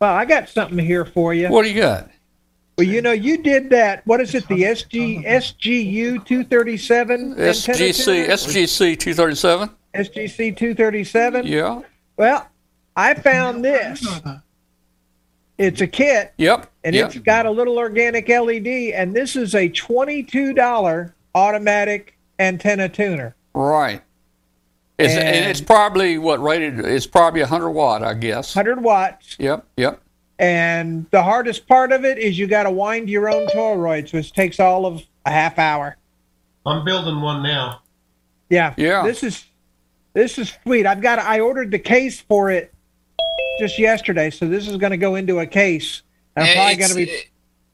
[0.00, 1.48] Well, I got something here for you.
[1.50, 2.08] what do you got
[2.78, 4.06] Well, you know, you did that.
[4.06, 4.46] What is it?
[4.48, 11.46] The SG SGU two thirty seven sgc sgc 237 SGC two thirty seven.
[11.46, 11.82] yeah
[12.16, 12.46] Well,
[12.96, 14.06] I found this.
[15.60, 17.08] It's a kit, yep and yep.
[17.08, 22.88] it's got a little organic LED, and this is a twenty two dollar automatic antenna
[22.88, 23.34] tuner.
[23.52, 24.02] Right.
[24.98, 26.80] It's, and, And- it's probably what rated?
[26.80, 28.52] It's probably 100 watt, I guess.
[28.54, 29.36] Hundred watts.
[29.38, 30.00] Yep, yep.
[30.38, 34.32] And the hardest part of it is you got to wind your own toroids, which
[34.32, 35.96] takes all of a half hour.
[36.64, 37.82] I'm building one now.
[38.48, 38.74] Yeah.
[38.76, 39.02] Yeah.
[39.02, 39.44] This is
[40.14, 40.86] this is sweet.
[40.86, 42.72] I've got I ordered the case for it
[43.60, 46.02] just yesterday, so this is going to go into a case.
[46.36, 47.24] I'm Uh, probably it's, going to be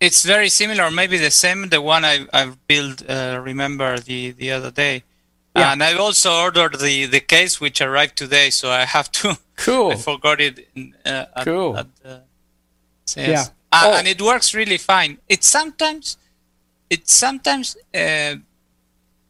[0.06, 4.52] it's very similar, maybe the same, the one I, I've built, uh, remember the, the
[4.52, 5.04] other day.
[5.54, 5.72] Yeah.
[5.72, 9.92] And I also ordered the, the case, which arrived today, so I have to, Cool.
[9.94, 11.78] I forgot it in, uh, at, Cool.
[11.78, 12.22] at the
[13.06, 13.28] sales.
[13.28, 13.42] Yeah.
[13.72, 13.94] Uh, Oh.
[13.98, 15.18] And it works really fine.
[15.28, 16.16] It's sometimes,
[16.88, 18.36] it's sometimes, uh,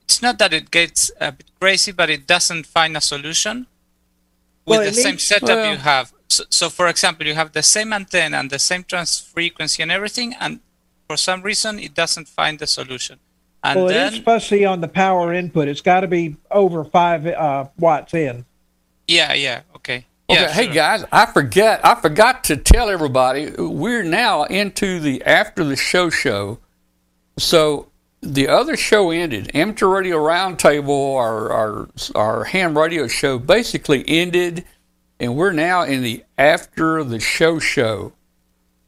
[0.05, 3.66] it's not that it gets a bit crazy, but it doesn't find a solution
[4.66, 6.12] with Well, the same needs- setup well- you have.
[6.28, 9.93] So, so, for example, you have the same antenna and the same trans frequency and
[9.93, 10.61] everything, and
[11.09, 13.19] for some reason it doesn't find the solution.
[13.62, 15.69] And well, then, it is fussy on the power input.
[15.69, 18.44] It's got to be over five uh, watts in.
[19.09, 20.05] yeah, yeah, okay.
[20.28, 20.74] Okay, Yeah, hey sure.
[20.74, 21.85] guys, I forget.
[21.85, 26.59] I forgot to tell everybody we're now into the after the show show.
[27.39, 27.89] So
[28.20, 29.51] the other show ended.
[29.55, 34.65] Amateur Radio Roundtable, our our our ham radio show, basically ended,
[35.21, 38.13] and we're now in the after the show show.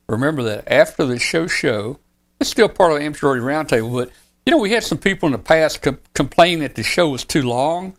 [0.09, 1.99] Remember that after the show show.
[2.41, 4.11] It's still part of the Radio Roundtable, but
[4.47, 7.25] you know we had some people in the past com- complain that the show was
[7.25, 7.97] too long.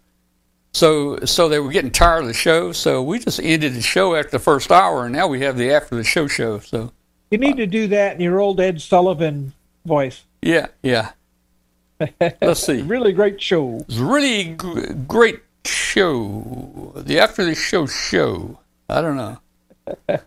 [0.74, 2.72] So so they were getting tired of the show.
[2.72, 5.72] So we just ended the show after the first hour, and now we have the
[5.72, 6.60] after the show show.
[6.60, 6.94] So
[7.32, 9.54] You need to do that in your old Ed Sullivan
[9.86, 10.24] voice.
[10.42, 11.12] yeah, yeah.
[12.42, 12.82] Let's see.
[12.82, 13.80] Really great show.
[13.88, 16.94] It's really g- great show.
[16.96, 18.60] The after the show show.
[18.90, 19.38] I don't know.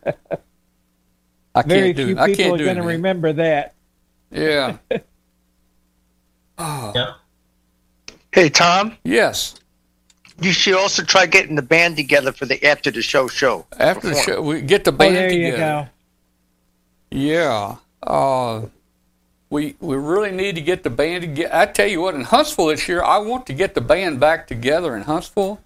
[1.55, 2.07] I Very can't do.
[2.07, 2.19] few.
[2.19, 3.75] I people can't are do going to remember that.
[4.31, 4.79] Yeah.
[6.59, 7.15] Yeah.
[8.31, 9.57] Hey Tom, Yes.
[10.41, 13.67] you should also try getting the band together for the after the show show.
[13.79, 15.89] After the show, we get the Oh, band there you together.
[17.11, 17.19] go.
[17.19, 17.77] Yeah.
[18.03, 18.67] Uh,
[19.53, 21.55] we we really need to get the band together.
[21.55, 24.47] I tell you what, in Huntsville this year, I want to get the band back
[24.47, 25.61] together in Huntsville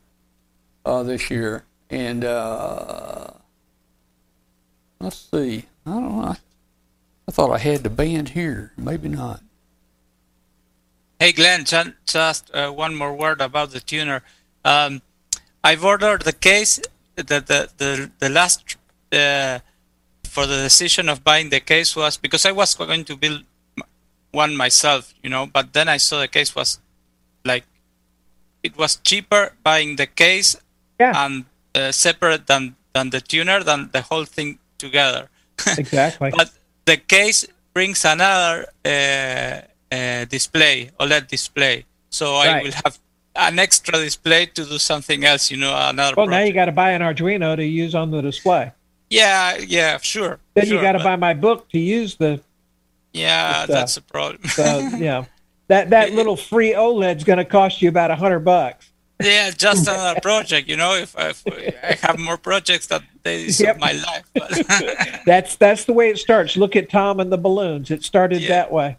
[0.84, 1.62] uh, this year.
[1.88, 3.28] And uh,
[4.98, 5.66] let's see.
[5.86, 6.24] I don't know.
[6.24, 6.36] I,
[7.28, 8.72] I thought I had the band here.
[8.76, 9.40] Maybe not.
[11.20, 14.22] Hey Glenn, ju- just uh, one more word about the tuner.
[14.64, 15.00] Um,
[15.62, 16.80] I've ordered the case.
[17.14, 18.76] The the the, the last
[19.12, 19.60] uh,
[20.24, 23.44] for the decision of buying the case was because I was going to build
[24.36, 25.44] one myself, you know.
[25.46, 26.78] But then I saw the case was
[27.44, 27.64] like
[28.62, 30.56] it was cheaper buying the case
[31.00, 31.44] Yeah, and
[31.74, 35.28] uh, separate than than the tuner than the whole thing together.
[35.78, 36.30] exactly.
[36.36, 36.50] but
[36.84, 39.60] the case brings another uh,
[39.92, 41.84] uh, display, OLED display.
[42.10, 42.98] So I will have
[43.34, 46.14] an extra display to do something else, you know, another.
[46.16, 48.72] Well, now you got to buy an Arduino to use on the display.
[49.10, 50.40] Yeah, yeah, sure.
[50.54, 52.40] Then you got to buy my book to use the.
[53.16, 54.44] Yeah, the uh, that's a problem.
[54.48, 55.26] So, you know,
[55.68, 58.90] that that little free OLED's going to cost you about a hundred bucks.
[59.22, 60.94] yeah, just another project, you know.
[60.94, 63.76] If, if I have more projects that days Yep.
[63.76, 65.22] of my life.
[65.26, 66.56] That's that's the way it starts.
[66.56, 67.90] Look at Tom and the balloons.
[67.90, 68.48] It started Yeah.
[68.48, 68.96] that way.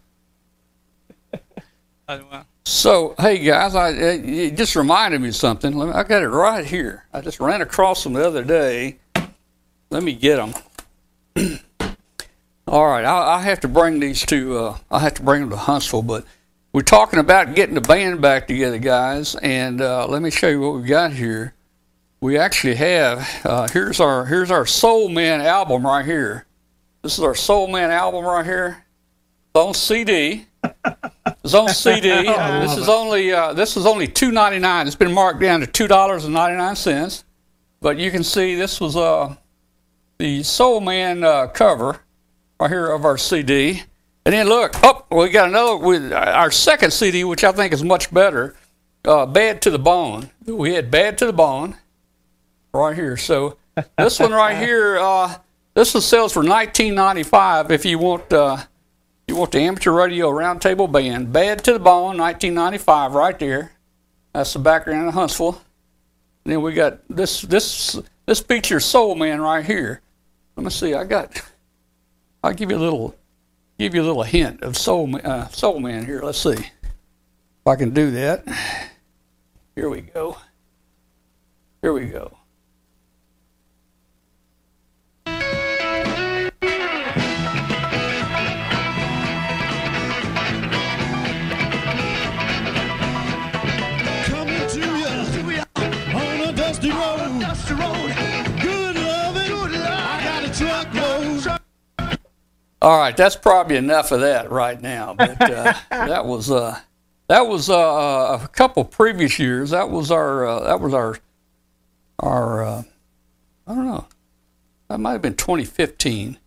[2.08, 2.44] as well.
[2.64, 3.92] So, hey guys, I uh,
[4.22, 5.74] it just reminded me of something.
[5.74, 7.04] Let me, I got it right here.
[7.14, 8.98] I just ran across them the other day.
[9.90, 11.58] Let me get them.
[12.68, 14.58] All right, I, I have to bring these to.
[14.58, 16.26] Uh, I have to bring them to Huntsville, but
[16.70, 19.34] we're talking about getting the band back together, guys.
[19.36, 21.54] And uh, let me show you what we got here.
[22.20, 23.26] We actually have.
[23.42, 26.44] Uh, here's our here's our Soul Man album right here.
[27.00, 28.84] This is our Soul Man album right here.
[29.54, 30.44] It's on CD.
[30.62, 32.10] It's on CD.
[32.26, 34.86] This is only uh, this is only two ninety nine.
[34.86, 37.24] It's been marked down to two dollars and ninety nine cents.
[37.80, 39.36] But you can see this was uh,
[40.18, 42.00] the Soul Man uh, cover
[42.60, 43.82] right here of our CD.
[44.24, 47.82] And then look, oh, we got another with our second CD, which I think is
[47.82, 48.56] much better.
[49.04, 50.30] Uh, Bad to the Bone.
[50.44, 51.76] We had Bad to the Bone
[52.72, 53.16] right here.
[53.16, 53.56] So
[53.98, 55.36] this one right here, uh,
[55.74, 57.70] this one sells for nineteen ninety five.
[57.70, 58.58] If you want, uh,
[59.26, 63.38] you want the amateur radio roundtable band, Bad to the Bone, nineteen ninety five, right
[63.38, 63.72] there.
[64.34, 65.62] That's the background of Huntsville.
[66.44, 70.02] And then we got this this this features Soul Man right here.
[70.56, 70.92] Let me see.
[70.92, 71.40] I got.
[72.42, 73.16] I'll give you a little,
[73.78, 76.22] give you a little hint of Soul uh, Soul Man here.
[76.22, 78.44] Let's see if I can do that.
[79.74, 80.36] Here we go.
[81.82, 82.37] Here we go.
[102.80, 105.14] All right, that's probably enough of that right now.
[105.14, 106.78] But uh, that was uh,
[107.28, 109.70] that was uh, a couple previous years.
[109.70, 111.18] That was our uh, that was our
[112.20, 112.82] our uh,
[113.66, 114.06] I don't know.
[114.88, 116.38] That might have been 2015.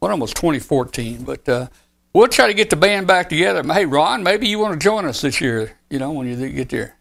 [0.00, 1.22] One of them was 2014.
[1.24, 1.68] But uh,
[2.12, 3.62] we'll try to get the band back together.
[3.62, 5.76] Hey, Ron, maybe you want to join us this year.
[5.90, 6.96] You know, when you get there.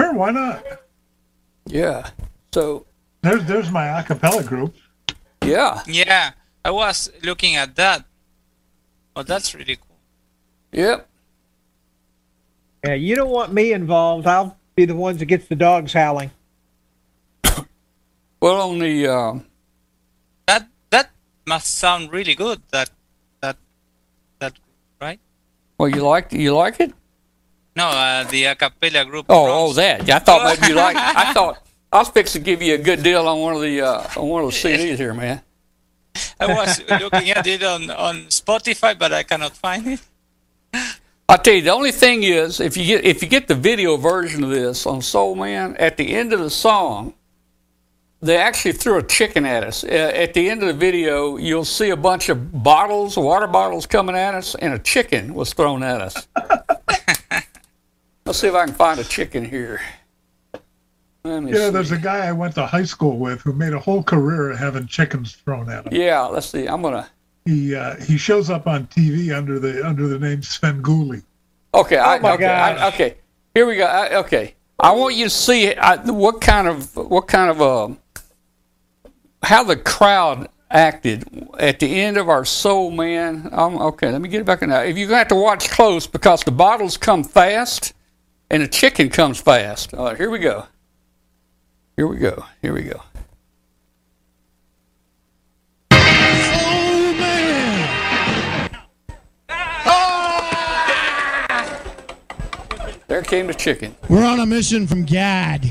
[0.00, 0.64] Sure, why not?
[1.66, 2.10] Yeah.
[2.52, 2.86] So
[3.22, 4.74] There's there's my a cappella group.
[5.44, 6.32] yeah, Yeah,
[6.64, 8.04] I was looking at that.
[9.16, 9.98] Oh, that's really cool.
[10.72, 11.08] yep.
[12.84, 14.26] Yeah, you don't want me involved.
[14.26, 16.30] I'll be the ones that gets the dogs howling.
[18.40, 19.34] Well, on the uh,
[20.46, 21.10] That that
[21.46, 22.60] must sound really good.
[22.72, 22.90] That
[23.40, 23.56] that
[24.40, 24.54] that
[25.00, 25.20] right?
[25.78, 26.92] well, you like you like it?
[27.76, 29.26] No, uh, the a cappella group.
[29.28, 29.70] Oh, Bronx.
[29.70, 30.10] oh, that.
[30.10, 30.96] I thought maybe you like.
[30.96, 31.62] I thought
[31.92, 34.28] I was fixing to give you a good deal on one of the uh, on
[34.28, 35.40] one of the CDs here, man.
[36.40, 40.00] I was looking at it on on Spotify, but I cannot find it.
[41.28, 43.96] I tell you, the only thing is, if you get if you get the video
[43.96, 47.14] version of this on Soul Man, at the end of the song,
[48.20, 49.82] they actually threw a chicken at us.
[49.82, 53.86] Uh, at the end of the video, you'll see a bunch of bottles, water bottles,
[53.86, 56.28] coming at us, and a chicken was thrown at us.
[58.26, 59.80] Let's see if I can find a chicken here.
[61.24, 61.70] Let me Yeah, see.
[61.70, 64.58] there's a guy I went to high school with who made a whole career of
[64.58, 65.94] having chickens thrown at him.
[65.94, 66.66] Yeah, let's see.
[66.66, 67.08] I'm gonna.
[67.44, 71.22] He uh, he shows up on TV under the under the name Sven Gulli.
[71.74, 72.94] Okay, I, my okay, I, gosh.
[72.94, 73.16] okay.
[73.54, 73.84] Here we go.
[73.84, 77.88] I, okay, I want you to see I, what kind of what kind of uh,
[79.42, 83.48] how the crowd acted at the end of our Soul Man.
[83.52, 84.80] Um, okay, let me get it back in now.
[84.82, 87.92] If you're gonna have to watch close because the bottles come fast
[88.50, 89.94] and the chicken comes fast.
[89.94, 90.66] All right, here we go.
[91.96, 92.44] Here we go.
[92.60, 93.02] Here we go.
[103.08, 103.94] There came the chicken.
[104.08, 105.70] we're on a mission from God.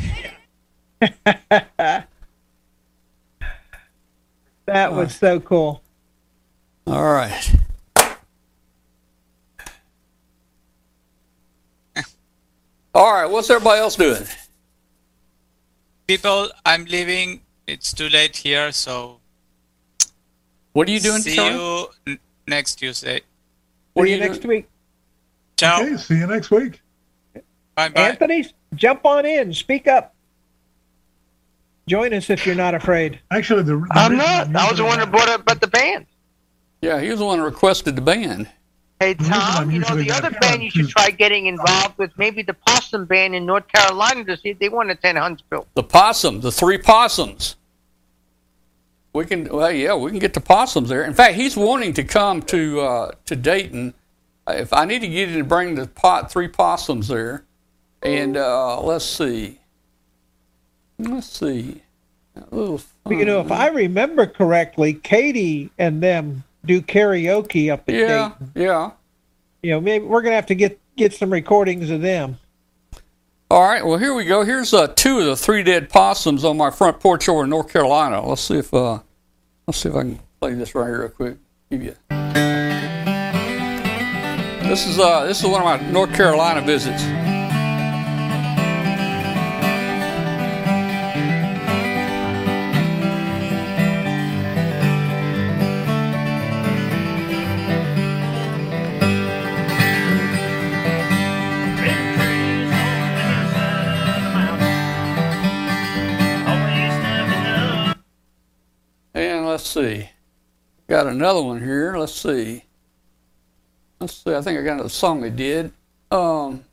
[4.72, 5.82] That was so cool.
[6.88, 7.56] All right.
[12.96, 13.26] All right.
[13.26, 14.24] What's everybody else doing?
[16.12, 17.40] People, I'm leaving.
[17.66, 19.22] It's too late here, so
[20.74, 21.88] What are you doing, see Charlie?
[22.06, 23.22] you next Tuesday.
[23.94, 24.58] What See are you you next doing?
[24.58, 24.70] week.
[25.56, 25.82] Ciao.
[25.84, 26.82] Okay, see you next week.
[27.76, 28.10] Bye bye.
[28.10, 29.54] Anthony, jump on in.
[29.54, 30.14] Speak up.
[31.88, 33.22] Join us if you're not afraid.
[33.32, 34.54] Actually, the, the I'm not.
[34.54, 36.08] I was the one that brought up about the band.
[36.82, 38.50] Yeah, he was the one who requested the band.
[39.02, 42.54] Hey Tom, you know the other band you should try getting involved with, maybe the
[42.54, 45.66] Possum Band in North Carolina to see if they want to attend Huntsville.
[45.74, 47.56] The possum, the three possums.
[49.14, 51.04] We can, well, yeah, we can get the possums there.
[51.04, 53.96] In fact, he's wanting to come to uh, to Dayton.
[54.48, 57.44] If I need to get him to bring the pot, three possums there,
[58.04, 59.62] and uh, let's see,
[61.00, 61.82] let's see,
[62.36, 62.80] a little.
[63.06, 63.52] But, you know, if.
[63.52, 68.52] I remember correctly, Katie and them do karaoke up at yeah, Dayton.
[68.56, 68.92] yeah,
[69.62, 72.38] You know, maybe we're gonna have to get get some recordings of them.
[73.50, 74.44] All right, well here we go.
[74.46, 77.72] Here's uh, two of the three dead possums on my front porch over in North
[77.72, 78.26] Carolina.
[78.26, 79.00] Let's see if uh,
[79.68, 81.38] let's see if I can play this right here real quick.
[81.70, 81.96] Give you.
[84.70, 87.04] This is uh, this is one of my North Carolina visits.
[109.72, 110.10] See.
[110.88, 111.98] Got another one here.
[111.98, 112.66] Let's see.
[114.00, 114.34] Let's see.
[114.34, 115.72] I think I got another song they did.
[116.10, 116.66] Um,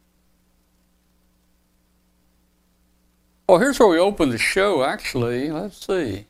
[3.48, 5.50] oh, here's where we opened the show, actually.
[5.50, 6.26] Let's see.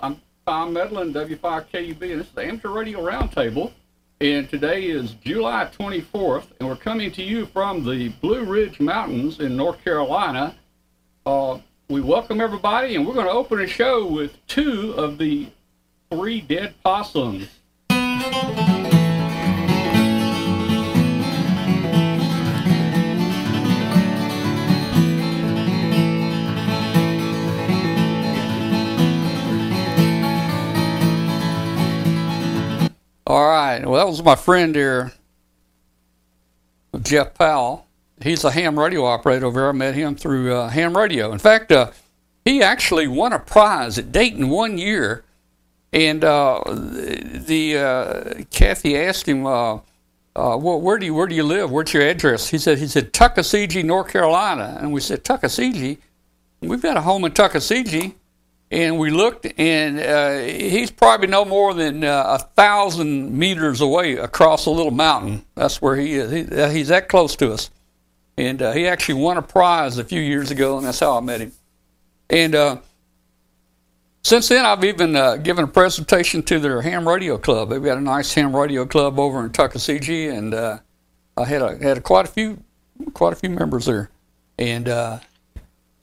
[0.00, 3.72] I'm Tom Medlin, W5KUB, and this is the Amateur Radio Roundtable.
[4.20, 9.40] And today is July 24th, and we're coming to you from the Blue Ridge Mountains
[9.40, 10.54] in North Carolina.
[11.26, 11.58] Uh,
[11.92, 15.46] we welcome everybody, and we're going to open a show with two of the
[16.10, 17.48] three dead possums.
[33.26, 33.84] All right.
[33.84, 35.12] Well, that was my friend here,
[37.02, 37.86] Jeff Powell.
[38.22, 39.68] He's a ham radio operator over there.
[39.68, 41.32] I met him through uh, ham radio.
[41.32, 41.90] In fact, uh,
[42.44, 45.24] he actually won a prize at Dayton one year,
[45.92, 49.78] and uh, the uh, Kathy asked him, uh, uh,
[50.34, 51.70] well, "Where do you where do you live?
[51.70, 55.98] Where's your address?" He said, "He said Tuckasegee, North Carolina." And we said, "Tuckasegee?
[56.60, 58.14] We've got a home in Tuckasegee."
[58.70, 64.70] And we looked, and he's probably no more than a thousand meters away across a
[64.70, 65.44] little mountain.
[65.56, 66.30] That's where he is.
[66.30, 67.70] He, he's that close to us.
[68.36, 71.20] And uh, he actually won a prize a few years ago, and that's how I
[71.20, 71.52] met him.
[72.30, 72.76] And uh,
[74.22, 77.70] since then, I've even uh, given a presentation to their ham radio club.
[77.70, 81.98] They've got a nice ham radio club over in Tuckasegee, and I had a, had
[81.98, 82.62] a, quite a few
[83.12, 84.10] quite a few members there.
[84.58, 84.88] And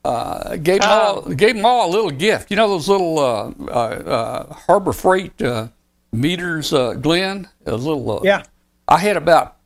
[0.03, 2.51] uh, gave them all gave them all a little gift.
[2.51, 5.67] You know those little uh, uh, uh Harbor Freight uh,
[6.11, 7.47] meters, uh, Glenn.
[7.65, 8.21] A little.
[8.23, 8.43] yeah.
[8.87, 9.57] I had about.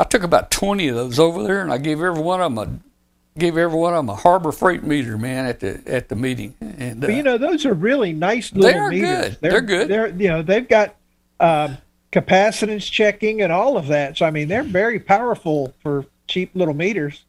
[0.00, 2.58] I took about twenty of those over there, and I gave every one of them
[2.58, 6.16] a gave every one of them a Harbor Freight meter, man, at the at the
[6.16, 6.54] meeting.
[6.60, 9.08] And but you know those are really nice little they are meters.
[9.08, 9.38] Good.
[9.40, 9.88] They're, they're good.
[9.88, 10.96] They're you know they've got.
[11.38, 11.78] Um,
[12.12, 14.18] capacitance checking and all of that.
[14.18, 17.24] So I mean, they're very powerful for cheap little meters.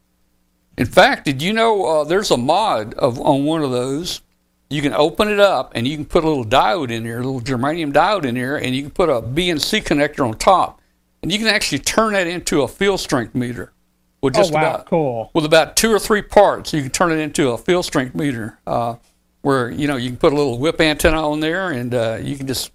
[0.76, 4.22] In fact, did you know uh, there's a mod of on one of those?
[4.70, 7.22] You can open it up and you can put a little diode in there, a
[7.22, 10.80] little germanium diode in there, and you can put a BNC connector on top,
[11.22, 13.72] and you can actually turn that into a field strength meter.
[14.20, 15.30] With just oh, wow, about cool.
[15.34, 18.58] with about two or three parts, you can turn it into a field strength meter.
[18.66, 18.96] Uh,
[19.42, 22.36] where you know you can put a little whip antenna on there, and uh, you
[22.36, 22.72] can just,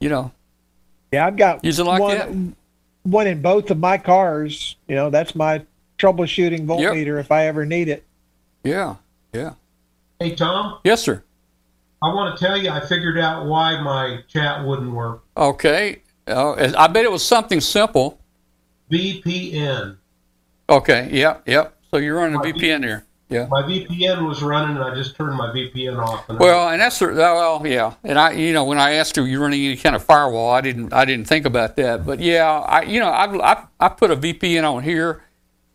[0.00, 0.32] you know,
[1.12, 2.56] yeah, I've got use it like one, that.
[3.10, 4.76] one in both of my cars.
[4.88, 5.62] You know, that's my
[5.98, 7.24] troubleshooting voltmeter yep.
[7.24, 8.04] if I ever need it.
[8.64, 8.96] Yeah,
[9.32, 9.54] yeah.
[10.18, 10.78] Hey, Tom?
[10.82, 11.22] Yes, sir.
[12.02, 15.24] I want to tell you, I figured out why my chat wouldn't work.
[15.36, 16.02] Okay.
[16.26, 18.18] Uh, I bet it was something simple.
[18.90, 19.96] VPN.
[20.68, 21.76] Okay, yep, yep.
[21.90, 23.06] So you're running My a VPN here.
[23.28, 23.48] Yeah.
[23.50, 26.28] My VPN was running, and I just turned my VPN off.
[26.28, 27.94] And Well, and that's the- well, yeah.
[28.04, 30.60] And I, you know, when I asked you, you running any kind of firewall, I
[30.60, 32.06] didn't, I didn't think about that.
[32.06, 35.24] But yeah, I, you know, I've, I, I put a VPN on here,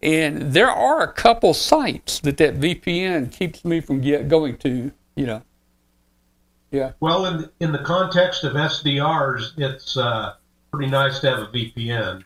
[0.02, 4.92] and there are a couple sites that that VPN keeps me from get, going to.
[5.16, 5.42] You know.
[6.72, 6.94] Yeah.
[7.02, 10.36] Well, in in the context of SDRs, it's uh,
[10.72, 12.24] pretty nice to have a VPN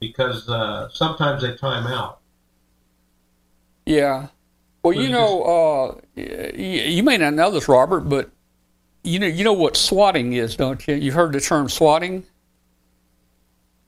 [0.00, 2.20] because uh, sometimes they time out.
[3.86, 4.28] Yeah.
[4.82, 8.30] Well, So you you know, uh, you may not know this, Robert, but
[9.02, 10.94] you know, you know what swatting is, don't you?
[10.94, 12.24] You've heard the term swatting.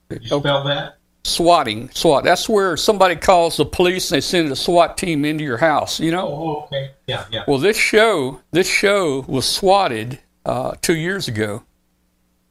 [0.09, 0.95] Did you spell that?
[1.25, 2.23] Swatting, SWAT.
[2.23, 5.99] That's where somebody calls the police and they send a SWAT team into your house.
[5.99, 6.27] You know.
[6.27, 6.91] Oh, okay.
[7.07, 7.43] Yeah, yeah.
[7.47, 11.63] Well, this show, this show was swatted uh, two years ago.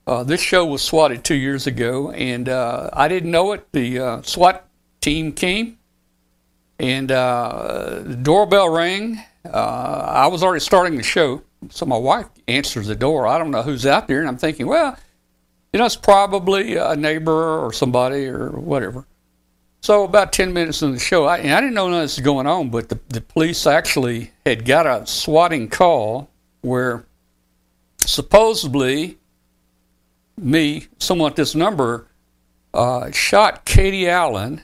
[0.09, 3.71] Uh, this show was swatted two years ago, and uh, I didn't know it.
[3.73, 4.67] The uh, SWAT
[5.03, 5.77] team came,
[6.79, 9.23] and uh, the doorbell rang.
[9.45, 13.27] Uh, I was already starting the show, so my wife answers the door.
[13.27, 14.97] I don't know who's out there, and I'm thinking, well,
[15.75, 19.05] you know, it's probably a neighbor or somebody or whatever.
[19.83, 22.71] So about 10 minutes into the show, I, I didn't know this was going on,
[22.71, 26.31] but the, the police actually had got a swatting call
[26.63, 27.05] where
[27.99, 29.18] supposedly
[30.39, 32.09] me, someone at this number,
[32.75, 34.63] uh, shot Katie Allen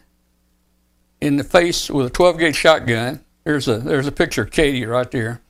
[1.21, 3.25] in the face with a 12 gauge shotgun.
[3.45, 5.41] There's a there's a picture of Katie right there.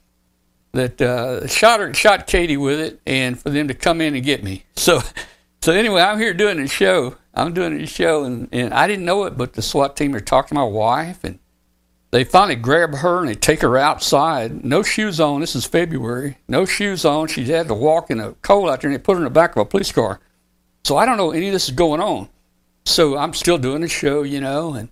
[0.73, 4.25] That uh, shot her shot Katie with it, and for them to come in and
[4.25, 4.65] get me.
[4.77, 5.01] So
[5.65, 7.17] so anyway, I'm here doing a show.
[7.33, 10.21] I'm doing a show, and, and I didn't know it, but the SWAT team are
[10.21, 11.39] talking to my wife, and
[12.15, 14.65] they finally grab her and they take her outside.
[14.65, 15.41] No shoes on.
[15.41, 16.39] This is February.
[16.47, 17.27] No shoes on.
[17.27, 19.31] She had to walk in a cold out there, and they put her in the
[19.31, 20.21] back of a police car.
[20.85, 22.29] So I don't know any of this is going on.
[22.85, 24.91] So I'm still doing the show, you know, and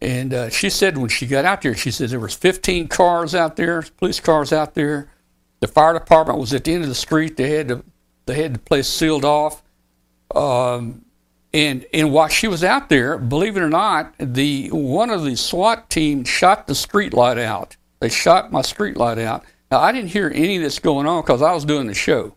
[0.00, 3.36] and uh, she said when she got out there, she said there was 15 cars
[3.36, 5.08] out there, police cars out there.
[5.60, 7.36] The fire department was at the end of the street.
[7.36, 7.84] They had to
[8.26, 9.62] they had the place sealed off.
[10.34, 11.03] Um,
[11.54, 15.36] and and while she was out there, believe it or not, the one of the
[15.36, 17.76] SWAT team shot the street light out.
[18.00, 19.44] They shot my street light out.
[19.70, 22.34] Now I didn't hear any of this going on because I was doing the show.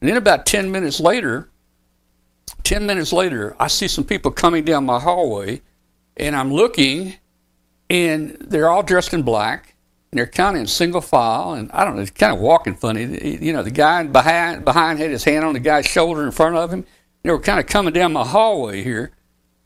[0.00, 1.50] And then about ten minutes later,
[2.62, 5.60] ten minutes later, I see some people coming down my hallway,
[6.16, 7.14] and I'm looking,
[7.90, 9.74] and they're all dressed in black,
[10.12, 12.76] and they're kind of in single file, and I don't know, it's kind of walking
[12.76, 13.02] funny.
[13.44, 16.54] You know, the guy behind behind had his hand on the guy's shoulder in front
[16.54, 16.86] of him
[17.22, 19.12] they were kind of coming down my hallway here,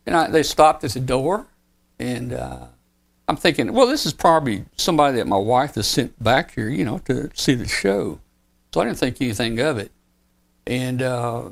[0.04, 1.46] and I, they stopped at the door,
[1.98, 2.66] and uh,
[3.28, 6.84] I'm thinking, well, this is probably somebody that my wife has sent back here, you
[6.84, 8.20] know, to see the show.
[8.72, 9.90] So I didn't think anything of it,
[10.66, 11.50] and uh,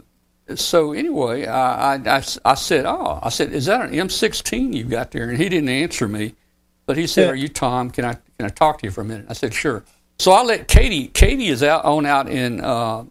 [0.55, 4.85] so anyway, I, I, I, I, said, oh, I said, is that an M16 you
[4.85, 5.31] got there?
[5.31, 6.35] And he didn't answer me,
[6.85, 7.31] but he said, yeah.
[7.31, 7.91] are you Tom?
[7.91, 9.27] Can I can I talk to you for a minute?
[9.29, 9.85] I said, sure.
[10.19, 11.09] So I let Katie.
[11.09, 13.05] Katie is out on out in uh,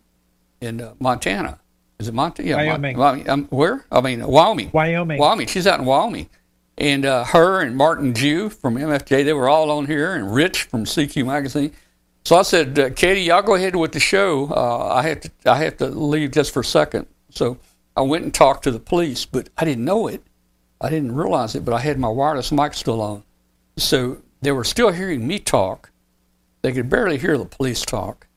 [0.62, 1.60] in uh, Montana
[2.04, 2.50] is it Montana?
[2.50, 2.98] Yeah, Wyoming.
[2.98, 3.30] Wyoming.
[3.30, 3.86] Um, where?
[3.92, 4.70] I mean, Wyoming.
[4.72, 5.20] Wyoming.
[5.20, 5.48] Wyoming.
[5.48, 6.30] She's out in Wyoming.
[6.78, 10.64] And uh, her and Martin Jue from MFJ, they were all on here, and Rich
[10.64, 11.72] from CQ Magazine.
[12.26, 14.48] So I said, uh, Katie, y'all go ahead with the show.
[14.50, 17.06] Uh, I have to, I have to leave just for a second.
[17.30, 17.58] So
[17.96, 20.24] I went and talked to the police, but I didn't know it.
[20.82, 23.24] I didn't realize it, but I had my wireless mic still on.
[23.78, 25.92] So they were still hearing me talk.
[26.62, 28.28] They could barely hear the police talk,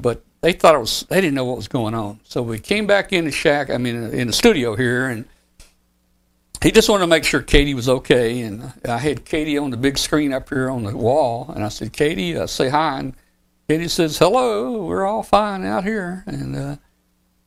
[0.00, 2.20] but they thought it was they didn't know what was going on.
[2.24, 5.24] So we came back in the shack, I mean in the studio here, and
[6.62, 8.42] he just wanted to make sure Katie was okay.
[8.42, 11.70] And I had Katie on the big screen up here on the wall, and I
[11.70, 12.98] said, Katie, uh, say hi.
[12.98, 13.16] And
[13.70, 16.24] Katie says, hello, we're all fine out here.
[16.26, 16.76] And uh,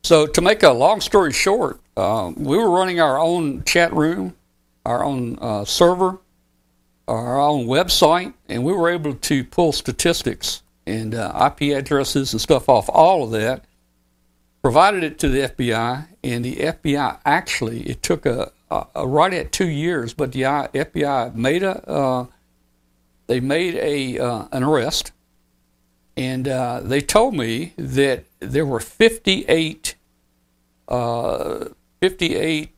[0.02, 4.34] so to make a long story short, uh, we were running our own chat room,
[4.84, 6.18] our own uh, server,
[7.06, 12.40] our own website, and we were able to pull statistics and uh, IP addresses and
[12.40, 13.64] stuff off all of that,
[14.62, 19.32] provided it to the FBI, and the FBI actually it took a, a, a right
[19.32, 22.26] at two years, but the FBI made a uh,
[23.26, 25.12] they made a uh, an arrest,
[26.16, 29.94] and uh, they told me that there were 58,
[30.88, 31.66] uh,
[32.00, 32.70] 58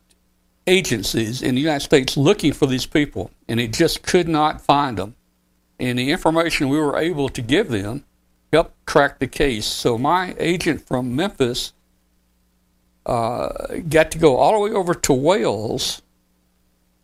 [0.67, 4.99] agencies in the United States looking for these people, and they just could not find
[4.99, 5.15] them
[5.81, 8.05] and the information we were able to give them
[8.53, 9.67] helped crack the case.
[9.67, 11.73] So my agent from Memphis
[13.07, 13.49] uh,
[13.89, 16.03] got to go all the way over to Wales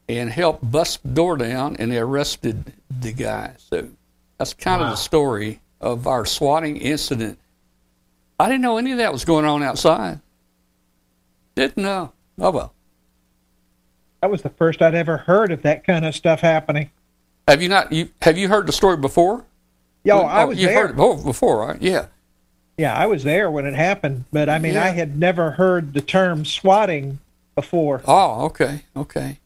[0.09, 3.55] and help bust the door down, and they arrested the guy.
[3.59, 3.89] So
[4.39, 4.89] that's kind wow.
[4.89, 7.39] of the story of our swatting incident.
[8.39, 10.21] I didn't know any of that was going on outside.
[11.55, 12.13] Didn't know.
[12.39, 12.73] Oh well.
[14.21, 16.91] That was the first I'd ever heard of that kind of stuff happening.
[17.49, 17.93] Have you not?
[17.93, 19.45] You have you heard the story before?
[20.05, 20.89] Yeah, I was you there.
[20.89, 21.81] heard it before, right?
[21.81, 22.07] Yeah.
[22.79, 24.85] Yeah, I was there when it happened, but I mean, yeah.
[24.85, 27.19] I had never heard the term swatting
[27.55, 28.03] before.
[28.07, 29.39] Oh, okay, okay.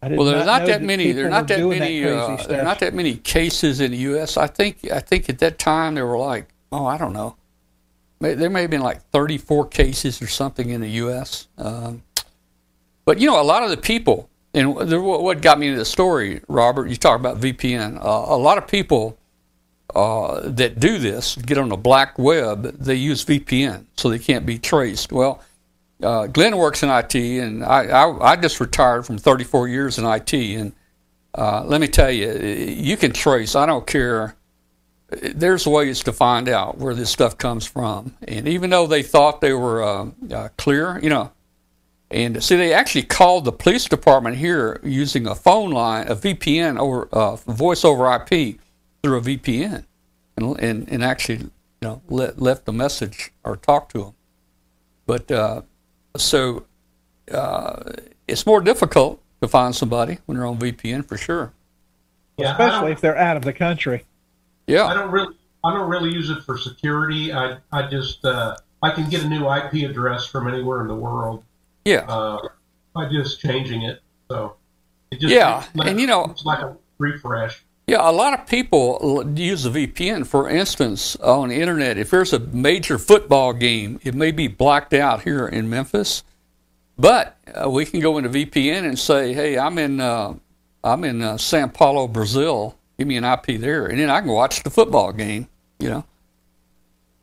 [0.00, 1.12] Well, there's not, not that many.
[1.12, 2.00] There's not that many.
[2.00, 4.36] That uh, there's not that many cases in the U.S.
[4.36, 4.90] I think.
[4.90, 7.36] I think at that time there were like, oh, I don't know.
[8.20, 11.46] There may have been like 34 cases or something in the U.S.
[11.56, 12.02] Um,
[13.04, 14.28] but you know, a lot of the people
[14.58, 17.96] and what got me into the story, Robert, you talk about VPN.
[17.98, 19.16] Uh, a lot of people
[19.94, 24.44] uh, that do this get on the black web, they use VPN so they can't
[24.44, 25.12] be traced.
[25.12, 25.40] Well,
[26.02, 30.04] uh, Glenn works in IT, and I, I, I, just retired from 34 years in
[30.04, 30.32] IT.
[30.32, 30.72] And
[31.34, 34.36] uh, let me tell you, you can trace, I don't care.
[35.10, 38.14] There's ways to find out where this stuff comes from.
[38.26, 41.32] And even though they thought they were uh, uh, clear, you know,
[42.10, 46.78] and see, they actually called the police department here using a phone line, a VPN
[46.78, 48.58] over uh, voice over IP
[49.02, 49.84] through a VPN,
[50.36, 51.50] and and, and actually, you
[51.82, 54.14] know, let, left a message or talked to them.
[55.06, 55.62] But uh,
[56.16, 56.64] so
[57.30, 57.92] uh,
[58.26, 61.52] it's more difficult to find somebody when they're on VPN for sure.
[62.38, 64.04] Yeah, especially if they're out of the country.
[64.66, 67.32] Yeah, I don't really, I don't really use it for security.
[67.32, 70.94] I, I just, uh, I can get a new IP address from anywhere in the
[70.94, 71.42] world
[71.88, 72.04] yeah.
[72.08, 72.38] Uh,
[72.94, 74.00] by just changing it.
[74.30, 74.54] So
[75.10, 77.64] it just Yeah, like, and you know- it's like a refresh.
[77.86, 80.26] Yeah, a lot of people use a VPN.
[80.26, 84.92] For instance, on the internet, if there's a major football game, it may be blacked
[84.92, 86.22] out here in Memphis,
[86.98, 90.34] but uh, we can go into VPN and say, "Hey, I'm in uh,
[90.84, 92.76] I'm in uh, Sao Paulo, Brazil.
[92.98, 95.48] Give me an IP there, and then I can watch the football game."
[95.78, 96.04] You know,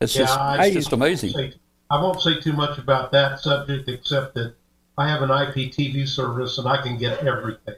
[0.01, 1.53] it's just I- it's just amazing.
[1.91, 4.53] Say- I won't say too much about that subject, except that
[4.97, 7.75] I have an IPTV service and I can get everything.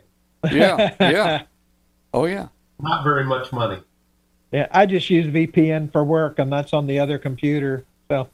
[0.51, 1.43] Yeah, yeah,
[2.13, 2.47] oh yeah.
[2.79, 3.79] Not very much money.
[4.51, 7.83] Yeah, I just use VPN for work, and that's on the other computer.
[8.09, 8.29] So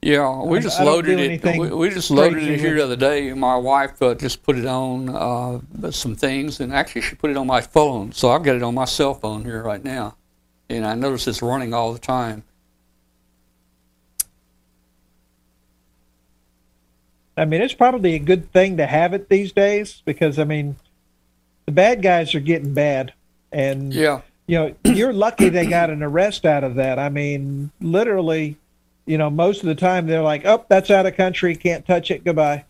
[0.00, 1.58] Yeah, we I- just I loaded do it.
[1.58, 3.32] We, we just loaded it here the other day.
[3.34, 7.36] My wife uh, just put it on uh, some things, and actually she put it
[7.36, 8.10] on my phone.
[8.12, 10.16] So I've got it on my cell phone here right now,
[10.68, 12.42] and I notice it's running all the time.
[17.36, 20.76] I mean, it's probably a good thing to have it these days because I mean,
[21.66, 23.12] the bad guys are getting bad,
[23.50, 26.98] and Yeah, you know, you're lucky they got an arrest out of that.
[26.98, 28.56] I mean, literally,
[29.06, 32.10] you know, most of the time they're like, "Oh, that's out of country, can't touch
[32.10, 32.64] it, goodbye."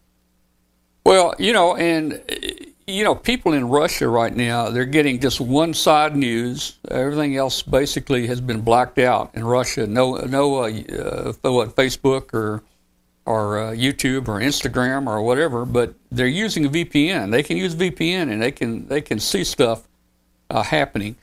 [1.04, 5.40] Well, you know, and uh, you know, people in Russia right now, they're getting just
[5.40, 6.78] one side news.
[6.90, 9.86] Everything else basically has been blacked out in Russia.
[9.86, 12.62] No, no, uh, uh, what Facebook or
[13.24, 15.64] or uh, YouTube or Instagram or whatever.
[15.64, 17.30] But they're using a VPN.
[17.30, 19.86] They can use VPN and they can they can see stuff
[20.50, 21.16] uh, happening.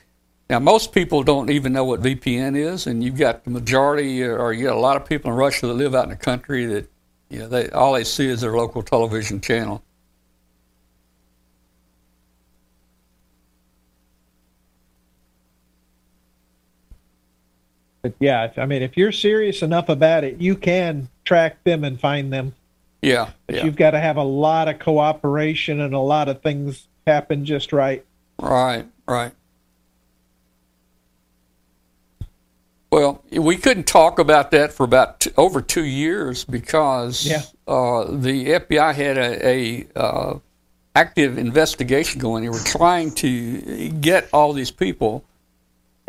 [0.50, 4.52] Now, most people don't even know what VPN is, and you've got the majority, or
[4.52, 6.90] you got a lot of people in Russia that live out in the country that,
[7.28, 9.80] you know, they all they see is their local television channel.
[18.02, 22.00] But yeah, I mean, if you're serious enough about it, you can track them and
[22.00, 22.54] find them.
[23.02, 26.42] Yeah, But yeah, you've got to have a lot of cooperation and a lot of
[26.42, 28.04] things happen just right.
[28.38, 29.32] right, right.
[32.90, 37.42] Well, we couldn't talk about that for about t- over two years because Yeah.
[37.68, 40.38] uh, the FBI had a, a uh,
[40.96, 42.42] active investigation going.
[42.42, 45.24] They were trying to get all these people,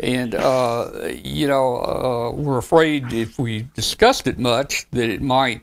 [0.00, 0.90] and uh,
[1.22, 5.62] you know, uh, we're afraid if we discussed it much that it might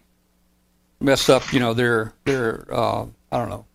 [1.00, 3.66] mess up, you know, their their uh, I don't know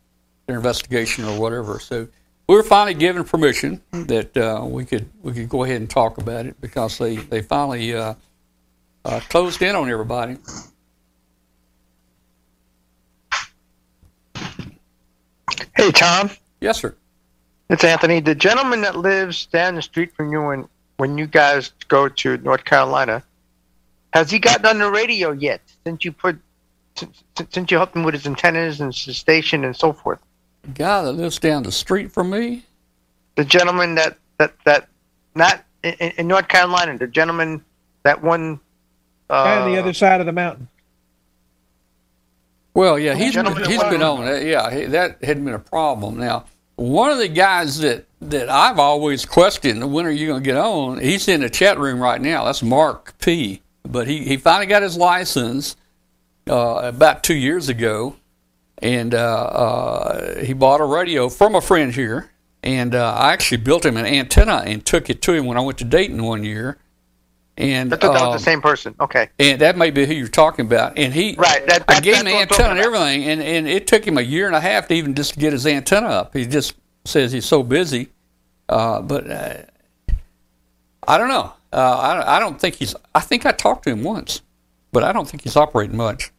[0.46, 1.78] their investigation or whatever.
[1.78, 2.08] So
[2.46, 6.18] we were finally given permission that uh, we could we could go ahead and talk
[6.18, 8.14] about it because they they finally uh,
[9.04, 10.36] uh, closed in on everybody.
[15.76, 16.30] Hey, Tom.
[16.60, 16.94] Yes, sir.
[17.74, 18.20] It's Anthony.
[18.20, 20.68] The gentleman that lives down the street from you when,
[20.98, 23.20] when you guys go to North Carolina,
[24.12, 26.38] has he gotten on the radio yet since you put
[26.94, 30.20] since, since you helped him with his antennas and his station and so forth?
[30.62, 32.62] The guy that lives down the street from me.
[33.34, 34.88] The gentleman that that that
[35.34, 37.64] not in, in North Carolina, the gentleman
[38.04, 38.60] that one
[39.28, 40.68] uh, on the other side of the mountain.
[42.72, 44.44] Well, yeah, he's been, Gentleman he's at been on that.
[44.44, 46.18] Yeah, he, that hadn't been a problem.
[46.18, 46.44] Now,
[46.76, 50.56] one of the guys that that I've always questioned, when are you going to get
[50.56, 50.98] on?
[50.98, 52.44] He's in the chat room right now.
[52.44, 53.60] That's Mark P.
[53.82, 55.76] But he, he finally got his license
[56.48, 58.16] uh, about two years ago,
[58.78, 62.30] and uh, uh, he bought a radio from a friend here.
[62.62, 65.60] And uh, I actually built him an antenna and took it to him when I
[65.60, 66.78] went to Dayton one year.
[67.56, 68.94] And I thought that um, was the same person.
[68.98, 70.98] Okay, and that may be who you're talking about.
[70.98, 73.68] And he, Right, that- I that- gave him that's the antenna and everything, and, and
[73.68, 76.34] it took him a year and a half to even just get his antenna up.
[76.34, 76.74] He just
[77.04, 78.08] says he's so busy,
[78.68, 79.54] uh, but uh,
[81.06, 81.52] I don't know.
[81.72, 81.76] Uh,
[82.26, 82.94] I, I don't think he's.
[83.14, 84.42] I think I talked to him once,
[84.92, 86.32] but I don't think he's operating much.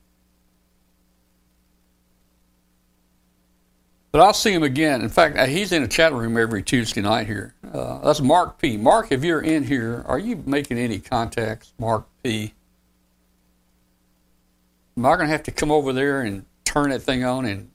[4.16, 5.02] But I'll see him again.
[5.02, 7.54] In fact, uh, he's in a chat room every Tuesday night here.
[7.74, 8.78] Uh, that's Mark P.
[8.78, 12.54] Mark, if you're in here, are you making any contacts, Mark P?
[14.96, 17.70] Am I going to have to come over there and turn that thing on and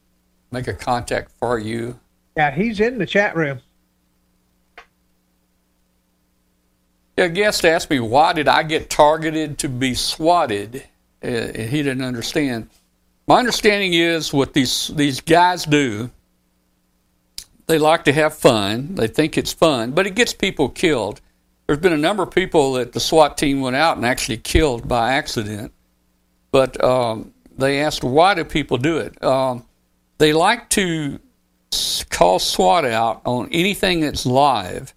[0.51, 2.01] make a contact for you?
[2.39, 3.61] Yeah, he's in the chat room.
[7.19, 10.85] Yeah, a guest asked me, why did I get targeted to be swatted?
[11.23, 12.71] Uh, he didn't understand.
[13.27, 16.11] My understanding is what these, these guys do,
[17.71, 18.97] they like to have fun.
[18.97, 21.21] They think it's fun, but it gets people killed.
[21.67, 24.89] There's been a number of people that the SWAT team went out and actually killed
[24.89, 25.73] by accident.
[26.51, 29.23] But um, they asked, why do people do it?
[29.23, 29.65] Um,
[30.19, 31.21] they like to
[32.11, 34.93] call SWAT out on anything that's live.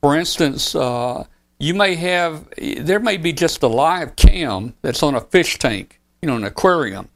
[0.00, 1.24] For instance, uh,
[1.58, 6.00] you may have there may be just a live cam that's on a fish tank,
[6.22, 7.10] you know, an aquarium,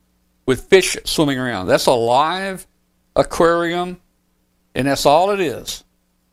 [0.44, 1.68] with fish swimming around.
[1.68, 2.66] That's a live
[3.16, 3.98] aquarium,
[4.74, 5.84] and that's all it is.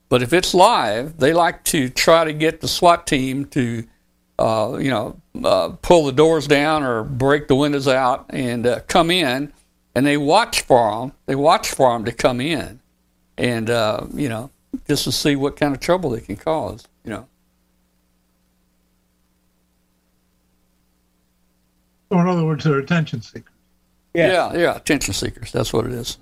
[0.09, 3.83] But if it's live, they like to try to get the SWAT team to,
[4.39, 8.79] uh, you know, uh, pull the doors down or break the windows out and uh,
[8.87, 9.51] come in,
[9.95, 11.11] and they watch for them.
[11.25, 12.79] They watch for them to come in,
[13.37, 14.49] and uh, you know,
[14.87, 16.87] just to see what kind of trouble they can cause.
[17.03, 17.27] You know.
[22.09, 23.53] So in other words, they're attention seekers.
[24.13, 25.51] Yeah, yeah, attention seekers.
[25.51, 26.17] That's what it is.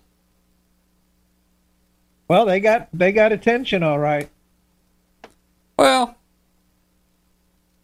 [2.28, 4.30] Well, they got they got attention, all right.
[5.78, 6.16] Well,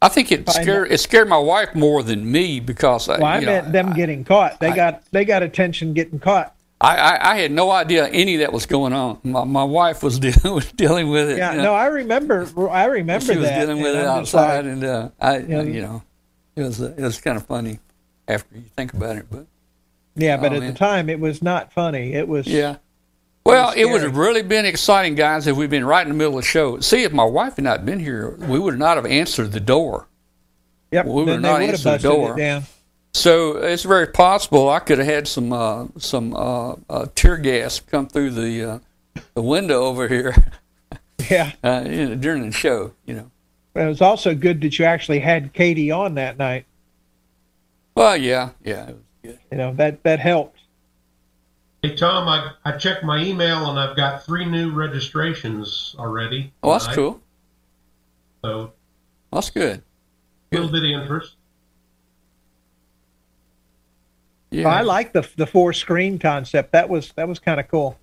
[0.02, 3.40] I think it scared it scared my wife more than me because I, Well, I
[3.40, 4.60] you know, meant them getting caught.
[4.60, 6.56] They I- got they got attention getting caught.
[6.84, 9.20] I, I, I had no idea any of that was going on.
[9.22, 11.38] My, my wife was dealing with, dealing with it.
[11.38, 11.64] Yeah, you know.
[11.66, 12.48] no, I remember.
[12.72, 13.60] I remember she was that.
[13.68, 15.62] dealing with it I'm outside, like, and uh, I, Yeah.
[15.62, 16.02] you know,
[16.56, 17.78] it was uh, it was kind of funny
[18.28, 19.28] after you think about it.
[19.30, 19.46] But
[20.16, 20.74] yeah, but Oh, at man.
[20.74, 22.14] the time, it was not funny.
[22.16, 22.48] It was.
[22.48, 22.78] yeah,
[23.44, 26.38] well, it would have really been exciting, guys, if we'd been right in the middle
[26.38, 26.80] of the show.
[26.80, 30.08] See, if my wife had not been here, we would not have answered the door.
[30.92, 31.06] Yep.
[31.06, 32.64] We would not would have answer the door.
[33.14, 37.80] So it's very possible I could have had some uh, some uh, uh, tear gas
[37.80, 38.80] come through the uh,
[39.34, 40.34] the window over here
[41.30, 41.52] Yeah.
[41.64, 42.94] uh, you know, during the show.
[43.06, 43.32] You know.
[43.76, 46.66] It was also good that you actually had Katie on that night.
[47.96, 48.88] Well, yeah, yeah.
[48.90, 49.40] It was good.
[49.52, 50.61] You know that that helped.
[51.84, 56.54] Hey Tom, I, I checked my email and I've got three new registrations already.
[56.64, 56.96] Oh, that's tonight.
[56.96, 57.22] cool.
[58.44, 58.74] So
[59.32, 59.84] That's good.
[60.52, 61.36] a little bit of interest.
[64.52, 64.68] Yeah.
[64.70, 66.72] I like the the four screen concept.
[66.74, 67.98] That was that was kind of cool.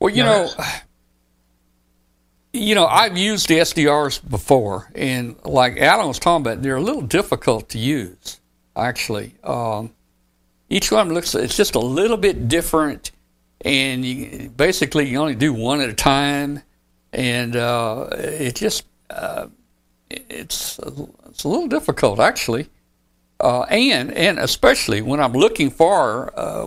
[0.00, 0.50] Well, you Yeah, know,
[2.52, 6.80] you know, I've used the SDRs before, and like Alan was talking about, they're a
[6.82, 8.40] little difficult to use.
[8.76, 9.92] Actually, um,
[10.68, 13.12] each one looks it's just a little bit different,
[13.60, 16.62] and you basically you only do one at a time,
[17.12, 19.46] and uh, it just uh,
[20.10, 20.78] it's
[21.28, 22.68] it's a little difficult actually.
[23.40, 26.66] Uh, and and especially when I'm looking for uh,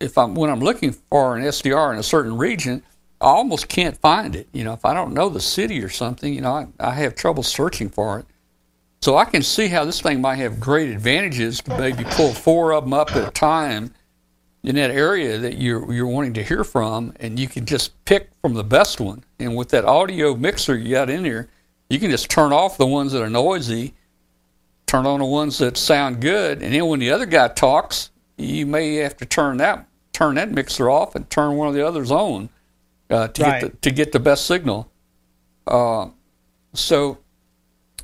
[0.00, 2.82] if I'm when I'm looking for an SDR in a certain region,
[3.20, 4.48] I almost can't find it.
[4.52, 7.14] You know, if I don't know the city or something, you know, I, I have
[7.14, 8.26] trouble searching for it.
[9.00, 12.72] So I can see how this thing might have great advantages to maybe pull four
[12.72, 13.94] of them up at a time
[14.64, 18.30] in that area that you're you're wanting to hear from, and you can just pick
[18.42, 19.24] from the best one.
[19.38, 21.48] And with that audio mixer you got in here,
[21.88, 23.94] you can just turn off the ones that are noisy
[24.88, 28.64] turn on the ones that sound good, and then when the other guy talks, you
[28.66, 32.10] may have to turn that turn that mixer off and turn one of the others
[32.10, 32.48] on
[33.08, 33.60] uh, to Right.
[33.60, 34.90] get the, to get the best signal.
[35.64, 36.08] Uh,
[36.74, 37.18] so,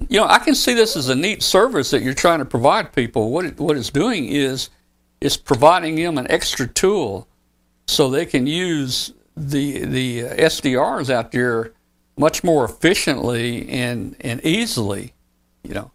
[0.09, 2.93] you know, I can see this as a neat service that you're trying to provide
[2.93, 3.31] people.
[3.31, 4.71] What it, what it's doing is
[5.21, 7.29] is providing them an extra tool
[7.87, 11.73] so they can use the the SDRs out there
[12.17, 15.15] much more efficiently and and easily.
[15.63, 15.91] You know.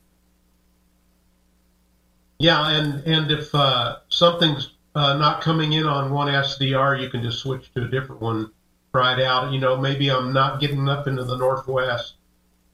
[2.39, 7.21] Yeah, and and if uh, something's uh, not coming in on one SDR, you can
[7.21, 8.51] just switch to a different one.
[8.93, 9.51] Try it out.
[9.51, 12.13] You know, maybe I'm not getting up into the northwest,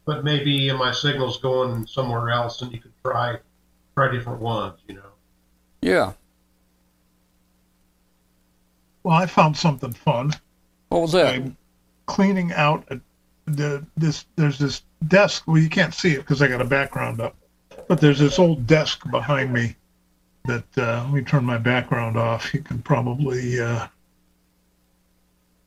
[0.05, 3.37] but maybe my signal's going somewhere else, and you could try
[3.95, 4.79] try different ones.
[4.87, 5.11] You know.
[5.81, 6.13] Yeah.
[9.03, 10.31] Well, I found something fun.
[10.89, 11.33] What was that?
[11.33, 11.57] I'm
[12.05, 12.99] cleaning out a,
[13.45, 14.25] the this.
[14.35, 15.43] There's this desk.
[15.47, 17.35] Well, you can't see it because I got a background up,
[17.87, 19.75] but there's this old desk behind me.
[20.45, 22.53] That uh, let me turn my background off.
[22.53, 23.87] You can probably uh,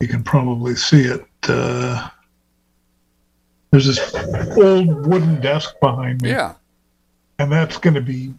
[0.01, 1.27] you can probably see it.
[1.49, 2.09] Uh,
[3.71, 4.15] there's this
[4.57, 6.55] old wooden desk behind me Yeah.
[7.39, 8.35] and that's going to be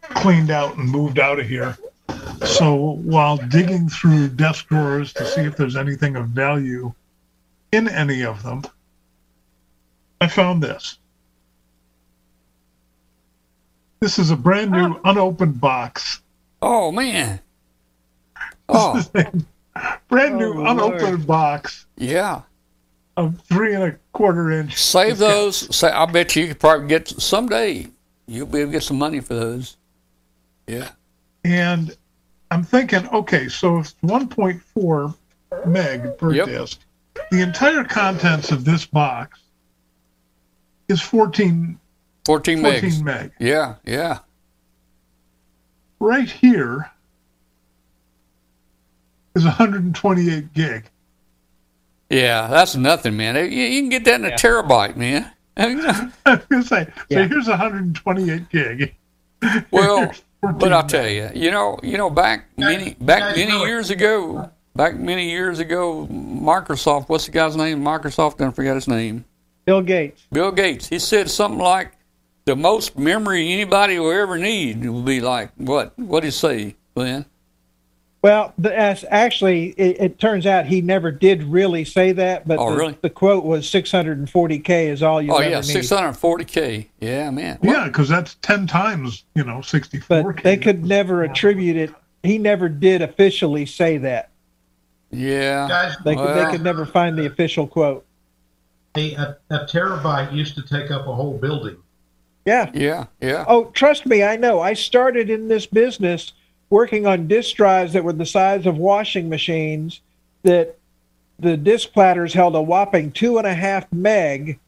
[0.00, 1.76] cleaned out and moved out of here.
[2.44, 6.92] So while digging through desk drawers to see if there's anything of value
[7.72, 8.62] in any of them,
[10.20, 10.98] I found this.
[14.00, 16.20] This is a brand new unopened box.
[16.60, 17.40] Oh man.
[18.68, 19.02] Oh
[20.08, 20.68] Brand new Oh, Lord.
[20.70, 22.42] unopened box yeah.
[23.16, 24.76] Of three and a quarter inch.
[24.76, 25.74] Save those.
[25.74, 27.88] Say, I bet you could probably get someday.
[28.26, 29.76] You'll be able to get some money for those.
[30.66, 30.90] Yeah.
[31.44, 31.94] And
[32.50, 35.14] I'm thinking, okay, so it's 1.4
[35.66, 36.46] meg per Yep.
[36.46, 36.80] disk.
[37.30, 39.38] The entire contents of this box
[40.88, 41.78] is 14,
[42.24, 43.02] 14 14 megs.
[43.02, 43.32] meg.
[43.38, 43.74] Yeah.
[43.84, 44.18] Yeah.
[46.00, 46.90] Right here
[49.34, 50.84] is 128 gig.
[52.10, 52.48] Yeah.
[52.48, 53.36] That's nothing, man.
[53.36, 54.36] You, you can get that in a Yeah.
[54.36, 55.30] terabyte, man.
[55.56, 55.74] I
[56.34, 57.22] was going to say, Yeah.
[57.24, 58.94] so here's 128 gig.
[59.70, 60.12] well,
[60.58, 64.94] But I'll tell you, you know, you know, back many back many years ago, back
[64.94, 67.08] many years ago, Microsoft.
[67.08, 67.82] What's the guy's name?
[67.82, 68.46] Microsoft.
[68.46, 69.24] I forget his name.
[69.64, 70.26] Bill Gates.
[70.30, 70.86] Bill Gates.
[70.86, 71.92] He said something like,
[72.44, 75.98] "The most memory anybody will ever need will be like what?
[75.98, 77.24] What did he say, Glenn?
[78.24, 82.58] Well, the, as actually, it, it turns out he never did really say that, but
[82.58, 82.98] Oh, the, really?
[83.02, 85.66] the quote was 640k is all you oh ever yeah, need.
[85.66, 86.88] six hundred forty k.
[87.00, 87.58] Yeah, man.
[87.60, 90.08] Yeah, because that's ten times you know 64K.
[90.08, 91.94] But they could never attribute it.
[92.22, 94.30] He never did officially say that.
[95.10, 95.68] Yeah.
[95.68, 98.06] Guys, They could, Well- they could never find the official quote.
[98.96, 101.76] a, a, a terabyte used to take up a whole building.
[102.46, 102.70] Yeah.
[102.72, 103.04] Yeah.
[103.20, 103.44] Yeah.
[103.46, 104.60] Oh, trust me, I know.
[104.60, 106.32] I started in this business
[106.74, 110.00] working on disk drives that were the size of washing machines.
[110.42, 110.76] That
[111.38, 114.58] the disk platters held a whopping two and a half meg,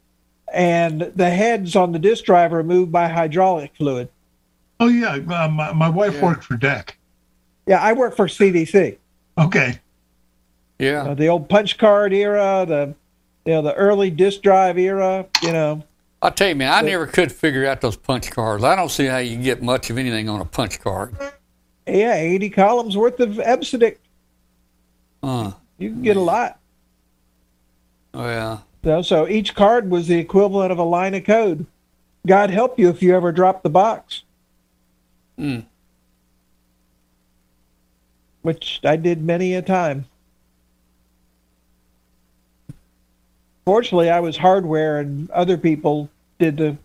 [0.54, 4.08] and the heads on the disk drive are moved by hydraulic fluid.
[4.78, 6.24] Oh yeah, uh, my, my wife Yeah.
[6.26, 6.90] worked for DEC.
[7.66, 8.96] Yeah, I work for CDC.
[9.36, 9.80] Okay.
[10.78, 11.02] Yeah.
[11.08, 12.94] Uh, the old punch card era, the
[13.44, 15.26] you know the early disk drive era.
[15.42, 15.82] You know,
[16.22, 18.62] I'll tell you, man, I never could figure out those punch cards.
[18.62, 21.16] I don't see how you can get much of anything on a punch card.
[21.86, 23.96] Yeah, eighty columns worth of EBCDIC.
[25.22, 26.58] Uh, You can get a lot.
[28.14, 28.58] oh, yeah.
[28.84, 31.66] So, so each card was the equivalent of a line of code.
[32.26, 34.22] God help you if you ever drop the box.
[35.36, 35.60] Hmm.
[38.42, 40.06] Which I did many a time.
[43.64, 46.08] Fortunately, I was hardware and other people
[46.38, 46.76] did the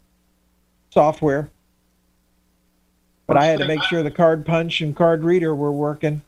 [0.90, 1.50] software.
[3.32, 6.22] But I had to make sure the card punch and card reader were working.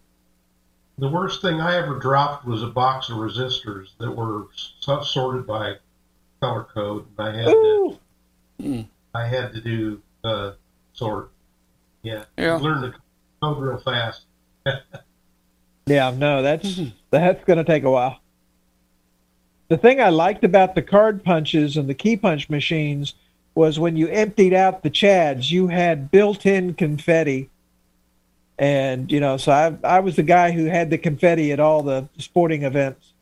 [0.97, 4.45] The worst thing I ever dropped was a box of resistors that were
[4.80, 5.73] so- sorted by
[6.39, 7.99] color code, and I had to Ooh,
[8.61, 8.81] Hmm.
[9.13, 10.51] I had to do uh,
[10.93, 11.31] sort.
[12.03, 12.55] Yeah, Yeah.
[12.55, 12.93] learn the
[13.41, 14.21] code real fast.
[15.85, 16.80] Yeah, no, that's
[17.11, 18.21] that's going to take a while.
[19.67, 23.15] The thing I liked about the card punches and the key punch machines
[23.55, 27.49] was when you emptied out the chads, you had built-in confetti.
[28.57, 31.81] And you know, so I I was the guy who had the confetti at all
[31.84, 33.13] the sporting events.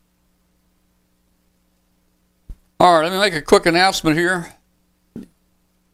[2.78, 4.54] All right, let me make a quick announcement here.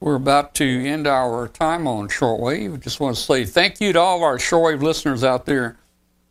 [0.00, 2.80] We're about to end our time on shortwave.
[2.80, 5.76] Just want to say thank you to all of our shortwave listeners out there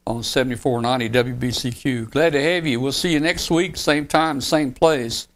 [0.06, 2.10] on 7490 WBCQ.
[2.10, 2.80] Glad to have you.
[2.80, 5.28] We'll see you next week, same time, same place.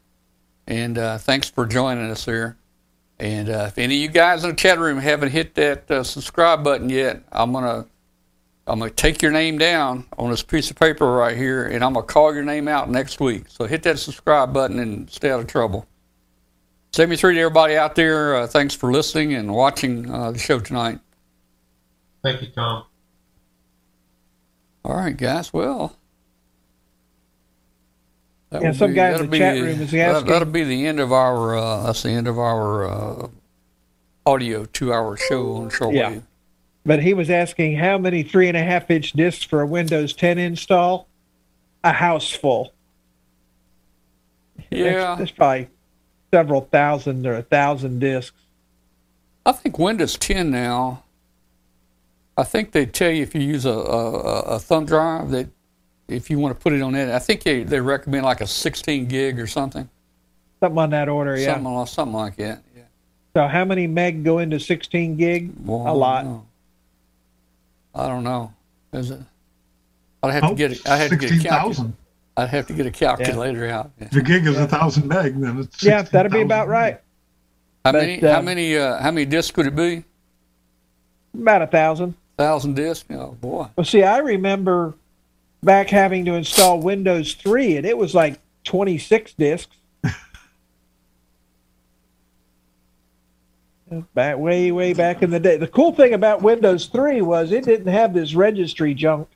[0.65, 2.55] And uh, thanks for joining us here.
[3.21, 6.03] And uh, if any of you guys in the chat room haven't hit that uh,
[6.03, 7.85] subscribe button yet, I'm gonna
[8.65, 11.93] I'm gonna take your name down on this piece of paper right here, and I'm
[11.93, 13.43] gonna call your name out next week.
[13.47, 15.85] So hit that subscribe button and stay out of trouble.
[16.93, 18.37] 73 to everybody out there.
[18.37, 20.99] Uh, thanks for listening and watching uh, the show tonight.
[22.23, 22.85] Thank you, Tom.
[24.83, 25.53] All right, guys.
[25.53, 25.95] Well,
[28.51, 31.11] that Yeah, some guy in the chat room is asking- That'll be the end of
[31.11, 31.55] our.
[31.57, 33.27] Uh, that's the end of our uh,
[34.25, 35.93] audio two-hour show on shortwave.
[35.95, 36.19] Yeah.
[36.85, 40.13] But he was asking how many three and a half inch discs for a Windows
[40.13, 41.07] 10 install?
[41.83, 42.73] A house full.
[44.69, 44.93] Yeah.
[44.93, 45.67] That's, that's probably
[46.33, 48.37] several thousand or a thousand discs.
[49.45, 51.03] I think Windows 10 now.
[52.37, 55.49] I think they tell you if you use a, a, a thumb drive that
[56.11, 58.47] if you want to put it on that, I think they, they recommend like a
[58.47, 59.89] 16 gig or something,
[60.59, 61.53] Something on that order, yeah.
[61.53, 62.61] something like something like that.
[62.75, 62.83] Yeah,
[63.35, 65.51] So how many meg go into 16 gig?
[65.65, 66.25] Well, I a don't lot.
[66.25, 66.45] know.
[67.95, 68.53] I don't know.
[68.93, 69.19] Is it?
[70.23, 70.87] I'd have to Oh, get it.
[70.87, 71.93] I had to get a calculator.
[72.37, 73.91] I'd have to get a calculator out.
[73.99, 74.07] Yeah.
[74.11, 77.01] If a gig is a thousand meg, then it's Yeah, that'd be about right.
[77.83, 78.19] How But, many?
[78.19, 78.77] how um, many?
[78.77, 80.03] Uh, how many discs could it be?
[81.33, 82.13] About a thousand.
[82.37, 83.05] Thousand discs.
[83.09, 83.67] Oh boy.
[83.75, 84.93] Well, see, I remember
[85.63, 89.75] back having to install Windows 3, and it was like 26 discs.
[94.13, 95.57] back way, way back in the day.
[95.57, 99.27] The cool thing about Windows 3 was it didn't have this registry junk.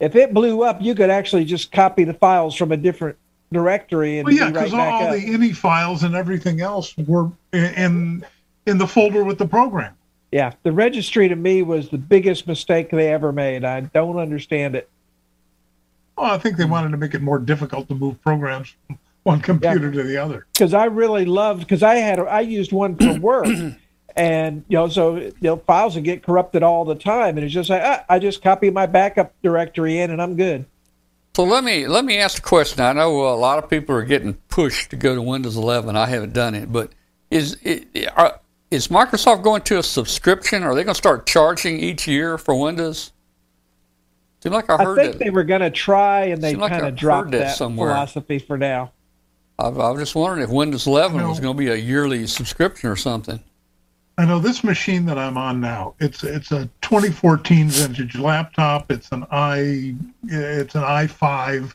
[0.00, 3.16] If it blew up, you could actually just copy the files from a different
[3.52, 7.30] directory and Well, yeah, be right because all the INI files and everything else were
[7.52, 8.24] in
[8.66, 9.94] in the folder with the program.
[10.32, 13.64] Yeah, the registry to me was the biggest mistake they ever made.
[13.64, 14.88] I don't understand it.
[16.22, 19.40] Well, I think they wanted to make it more difficult to move programs from one
[19.40, 20.46] computer to the other.
[20.52, 23.48] because I really loved because I had I used one for work,
[24.14, 27.52] and you know so you know files would get corrupted all the time, and it's
[27.52, 30.64] just like ah, I just copy my backup directory in, and I'm good.
[31.34, 32.84] So let me let me ask a question.
[32.84, 35.96] I know a lot of people are getting pushed to go to Windows 11.
[35.96, 36.92] I haven't done it, but
[37.32, 38.38] is it, are,
[38.70, 40.62] is Microsoft going to a subscription?
[40.62, 43.10] Are they going to start charging each year for Windows?
[44.42, 45.18] Seemed like I I think it.
[45.20, 47.90] they were going to try, and they like kind I of dropped that that somewhere.
[47.90, 48.90] philosophy for now.
[49.58, 51.28] I, I was just wondering if Windows 11 No.
[51.28, 53.38] was going to be a yearly subscription or something.
[54.18, 55.94] I know this machine that I'm on now.
[56.00, 58.90] It's it's a 2014 vintage laptop.
[58.90, 59.94] It's an i
[60.24, 61.72] it's an i5.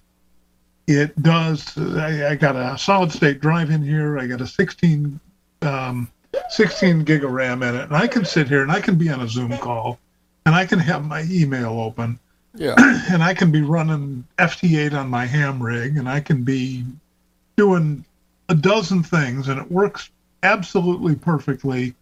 [0.88, 1.77] It does.
[1.77, 4.19] I, I got a solid state drive in here.
[4.19, 5.19] I got a 16
[5.61, 6.11] um,
[6.49, 9.10] 16 gig of RAM in it, and I can sit here and I can be
[9.10, 9.98] on a Zoom call,
[10.45, 12.19] and I can have my email open,
[12.58, 12.76] Yeah.
[13.12, 16.84] and I can be running FT8 on my ham rig, and I can be
[17.56, 18.04] doing
[18.50, 20.10] a dozen things, and it works
[20.44, 21.94] absolutely perfectly.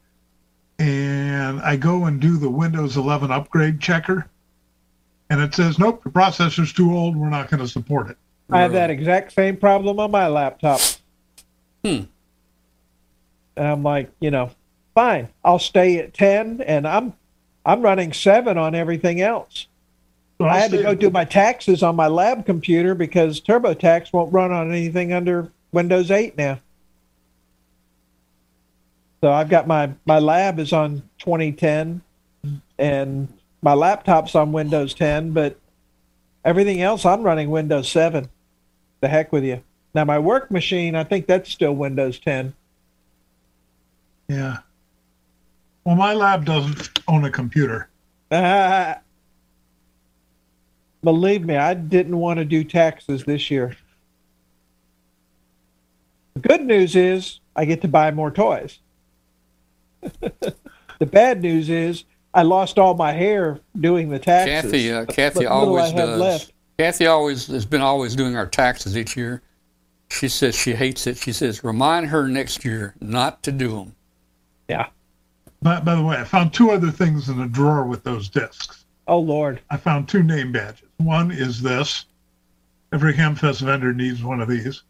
[0.79, 4.27] And I go and do the Windows 11 upgrade checker,
[5.29, 7.15] and it says, "Nope, the processor's too old.
[7.15, 8.17] We're not going to support it."
[8.49, 10.79] I have that exact same problem on my laptop.
[11.83, 12.01] Hmm.
[13.57, 14.51] And I'm like, you know,
[14.93, 17.13] fine, I'll stay at 10, and I'm
[17.65, 19.67] I'm running seven on everything else.
[20.37, 24.33] So I had to go do my taxes on my lab computer because TurboTax won't
[24.33, 26.59] run on anything under Windows 8 now.
[29.21, 32.01] So I've got my my lab is on 2010,
[32.77, 33.27] and
[33.61, 35.57] my laptop's on Windows 10, but
[36.43, 38.29] everything else I'm running Windows 7.
[38.99, 39.63] The heck with you.
[39.95, 42.53] Now my work machine, I think that's still Windows 10.
[44.27, 44.57] Yeah.
[45.85, 47.89] Well, my lab doesn't own a computer.
[48.31, 48.99] Ah,
[51.05, 53.77] believe me, I didn't want to do taxes this year.
[56.33, 58.79] The good news is I get to buy more toys.
[60.01, 62.03] the bad news is
[62.33, 64.71] I lost all my hair doing the taxes.
[64.71, 66.19] Kathy, uh, Kathy What little always does.
[66.19, 66.53] left.
[66.77, 69.41] Kathy always has been always doing our taxes each year.
[70.09, 71.17] She says she hates it.
[71.17, 73.95] She says remind her next year not to do them.
[74.67, 74.87] Yeah.
[75.61, 78.85] By, by the way, I found two other things in the drawer with those discs.
[79.07, 79.61] Oh Lord.
[79.69, 80.84] I found two name badges.
[80.97, 82.05] One is this.
[82.93, 84.83] Every Hamfest vendor needs one of these.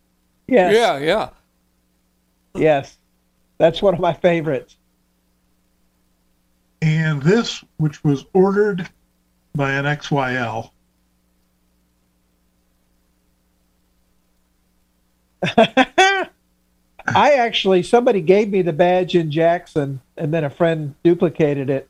[0.48, 0.74] Yes.
[0.74, 1.30] Yeah, yeah.
[2.54, 2.98] Yes.
[3.58, 4.78] That's one of my favorites.
[6.82, 8.88] And this, which was ordered
[9.56, 10.70] by an XYL.
[17.08, 21.88] I actually somebody gave me the badge in Jackson, and then a friend duplicated it,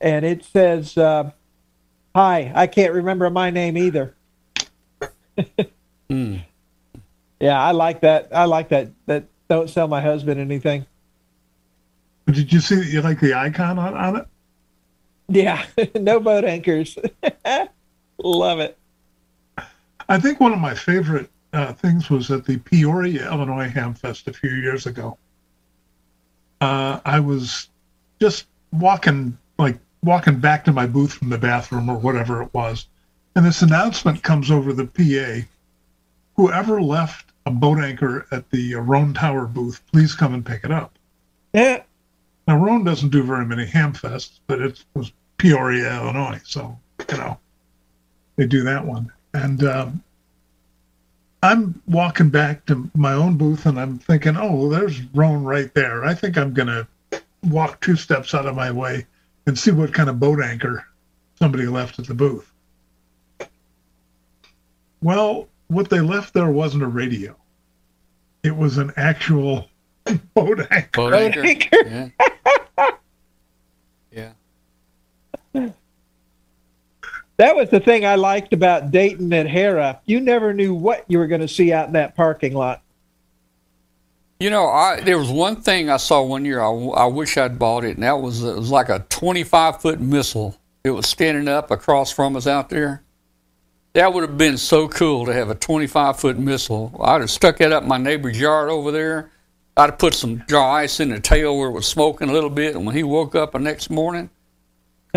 [0.00, 1.30] and it says, uh,
[2.14, 4.14] "Hi, I can't remember my name either."
[6.08, 6.36] Hmm.
[7.40, 8.28] Yeah, I like that.
[8.32, 8.90] I like that.
[9.06, 10.86] That don't sell my husband anything.
[12.26, 14.26] Did you see that you like the icon on, on it?
[15.28, 15.64] Yeah,
[15.94, 16.96] no boat anchors.
[18.18, 18.78] Love it.
[20.08, 24.32] I think one of my favorite uh, things was at the Peoria, Illinois Hamfest a
[24.32, 25.16] few years ago.
[26.60, 27.68] Uh, I was
[28.20, 32.86] just walking, like walking back to my booth from the bathroom or whatever it was,
[33.34, 35.46] and this announcement comes over the PA.
[36.36, 40.70] Whoever left a boat anchor at the Rohn Tower booth, please come and pick it
[40.70, 40.98] up.
[41.52, 41.82] Yeah.
[42.46, 46.78] Now, Rohn doesn't do very many Hamfests, but it was Peoria, Illinois, so
[47.10, 47.38] you know
[48.36, 49.10] they do that one.
[49.32, 50.02] And um,
[51.42, 56.04] I'm walking back to my own booth, and I'm thinking, oh, there's Rohn right there.
[56.04, 56.86] I think I'm gonna
[57.42, 59.06] walk two steps out of my way
[59.46, 60.84] and see what kind of boat anchor
[61.38, 62.50] somebody left at the booth.
[65.02, 67.36] Well, what they left there wasn't a radio.
[68.42, 69.68] It was an actual
[70.34, 70.90] boat anchor.
[70.92, 71.76] Boat Boat anchor.
[71.76, 72.12] anchor.
[74.12, 74.30] Yeah.
[75.54, 75.70] yeah.
[77.36, 80.00] That was the thing I liked about Dayton at Hara.
[80.04, 82.82] You never knew what you were going to see out in that parking lot.
[84.44, 86.60] You know, I there was one thing I saw one year.
[86.60, 90.00] I, I wish I'd bought it, and that was it was like a 25 foot
[90.02, 90.54] missile.
[90.84, 93.02] It was standing up across from us out there.
[93.94, 96.94] That would have been so cool to have a 25 foot missile.
[97.02, 99.30] I'd have stuck that up my neighbor's yard over there.
[99.78, 102.50] I'd have put some dry ice in the tail where it was smoking a little
[102.50, 104.28] bit, and when he woke up the next morning,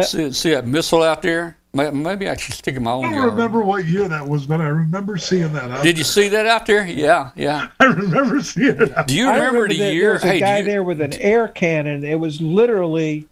[0.02, 1.58] see, see that missile out there.
[1.74, 3.30] May- Maybe I should stick it in my I own don't yard.
[3.32, 5.70] remember what year that was, but I remember seeing that.
[5.70, 6.86] Out Did you see that out there?
[6.88, 7.68] Yeah, yeah.
[7.80, 8.98] I remember seeing it.
[8.98, 10.04] Out Do you I remember, the that year?
[10.04, 12.04] There was a hey, guy you- there with an air cannon.
[12.04, 13.28] It was literally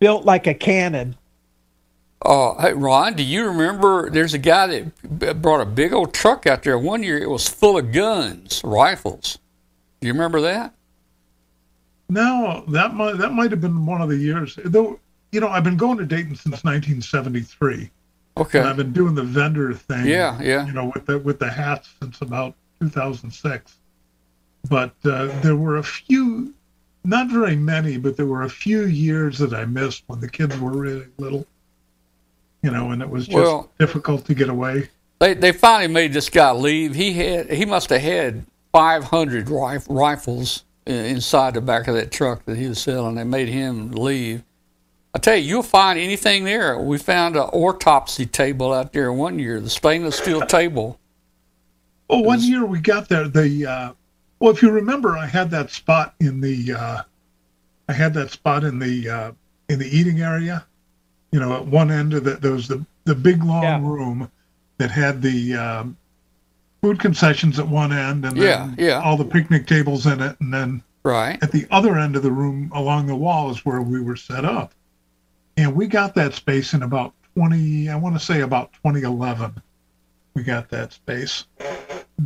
[0.00, 1.16] built like a cannon.
[2.26, 6.46] Oh, hey, Ron, do you remember there's a guy that brought a big old truck
[6.46, 7.18] out there one year?
[7.18, 9.38] It was full of guns, rifles.
[10.00, 10.72] Do you remember that?
[12.08, 14.58] No, that might that might have been one of the years.
[14.64, 14.98] Though
[15.34, 17.90] you know, I've been going to Dayton since 1973,
[18.36, 18.60] Okay.
[18.60, 20.06] I've been doing the vendor thing.
[20.06, 20.64] Yeah, yeah.
[20.66, 23.76] You know, with the with the hats since about 2006.
[24.68, 26.52] But uh, there were a few
[27.04, 30.58] not very many, but there were a few years that I missed when the kids
[30.58, 31.46] were really little.
[32.62, 34.88] You know, and it was just Well- difficult to get away.
[35.20, 36.94] They they finally made this guy leave.
[36.94, 42.44] He had he must have had 500 rif- rifles inside the back of that truck
[42.46, 43.14] that he was selling.
[43.14, 44.42] They made him leave.
[45.14, 46.76] I tell you, you'll find anything there.
[46.78, 50.98] We found an autopsy table out there one year, the stainless steel table.
[52.10, 53.28] Oh, one year we got there.
[53.28, 53.92] The uh,
[54.40, 57.02] well, if you remember, I had that spot in the uh,
[57.88, 59.32] I had that spot in the uh,
[59.68, 60.66] in the eating area.
[61.30, 63.80] You know, at one end of that there was the the big long Yeah.
[63.80, 64.30] room
[64.78, 65.96] that had the um,
[66.82, 69.00] food concessions at one end, and Yeah, then yeah.
[69.00, 71.40] all the picnic tables in it, and then Right.
[71.42, 74.44] at the other end of the room along the wall is where we were set
[74.44, 74.74] up.
[75.56, 79.60] And we got that space in about 20, I want to say about 2011.
[80.34, 81.44] We got that space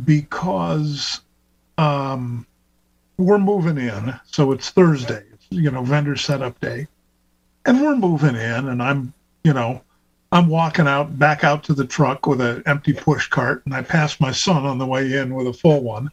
[0.05, 1.21] because
[1.77, 2.45] um,
[3.17, 4.19] we're moving in.
[4.25, 6.87] So it's Thursday, it's, you know, vendor setup day.
[7.65, 9.81] And we're moving in, and I'm, you know,
[10.31, 13.81] I'm walking out back out to the truck with an empty push cart, and I
[13.81, 16.09] pass my son on the way in with a full one.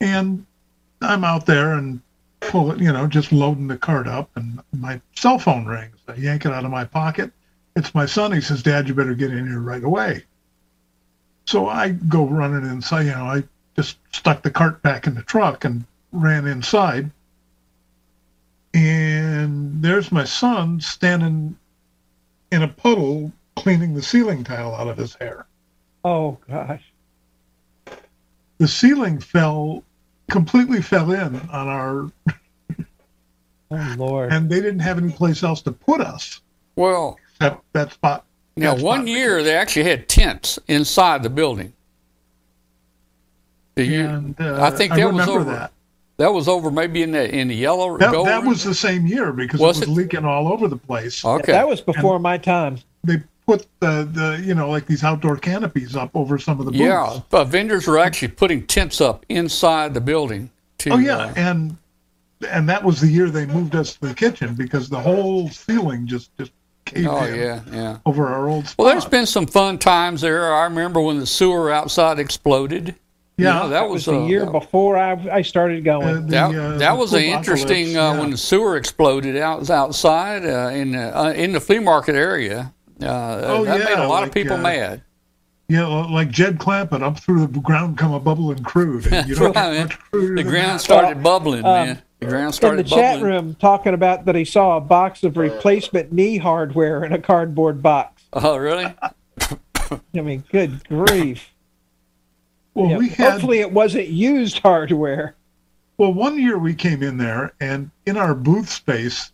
[0.00, 0.44] And
[1.00, 2.00] I'm out there and
[2.48, 5.96] pull it, you know, just loading the cart up, and my cell phone rings.
[6.08, 7.32] I yank it out of my pocket.
[7.76, 8.32] It's my son.
[8.32, 10.24] He says, "Dad, you better get in here right away."
[11.46, 13.06] So I go running inside.
[13.06, 13.44] You know, I
[13.76, 17.10] just stuck the cart back in the truck and ran inside.
[18.72, 21.56] And there's my son standing
[22.50, 25.46] in a puddle, cleaning the ceiling tile out of his hair.
[26.04, 26.82] Oh gosh.
[28.58, 29.82] The ceiling fell,
[30.30, 32.10] completely fell in on our
[33.70, 34.32] Oh Lord.
[34.32, 36.40] and they didn't have any place else to put us
[36.76, 38.24] Well, except that spot.
[38.56, 39.08] now that one spot.
[39.08, 41.72] year they actually had tents inside the building.
[43.74, 45.44] The year- and uh, I think that was remember over.
[45.50, 45.72] that.
[46.16, 49.04] That was over maybe in the in the yellow That, gold that was the same
[49.06, 50.00] year because Was it was it?
[50.02, 51.24] leaking all over the place.
[51.24, 51.50] okay.
[51.52, 52.78] That was before my time.
[53.02, 56.72] They put the, the you know like these outdoor canopies up over some of the
[56.72, 56.82] booths.
[56.82, 60.50] Yeah, but vendors were actually putting tents up inside the building.
[60.78, 61.76] To, Oh yeah, uh, and
[62.50, 66.06] and that was the year they moved us to the kitchen because the whole ceiling
[66.06, 66.52] just just
[66.84, 67.98] caved oh in yeah, yeah.
[68.06, 68.84] over our old spot.
[68.84, 70.52] Well, there's been some fun times there.
[70.54, 72.94] I remember when the sewer outside exploded.
[73.36, 76.06] You yeah know, that That was was the uh, year before I I started going.
[76.06, 79.68] uh, the, That, uh, that was an interesting uh, Apocalypse, when the sewer exploded out
[79.70, 82.72] outside uh, in the, uh, in the flea market area.
[83.00, 85.02] Uh, Oh, that made yeah, a lot like, of people uh, mad.
[85.68, 89.06] Yeah, like Jed Clampett, up through the ground come a bubbling crude.
[89.12, 90.82] And you don't Right, much cruder The ground that.
[90.82, 92.02] started bubbling, um, man.
[92.20, 95.36] The ground in started the chat room talking about that he saw a box of
[95.36, 98.22] replacement knee hardware in a cardboard box.
[98.34, 98.84] Oh, really?
[99.00, 101.50] I mean, good grief.
[102.74, 105.34] Well, Yeah, we had hopefully it wasn't used hardware.
[105.96, 109.30] Well, one year we came in there, and in our booth space,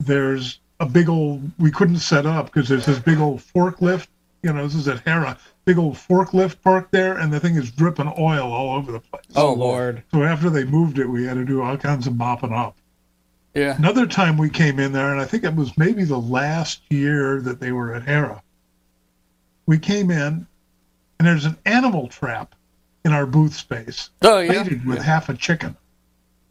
[0.00, 1.42] there's a big old.
[1.58, 4.06] We couldn't set up because there's this big old forklift.
[4.42, 5.36] You know, this is at Hara.
[5.64, 9.24] Big old forklift parked there, and the thing is dripping oil all over the place.
[9.36, 10.02] Oh, Lord.
[10.12, 12.76] So after they moved it, we had to do all kinds of mopping up.
[13.54, 13.76] Yeah.
[13.76, 17.40] Another time we came in there, and I think it was maybe the last year
[17.42, 18.42] that they were at Hara.
[19.66, 20.46] We came in,
[21.18, 22.54] and there's an animal trap
[23.04, 24.62] in our booth space, Oh, yeah.
[24.62, 25.02] with yeah.
[25.02, 25.76] half a chicken.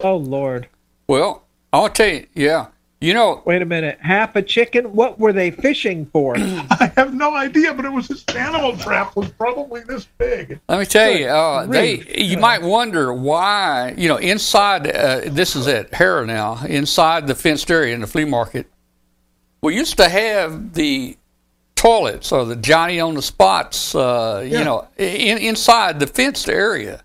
[0.01, 0.67] Oh Lord.
[1.07, 2.67] Well, I'll tell you, yeah.
[2.99, 3.99] You know, Wait a minute.
[4.01, 4.93] Half a chicken?
[4.93, 6.35] What were they fishing for?
[6.37, 10.59] I have no idea, but it was this animal trap was probably this big.
[10.67, 13.93] Let me tell you, uh, they you might wonder why.
[13.97, 18.07] You know, inside uh, this is at Hara now, inside the fenced area in the
[18.07, 18.67] flea market.
[19.61, 21.17] We used to have the
[21.75, 23.93] toilets or the Johnny on the spots.
[23.93, 27.03] Uh, You know, in, inside the fenced area.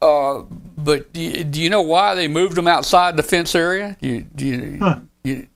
[0.00, 0.42] Uh,
[0.76, 3.96] but do you, do you know why they moved them outside the fence area?
[4.00, 4.98] You, do you, Huh.
[5.22, 5.46] you,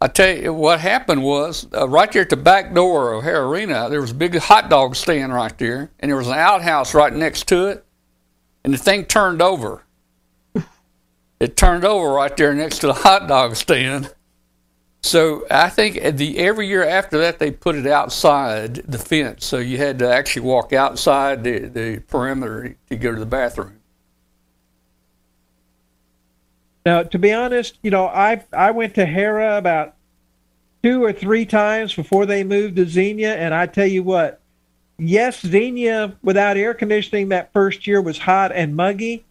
[0.00, 3.48] I tell you what happened was uh, right there at the back door of Hara
[3.48, 6.94] Arena, there was a big hot dog stand right there, and there was an outhouse
[6.94, 7.84] right next to it,
[8.64, 9.82] and the thing turned over.
[11.40, 14.14] It turned over right there next to the hot dog stand.
[15.02, 19.58] So I think the every year after that they put it outside the fence, so
[19.58, 23.80] you had to actually walk outside the, the perimeter to go to the bathroom.
[26.84, 29.94] Now, to be honest, you know, I I went to Hara about
[30.82, 34.40] two or three times before they moved to Xenia, and I tell you what,
[34.98, 39.24] yes, Xenia without air conditioning that first year was hot and muggy,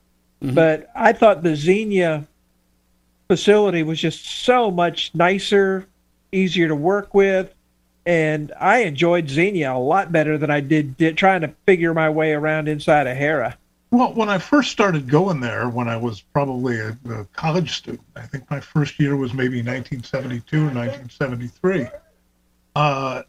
[0.43, 0.55] mm-hmm.
[0.55, 2.25] but I thought the Xenia
[3.27, 5.85] facility was just so much nicer,
[6.31, 7.53] easier to work with,
[8.05, 12.09] and I enjoyed Xenia a lot better than I did, did trying to figure my
[12.09, 13.57] way around inside of Hara.
[13.93, 18.01] Well, when I first started going there, when I was probably a, a college student,
[18.15, 21.85] I think my first year was maybe 1972 or 1973.
[22.75, 23.21] Uh,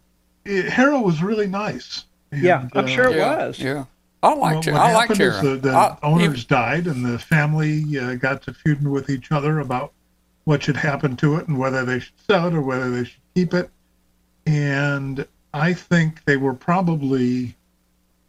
[0.46, 2.06] it, Hara was really nice.
[2.32, 3.58] Yeah, I'm uh, sure it yeah, was.
[3.58, 3.84] Yeah.
[4.22, 4.76] I like what, Tara.
[4.78, 5.48] what I like happened is Tara.
[5.50, 9.60] the, the I- owners died, and the family uh, got to feuding with each other
[9.60, 9.92] about
[10.44, 13.20] what should happen to it and whether they should sell it or whether they should
[13.34, 13.68] keep it.
[14.46, 17.54] And I think they were probably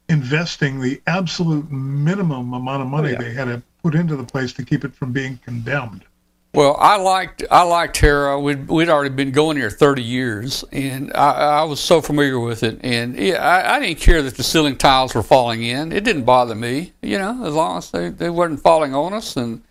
[0.10, 3.18] investing the absolute minimum amount of money yeah.
[3.18, 6.06] they had to put into the place to keep it from being condemned.
[6.54, 8.40] Well, I liked I liked Tara.
[8.40, 12.64] We'd we'd already been going here thirty years, and I, I was so familiar with
[12.64, 12.80] it.
[12.82, 15.92] And yeah, I, I didn't care that the ceiling tiles were falling in.
[15.92, 19.36] It didn't bother me, you know, as long as they, they weren't falling on us.
[19.36, 19.64] And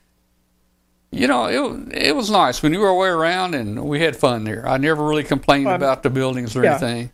[1.11, 2.63] you know, it it was nice.
[2.63, 4.69] We knew our way around, and we had fun there.
[4.69, 6.73] I never really complained Um, about the buildings or yeah.
[6.73, 7.13] anything.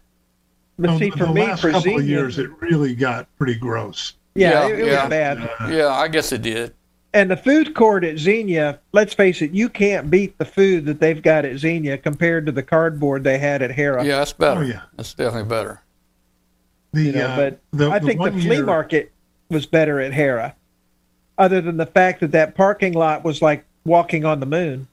[0.80, 3.54] But No, see, for the me, last for couple of years, it really got pretty
[3.54, 4.14] gross.
[4.34, 5.02] yeah, Yeah, it, it yeah.
[5.04, 5.38] was bad.
[5.60, 6.72] Uh, Yeah, I guess it did.
[7.12, 11.00] And the food court at Xenia, let's face it, you can't beat the food that
[11.00, 14.04] they've got at Xenia compared to the cardboard they had at Hara.
[14.04, 14.60] Yeah, that's better.
[14.60, 14.82] Oh, yeah.
[14.96, 15.82] That's definitely better.
[16.92, 19.12] the, you know, uh, but the, I the think the one flea year- market
[19.50, 20.54] was better at Hara,
[21.36, 24.86] other than the fact that that parking lot was like walking on the moon.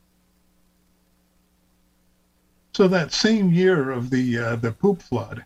[2.73, 5.43] So that same year of the uh, the poop flood,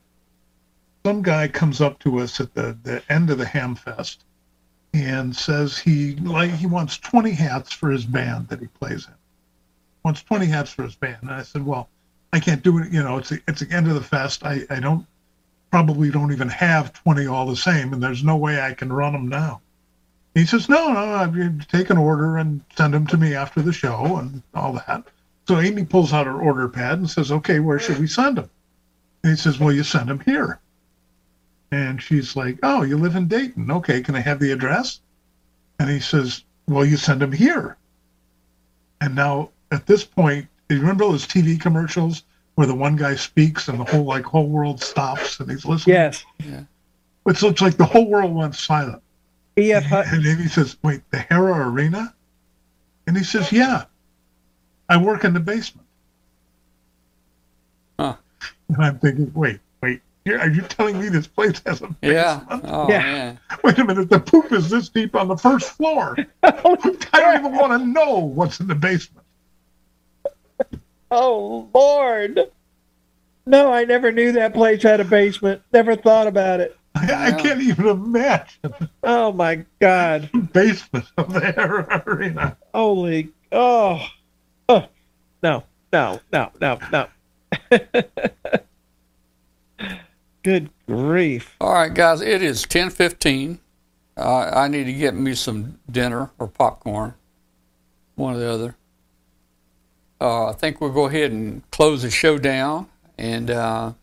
[1.06, 4.18] some guy comes up to us at the, the end of the Hamfest
[4.94, 9.14] and says he like he wants 20 hats for his band that he plays in.
[10.04, 11.18] Wants 20 hats for his band.
[11.22, 11.90] And I said, well,
[12.34, 12.92] I can't do it.
[12.92, 14.44] You know, it's the, it's the end of the fest.
[14.46, 15.06] I, I don't
[15.70, 19.14] probably don't even have 20 all the same, and there's no way I can run
[19.14, 19.62] them now.
[20.34, 23.74] He says, no, no, I've take an order and send them to me after the
[23.74, 25.04] show and all that.
[25.48, 28.50] So Amy pulls out her order pad and says, okay, where should we send them?
[29.24, 30.61] And he says, well, you send them here.
[31.72, 33.72] And she's like, oh, you live in Dayton.
[33.72, 35.00] Okay, can I have the address?
[35.80, 37.78] And he says, well, you send them here.
[39.00, 42.24] And now at this point, you remember those TV commercials
[42.56, 45.96] where the one guy speaks and the whole like whole world stops and he's listening?
[45.96, 46.64] Yes, Yeah.
[47.28, 49.02] It looks like the whole world went silent.
[49.58, 49.84] E.F.
[49.84, 50.16] Hutton.
[50.16, 52.14] And Amy says, wait, the Hara Arena?
[53.06, 53.86] And he says, yeah,
[54.90, 55.88] I work in the basement.
[58.00, 58.16] Huh.
[58.70, 59.60] And I'm thinking, wait,
[60.26, 62.04] wait, you're, you telling me this place has a basement?
[62.04, 62.60] Yeah.
[62.64, 63.00] Oh Yeah.
[63.02, 63.40] man.
[63.64, 66.18] Wait a minute, the poop is this deep on the first floor.
[66.44, 69.26] I don't even want to know what's in the basement.
[71.10, 72.40] Oh Lord!
[73.46, 75.62] No, I never knew that place had a basement.
[75.74, 76.78] Never thought about it.
[76.96, 78.74] I, I can't even imagine
[79.04, 80.30] Oh my God!
[80.54, 82.56] basement of the Arena.
[82.74, 83.30] Holy!
[83.52, 84.06] Oh,
[84.70, 84.86] oh,
[85.44, 87.08] no, no, no, no, no.
[90.44, 91.56] Good grief!
[91.62, 93.60] All right, guys, it is ten fifteen.
[94.18, 97.14] Uh, I need to get me some dinner or popcorn,
[98.16, 98.76] one or the other.
[100.20, 102.88] Uh, I think we'll go ahead and close the show down,
[103.18, 103.94] and uh,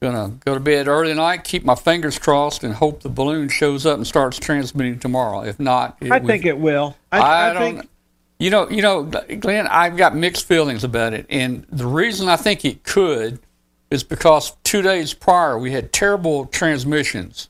[0.00, 1.44] gonna go to bed early tonight.
[1.44, 5.42] Keep my fingers crossed, and hope the balloon shows up and starts transmitting tomorrow.
[5.42, 6.96] If not, it, I think it will.
[7.12, 7.62] I, I, I, don't.
[7.62, 7.90] think
[8.38, 9.66] You know, you know, Glenn.
[9.66, 13.40] I've got mixed feelings about it, and the reason I think it could
[13.90, 17.48] is because two days prior we had terrible transmissions.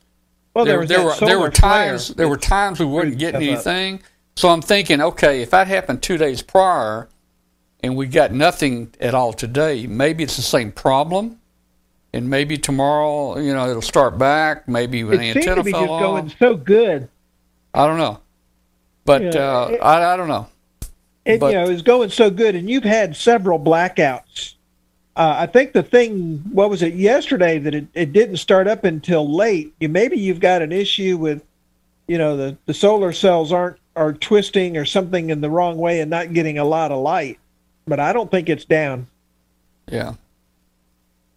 [0.54, 3.18] well, there, there, was there were there were times there were times we weren't screwed
[3.18, 3.54] getting up.
[3.66, 4.02] anything.
[4.36, 7.08] So I'm thinking, okay, if that happened two days prior,
[7.82, 11.38] and we got nothing at all today, maybe it's the same problem,
[12.14, 14.66] and maybe tomorrow, you know, it'll start back.
[14.66, 16.00] Maybe when the It antenna to be fell just off.
[16.00, 17.08] going so good.
[17.74, 18.18] I don't know,
[19.04, 20.46] but uh, it- I, I don't know.
[21.26, 24.54] It But- you know is going so good, and you've had several blackouts.
[25.16, 28.84] Uh, I think the thing, what was it yesterday, that it, it didn't start up
[28.84, 29.74] until late.
[29.80, 31.42] You maybe you've got an issue with,
[32.06, 36.00] you know, the the solar cells aren't are twisting or something in the wrong way
[36.00, 37.38] and not getting a lot of light.
[37.86, 39.08] But I don't think it's down.
[39.90, 40.14] Yeah.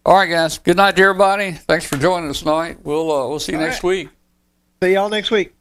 [0.06, 0.58] All right, guys.
[0.58, 1.52] Good night to everybody.
[1.52, 2.78] Thanks for joining us tonight.
[2.84, 3.88] We'll uh, we'll see you All next right.
[3.88, 4.08] week.
[4.82, 5.53] See y'all next week.